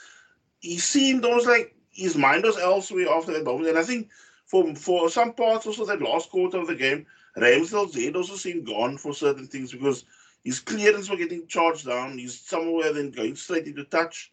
he 0.59 0.77
seemed 0.79 1.25
almost 1.25 1.47
like 1.47 1.77
his 1.91 2.17
mind 2.17 2.43
was 2.43 2.59
elsewhere 2.59 3.09
after 3.11 3.33
that 3.33 3.45
moment. 3.45 3.69
And 3.69 3.79
I 3.79 3.85
think 3.85 4.11
for 4.47 4.75
for 4.75 5.09
some 5.09 5.33
parts 5.35 5.67
also 5.67 5.87
that 5.87 6.03
last 6.03 6.31
quarter 6.31 6.59
of 6.59 6.67
the 6.67 6.75
game, 6.75 7.07
Ramsdale's 7.37 7.95
head 7.95 8.17
also 8.17 8.35
seemed 8.35 8.67
gone 8.67 8.99
for 8.99 9.15
certain 9.15 9.47
things 9.47 9.71
because 9.71 10.05
his 10.43 10.59
clearance 10.59 11.09
were 11.09 11.17
getting 11.17 11.47
charged 11.47 11.87
down. 11.87 12.19
He's 12.19 12.41
somewhere 12.41 12.93
then 12.93 13.13
going 13.13 13.37
straight 13.37 13.69
into 13.69 13.85
touch. 13.85 14.33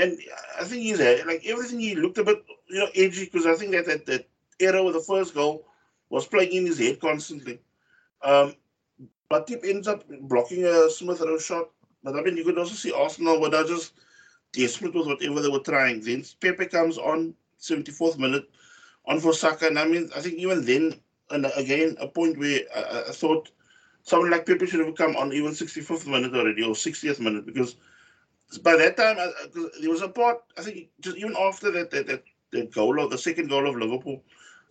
And 0.00 0.18
I 0.60 0.64
think 0.64 0.82
he's 0.82 0.98
like 0.98 1.44
everything 1.46 1.80
he 1.80 1.94
looked 1.94 2.18
a 2.18 2.24
bit, 2.24 2.44
you 2.68 2.80
know, 2.80 2.88
edgy 2.94 3.26
because 3.26 3.46
I 3.46 3.54
think 3.54 3.72
that 3.72 3.86
that, 3.86 4.06
that 4.06 4.28
error 4.60 4.82
with 4.82 4.94
the 4.94 5.00
first 5.00 5.34
goal 5.34 5.66
was 6.10 6.26
playing 6.26 6.52
in 6.52 6.66
his 6.66 6.78
head 6.78 7.00
constantly. 7.00 7.60
Um, 8.22 8.54
but 9.28 9.46
Tip 9.46 9.62
ends 9.64 9.88
up 9.88 10.04
blocking 10.22 10.64
a 10.64 10.90
Smith 10.90 11.20
Rowe 11.20 11.38
shot. 11.38 11.70
But 12.02 12.16
I 12.16 12.22
mean, 12.22 12.36
you 12.36 12.44
could 12.44 12.58
also 12.58 12.74
see 12.74 12.92
Arsenal 12.92 13.40
were 13.40 13.50
just 13.50 13.94
desperate 14.52 14.94
with 14.94 15.06
whatever 15.06 15.40
they 15.40 15.48
were 15.48 15.60
trying. 15.60 16.00
Then 16.00 16.24
Pepe 16.40 16.66
comes 16.66 16.98
on 16.98 17.34
74th 17.60 18.18
minute 18.18 18.48
on 19.06 19.20
for 19.20 19.32
Saka. 19.32 19.66
And 19.66 19.78
I 19.78 19.86
mean, 19.86 20.10
I 20.14 20.20
think 20.20 20.36
even 20.36 20.64
then, 20.64 21.00
and 21.30 21.46
again, 21.56 21.96
a 22.00 22.08
point 22.08 22.38
where 22.38 22.60
I, 22.74 23.04
I 23.08 23.12
thought 23.12 23.50
someone 24.02 24.30
like 24.30 24.46
Pepe 24.46 24.66
should 24.66 24.84
have 24.86 24.94
come 24.96 25.16
on 25.16 25.32
even 25.32 25.52
65th 25.52 26.06
minute 26.06 26.34
already 26.34 26.62
or 26.62 26.74
60th 26.74 27.20
minute 27.20 27.46
because 27.46 27.76
by 28.58 28.76
that 28.76 28.96
time, 28.96 29.16
uh, 29.18 29.22
uh, 29.22 29.30
I, 29.56 29.68
there 29.80 29.90
was 29.90 30.02
a 30.02 30.08
part, 30.08 30.38
I 30.58 30.62
think, 30.62 30.88
just 31.00 31.16
even 31.16 31.34
after 31.38 31.70
that, 31.70 31.90
that, 31.90 32.06
that, 32.06 32.24
that 32.52 32.72
goal 32.72 33.02
of 33.02 33.10
the 33.10 33.18
second 33.18 33.48
goal 33.48 33.68
of 33.68 33.76
Liverpool, 33.76 34.22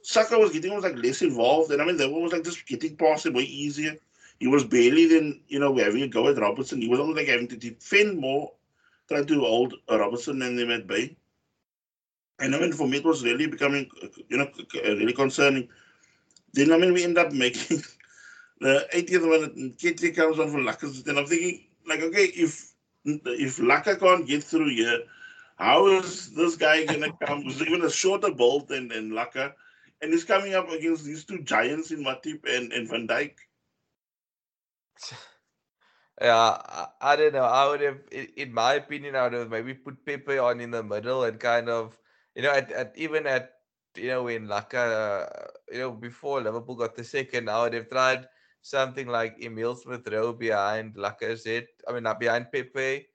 Saka 0.02 0.38
was 0.38 0.52
getting 0.52 0.74
was 0.74 0.84
like 0.84 0.98
less 0.98 1.22
involved. 1.22 1.72
And 1.72 1.82
I 1.82 1.86
mean, 1.86 1.98
they 1.98 2.08
was 2.08 2.34
like 2.34 2.44
just 2.44 2.68
getting 2.68 2.96
past 2.96 3.26
him 3.26 3.34
way 3.34 3.44
easier. 3.44 3.96
He 4.40 4.48
was 4.48 4.64
barely 4.66 5.08
then, 5.08 5.42
you 5.48 5.60
know, 5.60 5.76
having 5.78 6.04
a 6.04 6.08
go 6.08 6.28
at 6.28 6.38
Robertson. 6.38 6.82
He 6.82 6.90
was 6.90 7.00
almost 7.00 7.18
like 7.18 7.28
having 7.28 7.48
to 7.48 7.56
defend 7.56 8.18
more 8.18 8.52
trying 9.08 9.26
to 9.28 9.40
hold 9.40 9.76
Robertson 9.90 10.42
and 10.42 10.58
them 10.58 10.72
at 10.72 10.88
bay. 10.88 11.16
And 12.40 12.56
I 12.56 12.60
mean, 12.60 12.74
for 12.74 12.88
me, 12.88 12.98
it 12.98 13.06
was 13.06 13.24
really 13.24 13.48
becoming, 13.48 13.90
uh, 14.04 14.08
you 14.28 14.38
know, 14.38 14.50
really 14.74 15.14
concerning. 15.14 15.70
Then, 16.54 16.72
I 16.72 16.78
mean, 16.78 16.94
we 16.94 17.04
end 17.04 17.18
up 17.18 17.32
making 17.32 17.78
the 18.60 18.88
80th 18.94 19.30
minute, 19.30 19.56
and 19.56 19.78
KT 19.78 20.16
comes 20.16 20.40
on 20.40 20.50
for 20.50 20.60
Lacazette. 20.60 21.08
And 21.08 21.20
I'm 21.20 21.26
thinking, 21.26 21.66
like, 21.88 22.02
okay, 22.02 22.26
if 22.26 22.73
if 23.06 23.58
Laka 23.58 24.00
can't 24.00 24.28
get 24.28 24.44
through 24.44 24.70
here, 24.70 25.00
how 25.58 25.88
is 25.88 26.34
this 26.34 26.56
guy 26.56 26.86
going 26.86 27.02
to 27.04 27.26
come 27.26 27.46
with 27.46 27.62
even 27.62 27.84
a 27.84 27.92
shorter 27.92 28.32
bolt 28.32 28.68
than, 28.68 28.88
than 28.88 29.12
Laka? 29.12 29.54
And 30.02 30.12
he's 30.12 30.24
coming 30.24 30.54
up 30.54 30.70
against 30.70 31.06
these 31.06 31.24
two 31.24 31.42
giants 31.44 31.92
in 31.92 32.04
Matip 32.04 32.42
and, 32.46 32.74
and 32.74 32.90
Van 32.90 33.08
Dijk. 33.08 33.34
Yeah, 36.22 36.38
I, 36.38 36.88
I 37.02 37.16
don't 37.16 37.34
know. 37.34 37.44
I 37.44 37.68
would 37.68 37.82
have, 37.82 37.98
in, 38.12 38.54
my 38.54 38.76
opinion, 38.76 39.16
I 39.16 39.24
would 39.24 39.34
have 39.34 39.50
maybe 39.50 39.74
put 39.74 40.06
Pepe 40.06 40.38
on 40.38 40.62
in 40.62 40.70
the 40.70 40.84
middle 40.84 41.24
and 41.24 41.40
kind 41.40 41.70
of, 41.70 41.98
you 42.36 42.44
know, 42.44 42.52
at, 42.52 42.72
at 42.72 42.94
even 42.96 43.26
at, 43.26 43.54
you 43.96 44.10
know, 44.10 44.24
when 44.24 44.48
Laka, 44.48 45.26
uh, 45.26 45.48
you 45.72 45.80
know, 45.80 45.92
before 45.92 46.40
Liverpool 46.40 46.76
got 46.76 46.96
the 46.96 47.04
second, 47.04 47.50
I 47.50 47.64
would 47.64 47.74
have 47.74 47.90
tried 47.90 48.28
something 48.64 49.08
like 49.08 49.44
Emil 49.44 49.76
Smith 49.76 50.08
Rowe 50.08 50.34
behind 50.34 50.96
Lacazette. 50.96 51.68
I 51.88 51.94
mean, 51.94 52.04
not 52.04 52.20
behind 52.20 52.48
Pepe, 52.52 53.06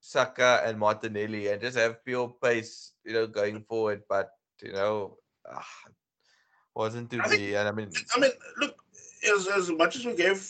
Saka, 0.00 0.62
and 0.64 0.78
Martinelli, 0.78 1.48
and 1.48 1.60
just 1.60 1.78
have 1.78 2.04
pure 2.04 2.34
pace, 2.42 2.92
you 3.04 3.12
know, 3.12 3.28
going 3.28 3.62
forward. 3.62 4.02
But 4.08 4.32
you 4.60 4.72
know, 4.72 5.18
uh, 5.48 5.60
wasn't 6.74 7.10
to 7.10 7.20
I 7.22 7.28
be. 7.28 7.36
Think, 7.36 7.56
and 7.56 7.68
I 7.68 7.72
mean, 7.72 7.90
I 8.16 8.18
mean, 8.18 8.32
look, 8.58 8.74
as 9.36 9.46
as 9.46 9.70
much 9.70 9.96
as 9.96 10.06
we 10.06 10.16
gave 10.16 10.42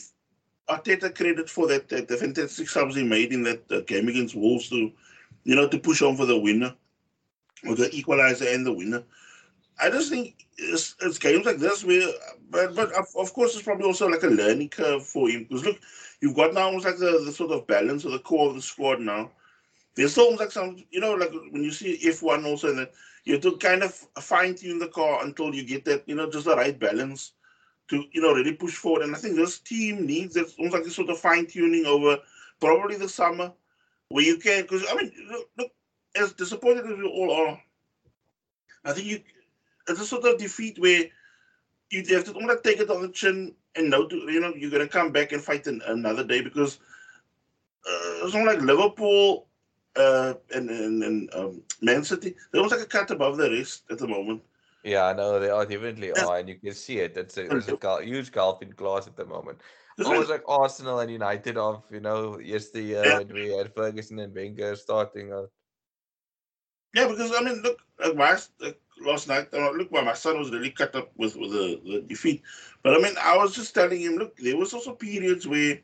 Arteta 0.69 1.13
credit 1.13 1.49
for 1.49 1.67
that, 1.67 1.89
that 1.89 2.07
the 2.07 2.17
fantastic 2.17 2.69
subs 2.69 2.95
he 2.95 3.03
made 3.03 3.33
in 3.33 3.43
that 3.43 3.71
uh, 3.71 3.81
game 3.81 4.07
against 4.07 4.35
Wolves 4.35 4.69
to, 4.69 4.91
you 5.43 5.55
know, 5.55 5.67
to 5.67 5.77
push 5.77 6.01
on 6.01 6.15
for 6.15 6.25
the 6.25 6.39
winner, 6.39 6.73
or 7.67 7.75
the 7.75 7.93
equalizer 7.93 8.47
and 8.47 8.65
the 8.65 8.73
winner. 8.73 9.03
I 9.79 9.89
just 9.89 10.09
think 10.09 10.45
it's, 10.57 10.95
it's 11.01 11.19
games 11.19 11.45
like 11.45 11.57
this 11.57 11.83
where, 11.83 12.07
but 12.49 12.75
but 12.75 12.91
of, 12.93 13.07
of, 13.17 13.33
course 13.33 13.55
it's 13.55 13.63
probably 13.63 13.85
also 13.85 14.07
like 14.07 14.23
a 14.23 14.27
learning 14.27 14.69
curve 14.69 15.05
for 15.05 15.29
him 15.29 15.43
because 15.43 15.65
look, 15.65 15.79
you've 16.21 16.35
got 16.35 16.53
now 16.53 16.67
almost 16.67 16.85
like 16.85 16.97
the, 16.97 17.21
the 17.25 17.31
sort 17.31 17.51
of 17.51 17.67
balance 17.67 18.05
of 18.05 18.11
the 18.11 18.19
core 18.19 18.49
of 18.49 18.55
the 18.55 18.61
squad 18.61 18.99
now. 18.99 19.31
There's 19.95 20.17
almost 20.17 20.41
like 20.41 20.51
some, 20.51 20.77
you 20.91 20.99
know, 20.99 21.13
like 21.13 21.31
when 21.51 21.63
you 21.63 21.71
see 21.71 21.99
F1 22.03 22.45
also, 22.45 22.73
that 22.73 22.91
you 23.23 23.33
have 23.33 23.41
to 23.43 23.57
kind 23.57 23.83
of 23.83 23.93
fine 24.19 24.55
tune 24.55 24.79
the 24.79 24.87
car 24.87 25.23
until 25.23 25.53
you 25.53 25.65
get 25.65 25.85
that, 25.85 26.03
you 26.07 26.15
know, 26.15 26.29
just 26.29 26.45
the 26.45 26.55
right 26.55 26.77
balance 26.77 27.33
to 27.87 28.03
you 28.11 28.21
know 28.21 28.33
really 28.33 28.53
push 28.53 28.75
forward. 28.75 29.03
And 29.03 29.15
I 29.15 29.19
think 29.19 29.35
this 29.35 29.59
team 29.59 30.05
needs 30.05 30.35
it's 30.35 30.55
almost 30.57 30.75
like 30.75 30.85
a 30.85 30.89
sort 30.89 31.09
of 31.09 31.19
fine 31.19 31.45
tuning 31.45 31.85
over 31.85 32.17
probably 32.59 32.97
the 32.97 33.09
summer 33.09 33.51
where 34.09 34.23
you 34.23 34.37
can 34.37 34.63
because 34.63 34.85
I 34.89 34.95
mean 34.95 35.11
look, 35.29 35.49
look, 35.57 35.71
as 36.15 36.33
disappointed 36.33 36.85
as 36.85 36.97
we 36.97 37.07
all 37.07 37.31
are, 37.31 37.61
I 38.85 38.93
think 38.93 39.07
you 39.07 39.21
it's 39.87 40.01
a 40.01 40.05
sort 40.05 40.25
of 40.25 40.37
defeat 40.37 40.79
where 40.79 41.03
you 41.91 42.03
have 42.15 42.25
to 42.25 42.33
almost 42.33 42.63
take 42.63 42.79
it 42.79 42.89
on 42.89 43.01
the 43.01 43.09
chin 43.09 43.53
and 43.75 43.89
know 43.89 44.07
to, 44.07 44.15
you 44.31 44.39
know 44.39 44.53
you're 44.55 44.71
gonna 44.71 44.87
come 44.87 45.11
back 45.11 45.31
and 45.31 45.43
fight 45.43 45.67
an, 45.67 45.81
another 45.87 46.23
day 46.23 46.41
because 46.41 46.79
uh, 47.87 48.25
it's 48.25 48.33
not 48.33 48.45
like 48.45 48.61
Liverpool. 48.61 49.47
uh, 49.95 50.33
and 50.53 50.69
and, 50.69 51.03
and 51.03 51.33
um, 51.35 51.61
Man 51.81 52.03
City, 52.03 52.35
they're 52.51 52.61
almost 52.61 52.75
like 52.75 52.85
a 52.85 52.89
cut 52.89 53.11
above 53.11 53.37
the 53.37 53.49
rest 53.49 53.83
at 53.89 53.97
the 53.97 54.07
moment. 54.07 54.41
Yeah, 54.83 55.05
I 55.05 55.13
know 55.13 55.39
they 55.39 55.49
are 55.49 55.65
definitely 55.65 56.11
are, 56.11 56.37
and 56.37 56.49
you 56.49 56.55
can 56.55 56.73
see 56.73 56.99
it. 56.99 57.15
It's 57.17 57.37
a, 57.37 57.55
it's 57.55 57.69
a 57.69 58.03
huge 58.03 58.31
gulf 58.31 58.61
in 58.61 58.73
class 58.73 59.07
at 59.07 59.15
the 59.15 59.25
moment. 59.25 59.59
Like- 59.97 60.07
Almost 60.07 60.29
like 60.29 60.43
Arsenal 60.47 60.99
and 60.99 61.09
United 61.09 61.57
of 61.57 61.83
you 61.89 62.01
know 62.01 62.39
yesterday 62.39 62.91
Yeah. 62.91 63.19
when 63.19 63.29
we 63.33 63.55
had 63.55 63.73
Ferguson 63.73 64.19
and 64.19 64.35
Wenger 64.35 64.75
starting 64.75 65.31
out. 65.31 65.49
Yeah, 66.93 67.07
because 67.07 67.31
I 67.33 67.41
mean, 67.41 67.61
look, 67.61 67.79
like 67.99 68.15
my 68.15 68.37
like 68.59 68.79
last 69.01 69.27
night, 69.27 69.47
uh, 69.53 69.71
look, 69.71 69.91
my, 69.91 70.01
my 70.01 70.13
son 70.13 70.37
was 70.39 70.51
really 70.51 70.71
cut 70.71 70.95
up 70.95 71.11
with, 71.17 71.35
with 71.35 71.51
the, 71.51 71.81
the 71.85 72.01
defeat. 72.07 72.43
But 72.83 72.95
I 72.95 72.99
mean, 72.99 73.13
I 73.21 73.37
was 73.37 73.55
just 73.55 73.73
telling 73.73 74.01
him, 74.01 74.15
look, 74.15 74.37
there 74.37 74.57
was 74.57 74.73
also 74.73 74.93
periods 74.93 75.47
where 75.47 75.79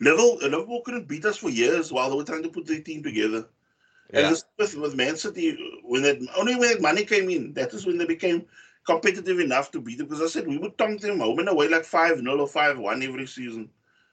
Liverpool, 0.00 0.38
Liverpool 0.42 0.82
couldn't 0.84 1.08
beat 1.08 1.24
us 1.24 1.36
for 1.38 1.50
years 1.50 1.92
while 1.92 2.10
they 2.10 2.16
were 2.16 2.24
trying 2.24 2.42
to 2.42 2.48
put 2.50 2.66
their 2.66 2.80
team 2.80 3.02
together. 3.02 3.46
And 4.14 4.28
this, 4.28 4.44
with, 4.58 4.76
with 4.76 4.96
Man 4.96 5.16
City, 5.16 5.56
when 5.84 6.02
that 6.02 6.18
only 6.36 6.56
when 6.56 6.72
that 6.72 6.82
money 6.82 7.04
came 7.04 7.28
in, 7.30 7.52
that 7.54 7.72
is 7.74 7.86
when 7.86 7.98
they 7.98 8.06
became 8.06 8.46
competitive 8.84 9.38
enough 9.38 9.70
to 9.72 9.80
beat 9.80 9.98
them. 9.98 10.06
Because 10.08 10.22
I 10.22 10.26
said 10.26 10.48
we 10.48 10.58
would 10.58 10.76
tonk 10.78 11.00
them 11.00 11.20
home 11.20 11.38
and 11.38 11.48
away 11.48 11.68
like 11.68 11.84
5 11.84 12.18
0 12.18 12.38
or 12.38 12.48
5 12.48 12.78
1 12.78 13.02
every 13.02 13.26
season. 13.26 13.70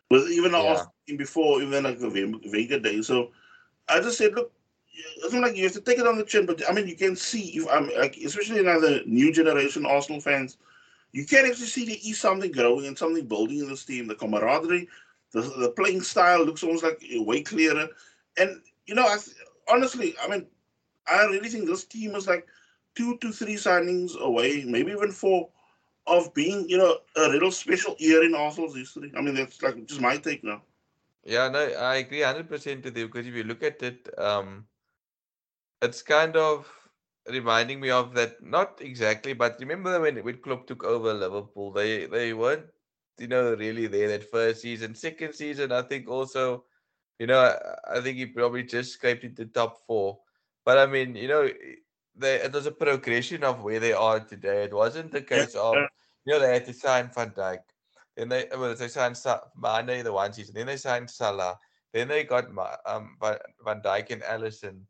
With 0.10 0.30
even 0.30 0.52
Yeah. 0.52 0.84
Team 1.08 1.18
before, 1.18 1.62
even 1.62 1.84
like 1.84 2.00
the 2.00 2.10
Wen- 2.10 2.42
Wenger 2.52 2.80
day. 2.80 3.02
So 3.02 3.32
I 3.90 4.00
just 4.02 4.18
said, 4.18 4.34
look, 4.36 4.52
it's 4.98 5.34
not 5.34 5.44
like 5.44 5.56
you 5.56 5.64
have 5.64 5.74
to 5.74 5.82
take 5.82 6.00
it 6.00 6.08
on 6.08 6.18
the 6.18 6.24
chin, 6.26 6.46
but 6.46 6.62
I 6.70 6.74
mean, 6.74 6.88
you 6.88 6.96
can 6.96 7.16
see 7.16 7.50
if 7.58 7.68
I'm 7.70 7.90
like, 7.98 8.18
especially 8.18 8.64
now 8.64 8.80
the 8.80 9.04
new 9.06 9.32
generation 9.32 9.86
Arsenal 9.86 10.22
fans, 10.22 10.58
you 11.12 11.26
can 11.26 11.46
actually 11.46 11.68
see 11.68 11.86
there 11.86 11.98
is 12.04 12.20
something 12.20 12.52
growing 12.52 12.88
and 12.88 12.98
something 12.98 13.26
building 13.28 13.60
in 13.60 13.70
this 13.70 13.86
team. 13.86 14.08
The 14.08 14.16
camaraderie, 14.16 14.88
the, 15.32 15.42
the 15.42 15.70
playing 15.72 16.02
style 16.02 16.44
looks 16.46 16.64
almost 16.64 16.84
like 16.84 17.02
way 17.12 17.42
clearer. 17.42 17.90
And 18.38 18.62
you 18.86 18.96
know, 18.96 19.06
I 19.06 19.18
honestly, 19.72 20.16
I 20.24 20.28
mean, 20.28 20.48
I 21.08 21.24
really 21.26 21.50
think 21.50 21.68
this 21.68 21.86
team 21.86 22.16
is 22.16 22.28
like 22.28 22.48
two 22.96 23.18
to 23.18 23.32
three 23.32 23.56
signings 23.56 24.18
away, 24.20 24.64
maybe 24.66 24.92
even 24.92 25.12
four, 25.12 25.50
of 26.08 26.34
being 26.34 26.70
you 26.70 26.78
know 26.78 26.98
a 27.16 27.28
little 27.30 27.52
special 27.52 27.96
year 28.00 28.24
in 28.24 28.36
Arsenal's 28.36 28.76
history. 28.76 29.12
I 29.18 29.22
mean, 29.22 29.36
that's 29.36 29.62
like 29.62 29.86
just 29.86 30.02
my 30.02 30.18
take 30.18 30.44
now. 30.44 30.62
yeah, 31.24 31.50
no, 31.50 31.60
I 31.60 31.98
agree 31.98 32.22
hundred 32.22 32.50
percent 32.50 32.84
with 32.84 32.98
you 32.98 33.08
because 33.08 33.28
if 33.28 33.34
you 33.34 33.44
look 33.44 33.64
at 33.64 33.82
it, 33.84 34.10
um, 34.18 34.66
it's 35.82 36.02
kind 36.02 36.36
of 36.36 36.68
reminding 37.28 37.80
me 37.80 37.90
of 37.90 38.14
that. 38.16 38.42
Not 38.44 38.82
exactly, 38.82 39.34
but 39.34 39.58
remember 39.60 40.00
when 40.02 40.24
when 40.24 40.38
Klopp 40.42 40.68
took 40.68 40.84
over 40.84 41.14
Liverpool, 41.14 41.72
they 41.72 42.06
they 42.08 42.34
weren't 42.34 42.68
you 43.20 43.28
know 43.28 43.54
really 43.56 43.88
there 43.88 44.10
that 44.10 44.30
first 44.30 44.62
season, 44.62 44.96
second 44.96 45.34
season. 45.34 45.72
I 45.72 45.82
think 45.84 46.08
also, 46.10 46.66
you 47.20 47.28
know, 47.28 47.40
I, 47.40 47.98
I 47.98 48.02
think 48.02 48.18
he 48.18 48.26
probably 48.28 48.64
just 48.64 48.94
scraped 48.94 49.24
into 49.24 49.46
top 49.46 49.86
four. 49.86 50.20
But 50.66 50.78
I 50.78 50.86
mean, 50.86 51.16
you 51.16 51.28
know, 51.28 51.50
they 52.16 52.36
it 52.42 52.54
was 52.54 52.66
a 52.66 52.72
progression 52.72 53.44
of 53.44 53.62
where 53.64 53.80
they 53.80 53.94
are 53.94 54.20
today. 54.20 54.64
It 54.64 54.74
wasn't 54.74 55.12
the 55.12 55.22
case 55.22 55.56
of 55.56 55.76
you 56.26 56.34
know 56.34 56.40
they 56.40 56.54
had 56.54 56.66
to 56.66 56.74
sign 56.74 57.12
Van 57.14 57.32
Dijk. 57.32 57.60
Then 58.16 58.30
they 58.30 58.48
well 58.52 58.76
they 58.76 58.88
signed 58.88 59.18
Sa- 59.18 59.46
Mane 59.56 60.04
the 60.04 60.12
one 60.12 60.34
season. 60.34 60.56
Then 60.56 60.68
they 60.68 60.78
signed 60.78 61.10
Salah. 61.10 61.58
Then 61.94 62.08
they 62.08 62.24
got 62.24 62.46
um 62.86 63.18
Van, 63.22 63.38
Van 63.64 63.82
Dijk 63.82 64.12
and 64.12 64.24
Alisson. 64.24 64.82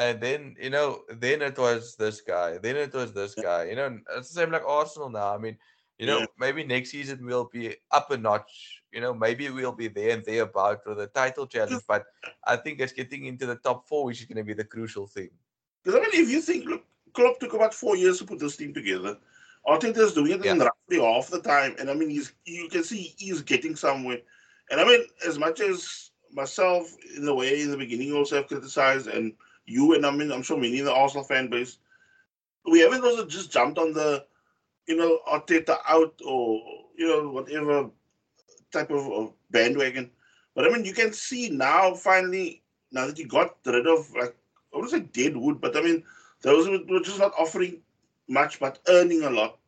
And 0.00 0.18
then 0.18 0.56
you 0.58 0.70
know, 0.70 1.02
then 1.10 1.42
it 1.42 1.58
was 1.58 1.94
this 1.94 2.22
guy. 2.22 2.56
Then 2.56 2.76
it 2.76 2.94
was 2.94 3.12
this 3.12 3.34
guy. 3.34 3.64
You 3.64 3.76
know, 3.76 3.98
it's 4.16 4.28
the 4.30 4.40
same 4.40 4.50
like 4.50 4.64
Arsenal 4.66 5.10
now. 5.10 5.34
I 5.34 5.38
mean, 5.38 5.58
you 5.98 6.06
know, 6.06 6.20
Yeah. 6.20 6.26
maybe 6.38 6.64
next 6.64 6.90
season 6.90 7.24
we'll 7.24 7.50
be 7.52 7.76
up 7.90 8.10
a 8.10 8.16
notch. 8.16 8.82
You 8.92 9.02
know, 9.02 9.12
maybe 9.12 9.50
we'll 9.50 9.72
be 9.72 9.88
there 9.88 10.12
and 10.16 10.24
there 10.24 10.44
about 10.44 10.86
with 10.86 10.96
the 10.96 11.06
title 11.08 11.46
challenge. 11.46 11.82
But 11.86 12.06
I 12.44 12.56
think 12.56 12.80
it's 12.80 12.94
getting 12.94 13.26
into 13.26 13.44
the 13.44 13.56
top 13.56 13.86
four, 13.86 14.06
which 14.06 14.20
is 14.20 14.26
going 14.26 14.38
to 14.38 14.44
be 14.44 14.54
the 14.54 14.64
crucial 14.64 15.06
thing. 15.06 15.28
Because 15.84 16.00
I 16.00 16.02
mean, 16.02 16.24
if 16.24 16.30
you 16.30 16.40
think, 16.40 16.64
look, 16.64 16.84
Klopp 17.12 17.38
took 17.38 17.52
about 17.52 17.74
four 17.74 17.94
years 17.94 18.18
to 18.18 18.24
put 18.24 18.38
this 18.38 18.56
team 18.56 18.72
together. 18.72 19.18
Arteta's 19.66 20.14
doing 20.14 20.32
it 20.32 20.46
in 20.46 20.60
roughly 20.60 20.98
half 20.98 21.28
the 21.28 21.42
time, 21.42 21.76
and 21.78 21.90
I 21.90 21.94
mean, 21.94 22.08
he's 22.08 22.32
you 22.46 22.70
can 22.70 22.84
see 22.84 23.14
he's 23.18 23.42
getting 23.42 23.76
somewhere. 23.76 24.20
And 24.70 24.80
I 24.80 24.84
mean, 24.86 25.04
as 25.28 25.38
much 25.38 25.60
as 25.60 26.10
myself, 26.32 26.96
in 27.14 27.26
the 27.26 27.34
way 27.34 27.60
in 27.60 27.70
the 27.70 27.76
beginning, 27.76 28.14
also 28.14 28.36
have 28.36 28.46
criticized, 28.48 29.08
and 29.08 29.34
you 29.70 29.94
and 29.94 30.04
I 30.04 30.10
mean, 30.10 30.32
I'm 30.32 30.42
sure 30.42 30.56
many 30.56 30.78
in 30.78 30.84
the 30.84 30.92
Arsenal 30.92 31.24
fan 31.24 31.48
base, 31.48 31.78
we 32.70 32.80
haven't 32.80 33.04
also 33.04 33.26
just 33.26 33.52
jumped 33.52 33.78
on 33.78 33.92
the, 33.92 34.24
you 34.86 34.96
know, 34.96 35.20
Arteta 35.28 35.78
out 35.88 36.14
or 36.24 36.60
you 36.96 37.08
know 37.08 37.30
whatever 37.30 37.90
type 38.72 38.90
of, 38.90 39.10
of 39.12 39.32
bandwagon. 39.50 40.10
But 40.54 40.66
I 40.66 40.70
mean, 40.70 40.84
you 40.84 40.92
can 40.92 41.12
see 41.12 41.48
now 41.48 41.94
finally 41.94 42.62
now 42.92 43.06
that 43.06 43.18
you 43.18 43.26
got 43.26 43.56
rid 43.64 43.86
of 43.86 44.10
like 44.14 44.36
I 44.72 44.76
wouldn't 44.76 44.90
say 44.90 45.00
dead 45.00 45.36
wood, 45.36 45.60
but 45.60 45.76
I 45.76 45.82
mean 45.82 46.02
those 46.42 46.68
were 46.68 47.00
just 47.00 47.18
not 47.18 47.32
offering 47.38 47.80
much 48.28 48.60
but 48.60 48.80
earning 48.88 49.22
a 49.22 49.30
lot. 49.30 49.58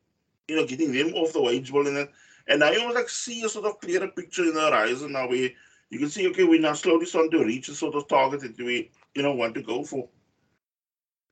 You 0.48 0.56
know, 0.56 0.66
getting 0.66 0.92
them 0.92 1.14
off 1.14 1.32
the 1.32 1.42
wage 1.42 1.72
bill 1.72 1.86
and 1.86 1.96
that. 1.96 2.10
And 2.48 2.60
now 2.60 2.70
you 2.70 2.80
almost 2.80 2.96
like 2.96 3.08
see 3.08 3.44
a 3.44 3.48
sort 3.48 3.66
of 3.66 3.80
clearer 3.80 4.08
picture 4.08 4.42
in 4.42 4.54
the 4.54 4.60
horizon 4.60 5.12
now 5.12 5.28
where 5.28 5.50
you 5.90 5.98
can 5.98 6.08
see, 6.08 6.26
okay, 6.28 6.44
we're 6.44 6.60
now 6.60 6.72
slowly 6.72 7.06
starting 7.06 7.30
to 7.32 7.44
reach 7.44 7.68
a 7.68 7.74
sort 7.74 7.94
of 7.94 8.08
target 8.08 8.40
that 8.40 8.58
we, 8.58 8.90
you 9.14 9.22
know, 9.22 9.32
want 9.34 9.54
to 9.54 9.62
go 9.62 9.84
for. 9.84 10.08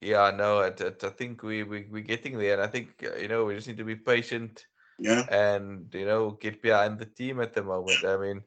Yeah, 0.00 0.30
no, 0.30 0.60
it, 0.60 0.80
I 1.04 1.08
think 1.10 1.42
we, 1.42 1.62
we 1.62 1.86
we're 1.90 2.02
getting 2.02 2.38
there, 2.38 2.54
and 2.54 2.62
I 2.62 2.66
think 2.68 3.04
uh, 3.04 3.16
you 3.16 3.28
know 3.28 3.44
we 3.44 3.54
just 3.54 3.68
need 3.68 3.78
to 3.78 3.84
be 3.84 3.96
patient 3.96 4.66
Yeah. 4.98 5.26
and 5.28 5.92
you 5.94 6.04
know 6.06 6.32
get 6.32 6.62
behind 6.62 6.98
the 6.98 7.06
team 7.06 7.40
at 7.40 7.54
the 7.54 7.62
moment. 7.62 8.04
I 8.04 8.16
mean, 8.16 8.42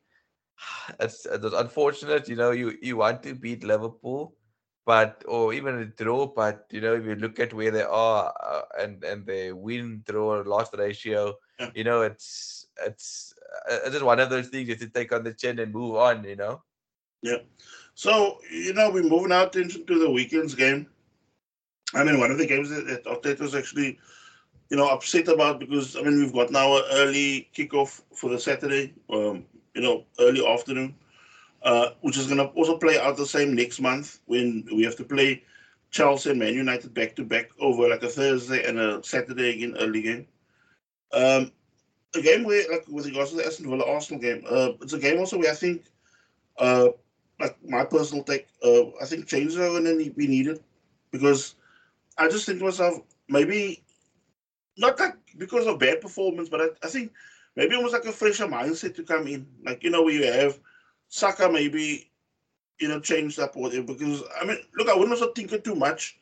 it's 0.99 1.25
it 1.25 1.41
was 1.41 1.53
unfortunate. 1.53 2.27
You 2.29 2.35
know, 2.35 2.51
you 2.51 2.73
you 2.81 2.97
want 2.97 3.23
to 3.23 3.35
beat 3.35 3.63
Liverpool, 3.63 4.35
but 4.85 5.23
or 5.27 5.53
even 5.53 5.79
a 5.79 5.85
draw, 5.85 6.27
but 6.27 6.65
you 6.71 6.81
know 6.81 6.95
if 6.95 7.05
you 7.05 7.15
look 7.15 7.39
at 7.39 7.53
where 7.53 7.71
they 7.71 7.83
are 7.83 8.33
uh, 8.43 8.61
and 8.79 9.03
and 9.03 9.25
their 9.25 9.55
win 9.55 10.03
draw 10.05 10.41
loss 10.45 10.73
ratio, 10.75 11.35
Yeah. 11.59 11.71
you 11.73 11.83
know 11.83 12.01
it's 12.01 12.67
it's 12.85 13.33
uh, 13.69 13.79
it's 13.85 13.91
just 13.91 14.05
one 14.05 14.19
of 14.19 14.29
those 14.29 14.49
things 14.49 14.67
you 14.67 14.75
have 14.75 14.81
to 14.81 14.89
take 14.89 15.11
on 15.13 15.23
the 15.23 15.33
chin 15.33 15.59
and 15.59 15.73
move 15.73 15.95
on. 15.95 16.23
You 16.23 16.35
know. 16.35 16.63
So, 17.95 18.39
you 18.51 18.73
know, 18.73 18.89
we're 18.89 19.03
moving 19.03 19.31
our 19.31 19.45
attention 19.45 19.85
to 19.85 19.99
the 19.99 20.09
weekend's 20.09 20.55
game. 20.55 20.87
I 21.93 22.03
mean, 22.03 22.19
one 22.19 22.31
of 22.31 22.37
the 22.37 22.47
games 22.47 22.69
that, 22.69 22.87
that 22.87 23.05
Arteta 23.05 23.41
was 23.41 23.53
actually, 23.53 23.99
you 24.69 24.77
know, 24.77 24.87
upset 24.87 25.27
about 25.27 25.59
because, 25.59 25.95
I 25.95 26.01
mean, 26.01 26.19
we've 26.19 26.33
got 26.33 26.51
now 26.51 26.77
an 26.77 26.83
early 26.93 27.49
kickoff 27.55 28.01
for 28.15 28.29
the 28.29 28.39
Saturday, 28.39 28.93
um, 29.11 29.45
you 29.75 29.81
know, 29.81 30.05
early 30.19 30.45
afternoon, 30.45 30.95
uh, 31.61 31.89
which 32.01 32.17
is 32.17 32.25
going 32.25 32.39
to 32.39 32.45
also 32.55 32.77
play 32.77 32.99
out 32.99 33.15
the 33.15 33.25
same 33.25 33.53
next 33.53 33.79
month 33.79 34.19
when 34.25 34.67
we 34.73 34.83
have 34.83 34.95
to 34.95 35.03
play 35.03 35.43
Chelsea 35.91 36.31
and 36.31 36.39
Man 36.39 36.55
United 36.55 36.93
back 36.95 37.15
to 37.15 37.23
back 37.23 37.51
over 37.59 37.87
like 37.87 38.01
a 38.01 38.09
Thursday 38.09 38.67
and 38.67 38.79
a 38.79 39.03
Saturday 39.03 39.51
again, 39.51 39.75
early 39.79 40.01
game. 40.01 40.27
Um, 41.13 41.51
a 42.15 42.21
game 42.21 42.43
where, 42.43 42.63
like, 42.71 42.87
with 42.87 43.05
regards 43.05 43.29
to 43.31 43.37
the 43.37 43.45
Aston 43.45 43.69
Villa 43.69 43.85
Arsenal 43.85 44.21
game, 44.21 44.43
uh, 44.49 44.69
it's 44.81 44.93
a 44.93 44.99
game 44.99 45.19
also 45.19 45.37
where 45.37 45.51
I 45.51 45.55
think, 45.55 45.83
uh, 46.57 46.89
my 47.67 47.83
personal 47.83 48.23
take, 48.23 48.47
uh, 48.63 48.87
I 49.01 49.05
think 49.05 49.27
changes 49.27 49.57
are 49.57 49.69
going 49.69 49.85
to 49.85 50.11
be 50.11 50.27
needed 50.27 50.59
because 51.11 51.55
I 52.17 52.27
just 52.27 52.45
think 52.45 52.59
to 52.59 52.65
myself, 52.65 53.01
maybe 53.29 53.83
not 54.77 54.99
like 54.99 55.15
because 55.37 55.67
of 55.67 55.79
bad 55.79 56.01
performance, 56.01 56.49
but 56.49 56.61
I, 56.61 56.65
I 56.83 56.89
think 56.89 57.11
maybe 57.55 57.75
almost 57.75 57.93
like 57.93 58.05
a 58.05 58.11
fresher 58.11 58.47
mindset 58.47 58.95
to 58.95 59.03
come 59.03 59.27
in. 59.27 59.47
Like, 59.65 59.83
you 59.83 59.89
know, 59.89 60.03
where 60.03 60.13
you 60.13 60.31
have 60.31 60.59
Saka 61.07 61.49
maybe, 61.49 62.11
you 62.79 62.87
know, 62.87 62.99
changed 62.99 63.39
up 63.39 63.55
or 63.55 63.63
whatever. 63.63 63.93
Because, 63.93 64.23
I 64.39 64.45
mean, 64.45 64.57
look, 64.75 64.89
I 64.89 64.93
wouldn't 64.95 65.11
also 65.11 65.31
tinker 65.31 65.57
too 65.57 65.75
much 65.75 66.17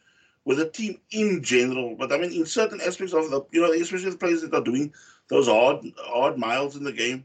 with 0.46 0.58
the 0.58 0.70
team 0.70 1.00
in 1.12 1.44
general, 1.44 1.96
but 1.96 2.12
I 2.12 2.18
mean, 2.18 2.34
in 2.34 2.46
certain 2.46 2.82
aspects 2.82 3.14
of 3.14 3.30
the, 3.30 3.42
you 3.52 3.62
know, 3.62 3.72
especially 3.74 4.10
the 4.10 4.18
players 4.18 4.42
that 4.42 4.54
are 4.54 4.64
doing 4.64 4.92
those 5.30 5.48
odd, 5.48 5.86
odd 6.12 6.38
miles 6.38 6.76
in 6.76 6.84
the 6.84 6.92
game, 6.92 7.24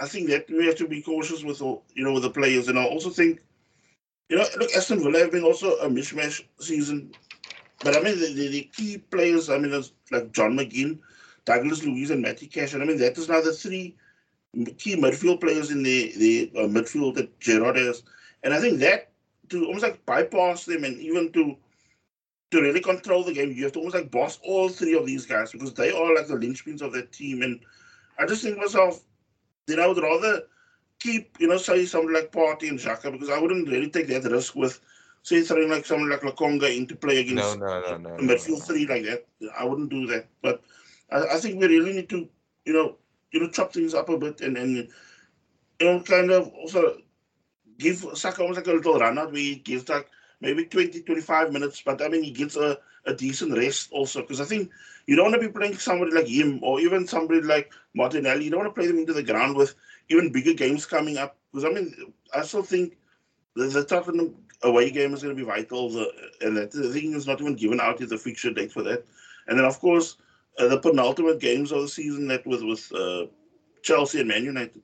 I 0.00 0.06
think 0.06 0.28
that 0.30 0.48
we 0.50 0.66
have 0.66 0.76
to 0.76 0.88
be 0.88 1.02
cautious 1.02 1.44
with, 1.44 1.60
all- 1.62 1.84
you 1.94 2.04
know, 2.04 2.12
with 2.14 2.22
the 2.22 2.30
players. 2.30 2.68
And 2.68 2.78
I 2.78 2.84
also 2.84 3.10
think, 3.10 3.40
you 4.28 4.36
know, 4.36 4.44
look, 4.58 4.72
Aston 4.74 5.00
Villa 5.02 5.18
have 5.20 5.32
been 5.32 5.44
also 5.44 5.76
a 5.78 5.88
mishmash 5.88 6.42
season. 6.60 7.12
But 7.84 7.96
I 7.96 8.00
mean, 8.00 8.18
the, 8.18 8.32
the, 8.32 8.48
the 8.48 8.70
key 8.74 8.98
players, 8.98 9.50
I 9.50 9.58
mean, 9.58 9.72
like 10.10 10.32
John 10.32 10.56
McGinn, 10.56 10.98
Douglas 11.44 11.84
Luiz, 11.84 12.10
and 12.10 12.22
Matty 12.22 12.46
Cash. 12.46 12.74
And 12.74 12.82
I 12.82 12.86
mean, 12.86 12.98
that 12.98 13.18
is 13.18 13.28
now 13.28 13.40
the 13.40 13.52
three 13.52 13.96
key 14.78 14.96
midfield 14.96 15.40
players 15.40 15.70
in 15.70 15.82
the, 15.82 16.12
the 16.16 16.52
uh, 16.56 16.66
midfield 16.66 17.14
that 17.16 17.38
Gerrard 17.40 17.76
has. 17.76 18.02
And 18.42 18.54
I 18.54 18.60
think 18.60 18.80
that 18.80 19.12
to 19.50 19.66
almost 19.66 19.82
like 19.84 20.04
bypass 20.06 20.64
them 20.64 20.84
and 20.84 20.98
even 20.98 21.32
to 21.32 21.56
to 22.50 22.60
really 22.60 22.80
control 22.80 23.22
the 23.24 23.32
game, 23.32 23.52
you 23.52 23.62
have 23.64 23.72
to 23.72 23.78
almost 23.78 23.94
like 23.94 24.10
boss 24.10 24.38
all 24.44 24.68
three 24.68 24.94
of 24.94 25.06
these 25.06 25.24
guys 25.26 25.52
because 25.52 25.74
they 25.74 25.90
are 25.92 26.14
like 26.14 26.26
the 26.26 26.34
linchpins 26.34 26.82
of 26.82 26.92
that 26.92 27.12
team. 27.12 27.42
And 27.42 27.60
I 28.18 28.26
just 28.26 28.42
think 28.42 28.58
myself, 28.58 29.04
then 29.66 29.80
I 29.80 29.86
would 29.86 29.98
rather 29.98 30.42
keep, 30.98 31.36
you 31.40 31.48
know, 31.48 31.56
say 31.56 31.84
something 31.86 32.12
like 32.12 32.32
Partey 32.32 32.68
and 32.68 32.78
Xhaka 32.78 33.10
because 33.12 33.30
I 33.30 33.38
wouldn't 33.38 33.68
really 33.68 33.90
take 33.90 34.08
that 34.08 34.24
risk 34.30 34.54
with, 34.54 34.80
say, 35.22 35.42
throwing 35.42 35.70
like 35.70 35.86
someone 35.86 36.10
like 36.10 36.20
Lokonga 36.20 36.76
into 36.76 36.96
play 36.96 37.20
against 37.20 37.58
no, 37.58 37.80
no, 37.80 37.96
no. 37.96 37.96
no, 37.96 38.10
midfield 38.16 38.58
no. 38.58 38.64
three 38.64 38.86
like 38.86 39.04
that. 39.04 39.26
I 39.58 39.64
wouldn't 39.64 39.90
do 39.90 40.06
that. 40.06 40.26
But 40.42 40.62
I, 41.10 41.34
I 41.34 41.36
think 41.38 41.60
we 41.60 41.66
really 41.66 41.92
need 41.94 42.08
to, 42.10 42.28
you 42.64 42.72
know, 42.72 42.96
you 43.32 43.40
know, 43.40 43.48
chop 43.48 43.72
things 43.72 43.94
up 43.94 44.08
a 44.08 44.18
bit 44.18 44.40
and 44.40 44.56
and 44.56 44.76
you 45.80 45.86
know, 45.86 46.00
kind 46.00 46.30
of 46.30 46.48
also 46.48 46.98
give 47.78 48.04
Saka 48.14 48.42
almost 48.42 48.58
like 48.58 48.66
a 48.66 48.72
little 48.72 48.98
run 48.98 49.18
out 49.18 49.32
where 49.32 49.40
he 49.40 49.56
gives 49.56 49.88
like 49.88 50.08
maybe 50.40 50.64
20, 50.64 51.02
25 51.02 51.52
minutes, 51.52 51.82
but 51.84 52.02
I 52.02 52.08
mean, 52.08 52.22
he 52.22 52.30
gets 52.30 52.56
a, 52.56 52.78
a 53.06 53.14
decent 53.14 53.56
rest 53.56 53.90
also. 53.92 54.20
Because 54.22 54.40
I 54.40 54.44
think 54.44 54.70
you 55.06 55.16
don't 55.16 55.30
want 55.30 55.40
to 55.40 55.48
be 55.48 55.52
playing 55.52 55.76
somebody 55.76 56.12
like 56.12 56.26
him 56.26 56.60
or 56.62 56.80
even 56.80 57.06
somebody 57.06 57.42
like 57.42 57.72
Martinelli. 57.94 58.44
You 58.44 58.50
don't 58.50 58.60
want 58.60 58.74
to 58.74 58.78
play 58.80 58.86
them 58.88 58.98
into 58.98 59.12
the 59.12 59.22
ground 59.22 59.56
with 59.56 59.74
even 60.08 60.32
bigger 60.32 60.54
games 60.54 60.86
coming 60.86 61.18
up. 61.18 61.36
Because 61.52 61.64
I 61.64 61.70
mean, 61.70 62.14
I 62.34 62.42
still 62.42 62.62
think 62.62 62.96
the, 63.56 63.66
the 63.66 63.84
Tottenham 63.84 64.34
away 64.62 64.90
game 64.90 65.14
is 65.14 65.22
going 65.22 65.36
to 65.36 65.42
be 65.42 65.46
vital. 65.48 65.90
The, 65.90 66.10
and 66.40 66.56
that 66.56 66.70
the 66.72 66.90
thing 66.92 67.12
is 67.12 67.26
not 67.26 67.40
even 67.40 67.56
given 67.56 67.80
out 67.80 68.00
yet 68.00 68.08
the 68.10 68.18
fixture 68.18 68.52
date 68.52 68.72
for 68.72 68.82
that. 68.82 69.04
And 69.46 69.58
then, 69.58 69.66
of 69.66 69.78
course, 69.80 70.16
uh, 70.58 70.68
the 70.68 70.78
penultimate 70.78 71.40
games 71.40 71.72
of 71.72 71.82
the 71.82 71.88
season 71.88 72.28
that 72.28 72.46
was 72.46 72.62
with 72.62 72.92
uh, 72.92 73.26
Chelsea 73.82 74.20
and 74.20 74.28
Man 74.28 74.44
United. 74.44 74.82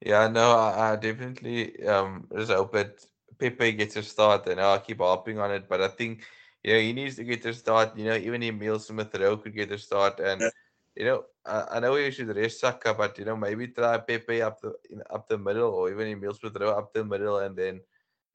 Yeah, 0.00 0.28
no, 0.28 0.52
I, 0.52 0.92
I 0.92 0.96
definitely 0.96 1.84
um 1.86 2.28
just 2.36 2.50
hope 2.52 2.72
that 2.72 3.04
Pepe 3.38 3.72
gets 3.72 3.96
a 3.96 4.02
start, 4.02 4.46
and 4.48 4.60
I'll 4.60 4.80
keep 4.80 4.98
harping 4.98 5.38
on 5.38 5.50
it. 5.52 5.68
But 5.68 5.80
I 5.80 5.88
think 5.88 6.24
you 6.62 6.72
know 6.72 6.80
he 6.80 6.92
needs 6.92 7.16
to 7.16 7.24
get 7.24 7.44
a 7.46 7.54
start. 7.54 7.96
You 7.96 8.04
know, 8.06 8.16
even 8.16 8.42
Emil 8.42 8.78
Smith 8.78 9.14
Rowe 9.14 9.36
could 9.36 9.54
get 9.54 9.72
a 9.72 9.78
start, 9.78 10.20
and 10.20 10.40
Yeah. 10.40 10.50
you 10.96 11.04
know 11.04 11.24
I, 11.44 11.76
I 11.76 11.80
know 11.80 11.92
we 11.92 12.10
should 12.10 12.34
rest 12.36 12.60
Saka, 12.60 12.94
but 12.94 13.18
you 13.18 13.24
know 13.24 13.36
maybe 13.36 13.68
try 13.68 13.98
Pepe 13.98 14.42
up 14.42 14.60
the 14.60 14.74
in, 14.90 15.02
up 15.10 15.28
the 15.28 15.38
middle, 15.38 15.70
or 15.70 15.90
even 15.90 16.08
Emil 16.08 16.34
Smith 16.34 16.56
Rowe 16.60 16.78
up 16.78 16.92
the 16.92 17.04
middle, 17.04 17.38
and 17.38 17.56
then 17.56 17.80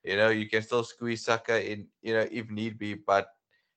you 0.04 0.16
know 0.18 0.30
you 0.30 0.48
can 0.50 0.62
still 0.62 0.84
squeeze 0.84 1.26
Saka 1.26 1.60
in. 1.72 1.88
You 2.02 2.14
know 2.14 2.28
if 2.30 2.50
need 2.50 2.78
be, 2.78 2.96
but 2.96 3.30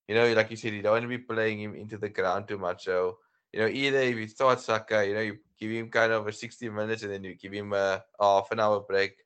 you 0.09 0.15
know 0.15 0.33
like 0.33 0.51
you 0.51 0.57
said, 0.57 0.73
you 0.75 0.83
don't 0.83 0.93
want 0.93 1.05
to 1.05 1.09
be 1.09 1.19
playing 1.19 1.61
him 1.61 1.75
into 1.75 1.99
the 1.99 2.09
ground 2.09 2.49
too 2.49 2.59
much. 2.59 2.85
So 2.85 3.19
you 3.53 3.61
know 3.61 3.69
either 3.69 3.99
if 4.01 4.17
you 4.17 4.29
start 4.29 4.61
Saka, 4.61 5.07
you 5.07 5.15
know 5.15 5.21
you 5.21 5.39
give 5.59 5.71
him 5.71 5.91
kind 5.91 6.13
of 6.13 6.27
a 6.27 6.33
sixty 6.33 6.69
minutes, 6.69 7.03
and 7.03 7.13
then 7.13 7.25
you 7.25 7.35
give 7.35 7.53
him 7.53 7.73
a 7.73 8.03
half 8.21 8.49
an 8.51 8.61
hour 8.61 8.81
break. 8.81 9.17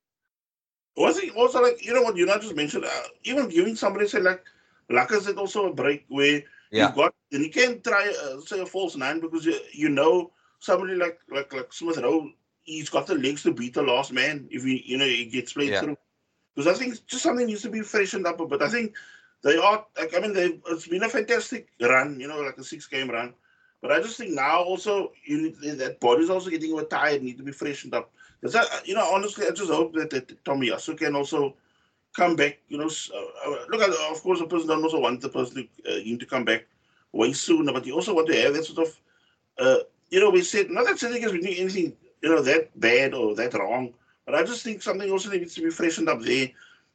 I 0.98 1.12
think 1.12 1.36
also 1.36 1.60
like 1.62 1.84
you 1.84 1.92
know 1.94 2.02
what 2.02 2.16
you 2.16 2.26
not 2.26 2.40
just 2.42 2.54
mentioned, 2.54 2.84
uh, 2.84 3.08
even 3.24 3.48
giving 3.48 3.74
somebody 3.74 4.06
say 4.06 4.20
like 4.20 4.44
Lacazette 4.90 5.38
also 5.38 5.66
a 5.66 5.74
break 5.74 6.04
where 6.08 6.42
Yeah. 6.70 6.88
you've 6.88 6.94
got 6.94 7.14
and 7.32 7.42
you 7.44 7.50
can't 7.50 7.82
try 7.82 8.12
uh, 8.24 8.40
say 8.40 8.60
a 8.60 8.66
false 8.66 8.96
nine 8.96 9.20
because 9.20 9.44
you 9.46 9.58
you 9.72 9.88
know 9.88 10.32
somebody 10.58 10.94
like 10.94 11.18
like 11.30 11.52
like 11.52 11.72
Smith 11.72 11.98
Rowe, 11.98 12.30
he's 12.64 12.90
got 12.90 13.06
the 13.06 13.14
legs 13.14 13.42
to 13.42 13.52
beat 13.52 13.74
the 13.74 13.82
last 13.82 14.12
man 14.12 14.48
if 14.50 14.64
he 14.64 14.82
you 14.86 14.98
know 14.98 15.06
he 15.06 15.26
gets 15.26 15.52
played 15.52 15.72
Yeah. 15.72 15.80
through. 15.80 15.96
Because 16.54 16.68
I 16.68 16.78
think 16.78 17.06
just 17.06 17.22
something 17.22 17.46
needs 17.46 17.62
to 17.62 17.70
be 17.70 17.80
freshened 17.82 18.26
up 18.26 18.40
a 18.40 18.46
bit. 18.46 18.62
I 18.62 18.68
think 18.68 18.94
they 19.42 19.56
are 19.56 19.86
like 19.98 20.14
I 20.16 20.20
mean 20.20 20.32
they 20.34 20.60
it's 20.68 20.86
been 20.86 21.02
a 21.02 21.08
fantastic 21.08 21.68
run, 21.80 22.20
you 22.20 22.28
know, 22.28 22.40
like 22.40 22.58
a 22.58 22.64
six 22.64 22.86
game 22.86 23.10
run. 23.10 23.34
But 23.80 23.92
I 23.92 24.00
just 24.00 24.16
think 24.16 24.32
now 24.32 24.62
also 24.62 25.12
you 25.24 25.42
need 25.42 25.78
that 25.78 26.00
body's 26.00 26.30
also 26.30 26.50
getting 26.50 26.72
a 26.72 26.76
bit 26.76 26.90
tired, 26.90 27.22
need 27.22 27.38
to 27.38 27.42
be 27.44 27.52
freshened 27.52 27.94
up. 27.94 28.12
Because 28.40 28.56
you 28.84 28.94
know, 28.94 29.08
honestly, 29.12 29.46
I 29.46 29.50
just 29.50 29.70
hope 29.70 29.94
that, 29.94 30.10
that 30.10 30.44
Tomiyasu 30.44 30.96
can 30.96 31.14
also 31.16 31.56
come 32.14 32.36
back. 32.36 32.58
You 32.68 32.78
know, 32.78 32.86
uh, 32.86 33.50
uh, 33.50 33.64
look 33.68 33.82
at 33.82 33.90
of 33.90 34.22
course 34.22 34.40
the 34.40 34.46
person 34.46 34.68
doesn't 34.68 34.84
also 34.84 35.00
want 35.00 35.20
the 35.20 35.28
person 35.28 35.68
to, 35.84 35.92
uh, 35.92 36.00
him 36.02 36.18
to 36.18 36.26
come 36.26 36.44
back 36.44 36.66
way 37.12 37.32
sooner, 37.32 37.72
but 37.72 37.86
you 37.86 37.94
also 37.94 38.14
want 38.14 38.28
to 38.28 38.40
have 38.40 38.54
that 38.54 38.64
sort 38.64 38.88
of, 38.88 39.00
uh, 39.58 39.82
you 40.10 40.20
know, 40.20 40.30
we 40.30 40.42
said 40.42 40.70
not 40.70 40.86
that 40.86 40.98
Cedric 40.98 41.22
is 41.22 41.32
doing 41.32 41.46
anything 41.46 41.96
you 42.22 42.30
know 42.30 42.42
that 42.42 42.78
bad 42.80 43.14
or 43.14 43.34
that 43.34 43.54
wrong, 43.54 43.92
but 44.24 44.34
I 44.34 44.42
just 44.42 44.62
think 44.62 44.82
something 44.82 45.10
also 45.10 45.30
needs 45.30 45.54
to 45.54 45.62
be 45.62 45.70
freshened 45.70 46.08
up 46.08 46.22
there. 46.22 46.50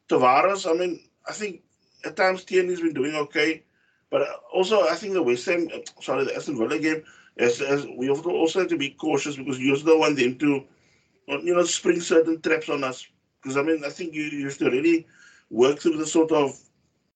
Tavares, 0.09 0.69
I 0.69 0.73
mean, 0.73 1.03
I 1.27 1.33
think 1.33 1.61
at 2.03 2.15
times 2.15 2.43
Tierney's 2.43 2.81
been 2.81 2.93
doing 2.93 3.15
okay, 3.15 3.63
but 4.09 4.23
uh, 4.23 4.33
also 4.51 4.87
I 4.87 4.95
think 4.95 5.13
the 5.13 5.21
West 5.21 5.45
Ham, 5.45 5.69
sorry, 6.01 6.25
the 6.25 6.35
Aston 6.35 6.57
Villa 6.57 6.79
game, 6.79 7.03
as, 7.37 7.61
as 7.61 7.85
we 7.85 8.09
also 8.09 8.59
have 8.59 8.69
to 8.69 8.77
be 8.77 8.89
cautious 8.89 9.35
because 9.35 9.59
you 9.59 9.71
also 9.71 9.85
don't 9.85 9.99
want 9.99 10.17
them 10.17 10.37
to, 10.39 10.63
you 11.27 11.55
know, 11.55 11.63
spring 11.63 12.01
certain 12.01 12.41
traps 12.41 12.69
on 12.69 12.83
us. 12.83 13.05
Because 13.41 13.57
I 13.57 13.63
mean, 13.63 13.83
I 13.85 13.89
think 13.89 14.13
you, 14.13 14.23
you 14.23 14.45
have 14.45 14.57
to 14.57 14.69
really 14.69 15.07
work 15.49 15.79
through 15.79 15.97
the 15.97 16.05
sort 16.05 16.31
of 16.31 16.57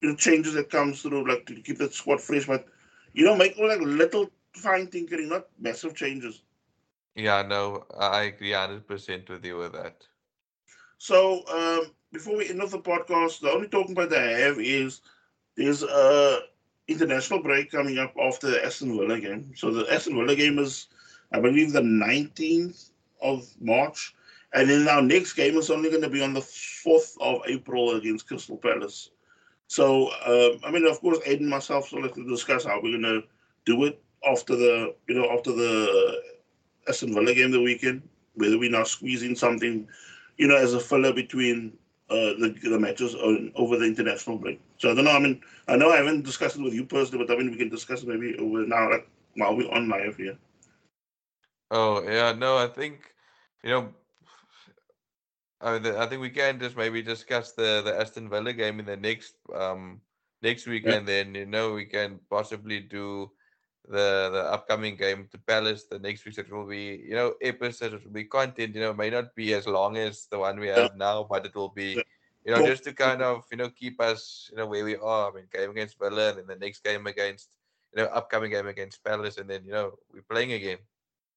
you 0.01 0.09
know, 0.09 0.15
changes 0.15 0.53
that 0.53 0.69
comes 0.69 1.01
through, 1.01 1.28
like 1.28 1.45
to 1.47 1.55
keep 1.61 1.78
that 1.80 1.93
squad 1.93 2.21
fresh, 2.21 2.45
but 2.47 2.67
you 3.13 3.26
know, 3.26 3.36
make 3.36 3.57
all 3.57 3.67
like 3.67 3.82
little 3.82 4.30
fine 4.55 4.88
tinkering, 4.88 5.30
not 5.30 5.47
massive 5.59 5.95
changes. 5.95 6.43
Yeah, 7.15 7.41
no, 7.43 7.86
I 7.97 8.07
I 8.07 8.21
agree 8.24 8.51
hundred 8.51 8.88
percent 8.88 9.30
with 9.30 9.45
you 9.45 9.57
with 9.57 9.74
that. 9.74 10.07
So 10.97 11.43
um, 11.47 11.91
before 12.11 12.38
we 12.38 12.49
end 12.49 12.61
off 12.61 12.71
the 12.71 12.80
podcast, 12.80 13.41
the 13.41 13.51
only 13.51 13.67
talking 13.67 13.95
point 13.95 14.13
I 14.13 14.21
have 14.39 14.59
is 14.59 15.01
there's 15.55 15.84
a 15.84 16.39
international 16.88 17.41
break 17.41 17.71
coming 17.71 17.97
up 17.97 18.13
after 18.21 18.49
the 18.49 18.65
Aston 18.65 18.97
Villa 18.97 19.19
game. 19.19 19.53
So 19.55 19.71
the 19.71 19.91
Aston 19.91 20.15
Villa 20.15 20.36
game 20.36 20.59
is, 20.59 20.88
I 21.32 21.39
believe, 21.39 21.74
the 21.74 21.82
19th 21.82 22.91
of 23.21 23.55
March, 23.59 24.15
and 24.54 24.70
then 24.70 24.88
our 24.88 25.01
next 25.01 25.34
game 25.34 25.58
is 25.58 25.70
only 25.70 25.89
going 25.89 26.01
to 26.01 26.10
be 26.10 26.24
on 26.24 26.34
the 26.34 26.39
4th 26.39 27.16
of 27.22 27.41
April 27.47 27.95
against 27.95 28.28
Crystal 28.28 28.58
Palace. 28.58 29.10
So 29.68 30.12
um, 30.26 30.60
I 30.64 30.72
mean, 30.72 30.86
of 30.86 30.99
course, 31.01 31.20
Aiden 31.20 31.41
and 31.41 31.49
myself 31.49 31.88
still 31.88 32.04
have 32.04 32.14
to 32.14 32.28
discuss 32.28 32.66
how 32.66 32.80
we're 32.82 32.97
going 32.97 33.01
to 33.04 33.24
do 33.66 33.84
it 33.86 34.01
after 34.30 34.56
the, 34.56 34.95
you 35.08 35.16
know, 35.16 35.30
after 35.32 35.51
the 35.51 36.22
Aston 36.88 37.14
Villa 37.14 37.34
game 37.34 37.51
the 37.51 37.62
weekend, 37.62 38.01
whether 38.36 38.58
we 38.58 38.70
now 38.70 38.84
squeeze 38.84 39.24
in 39.24 39.36
something 39.36 39.88
you 40.38 40.47
know, 40.47 40.58
as 40.58 40.74
a 40.74 40.80
filler 40.80 41.14
between 41.14 41.74
uh, 42.10 42.34
the, 42.39 42.56
the 42.64 42.80
matches 42.80 43.16
on, 43.16 43.51
over 43.56 43.78
the 43.78 43.86
international 43.86 44.38
break. 44.38 44.60
So 44.78 44.91
I 44.91 44.95
don't 44.95 45.06
know. 45.06 45.12
I 45.12 45.20
mean, 45.20 45.41
I 45.68 45.76
know 45.76 45.91
I 45.91 45.97
haven't 45.97 46.24
discussed 46.24 46.58
it 46.58 46.64
with 46.64 46.74
you 46.74 46.86
personally, 46.86 47.26
but 47.26 47.34
I 47.34 47.38
mean, 47.38 47.51
we 47.51 47.58
can 47.58 47.70
discuss 47.70 48.04
it 48.04 48.08
maybe 48.08 48.36
over 48.38 48.66
now, 48.66 48.91
like 48.91 49.08
while 49.36 49.56
we're 49.56 49.72
on 49.72 49.89
live 49.89 50.18
here. 50.18 50.38
Oh 51.72 52.04
yeah, 52.04 52.34
no, 52.34 52.58
I 52.58 52.68
think 52.68 53.14
you 53.64 53.70
know. 53.72 53.89
I, 55.64 55.80
mean, 55.80 55.95
I 55.95 56.05
think 56.07 56.22
we 56.22 56.30
can 56.30 56.59
just 56.59 56.78
maybe 56.78 57.01
discuss 57.01 57.53
the 57.53 57.82
the 57.86 57.99
Aston 57.99 58.30
Villa 58.30 58.53
game 58.53 58.80
in 58.80 58.86
the 58.86 58.97
next 58.97 59.36
um 59.55 60.01
next 60.41 60.68
week, 60.68 60.86
Yeah. 60.86 60.97
and 60.97 61.07
then 61.07 61.36
you 61.36 61.45
know 61.45 61.74
we 61.74 61.86
can 61.86 62.20
possibly 62.30 62.82
do 62.82 63.32
the 63.88 64.30
the 64.34 64.43
upcoming 64.55 64.95
game 64.97 65.28
to 65.32 65.38
Palace 65.39 65.86
the 65.86 65.99
next 65.99 66.26
week. 66.26 66.38
It 66.38 66.51
will 66.51 66.68
be 66.68 67.03
you 67.09 67.16
know 67.16 67.36
episodes. 67.41 67.93
It 67.95 68.03
will 68.05 68.14
be 68.14 68.26
content. 68.26 68.76
You 68.76 68.82
know, 68.82 68.93
may 68.93 69.09
not 69.09 69.36
be 69.36 69.53
as 69.53 69.68
long 69.68 69.97
as 69.97 70.28
the 70.28 70.39
one 70.39 70.59
we 70.59 70.68
have 70.68 70.95
now, 70.95 71.24
but 71.30 71.45
it 71.45 71.55
will 71.55 71.70
be 71.74 72.03
you 72.45 72.51
know 72.53 72.61
just 72.61 72.84
to 72.86 72.93
kind 72.93 73.22
of 73.22 73.45
you 73.51 73.57
know 73.57 73.70
keep 73.70 73.99
us 74.01 74.49
you 74.51 74.57
know 74.57 74.68
where 74.68 74.86
we 74.86 74.95
are. 74.97 75.32
I 75.32 75.36
mean, 75.36 75.47
game 75.51 75.72
against 75.72 75.99
Villa, 75.99 76.30
and 76.30 76.39
then 76.39 76.47
the 76.47 76.55
next 76.66 76.84
game 76.84 77.07
against 77.07 77.49
you 77.95 78.03
know 78.03 78.09
upcoming 78.09 78.51
game 78.51 78.68
against 78.68 79.03
Palace, 79.03 79.38
and 79.38 79.49
then 79.49 79.64
you 79.66 79.72
know 79.72 79.97
we're 80.14 80.24
playing 80.28 80.53
again. 80.53 80.80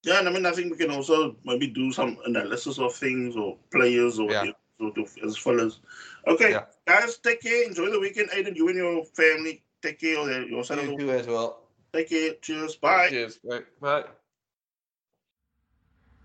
Yeah, 0.06 0.20
and 0.20 0.28
I 0.28 0.32
mean, 0.32 0.46
I 0.46 0.52
think 0.52 0.70
we 0.70 0.76
can 0.78 0.92
also 0.92 1.34
maybe 1.44 1.66
do 1.66 1.90
some 1.90 2.16
analysis 2.26 2.78
of 2.78 2.94
things 2.94 3.34
or 3.36 3.58
players 3.72 4.20
or 4.20 4.30
Yeah. 4.30 4.52
sort 4.78 4.98
of 4.98 5.12
as 5.24 5.36
fillers. 5.36 5.80
Okay, 6.28 6.52
Yeah. 6.52 6.66
guys, 6.86 7.18
take 7.18 7.42
care. 7.42 7.64
Enjoy 7.64 7.90
the 7.90 7.98
weekend. 7.98 8.30
Aiden, 8.30 8.54
you 8.54 8.68
and 8.68 8.76
your 8.76 9.04
family, 9.04 9.64
take 9.82 9.98
care. 9.98 10.18
Or 10.18 10.30
your 10.30 10.62
side 10.62 10.78
of 10.78 10.86
the 10.86 10.96
too 10.96 11.10
as 11.10 11.26
well. 11.26 11.68
Take 11.92 12.10
care. 12.10 12.34
Cheers. 12.40 12.76
Bye. 12.76 13.08
Cheers. 13.08 13.38
Bye. 13.38 13.64
Bye. 13.80 14.04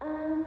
And 0.02 0.46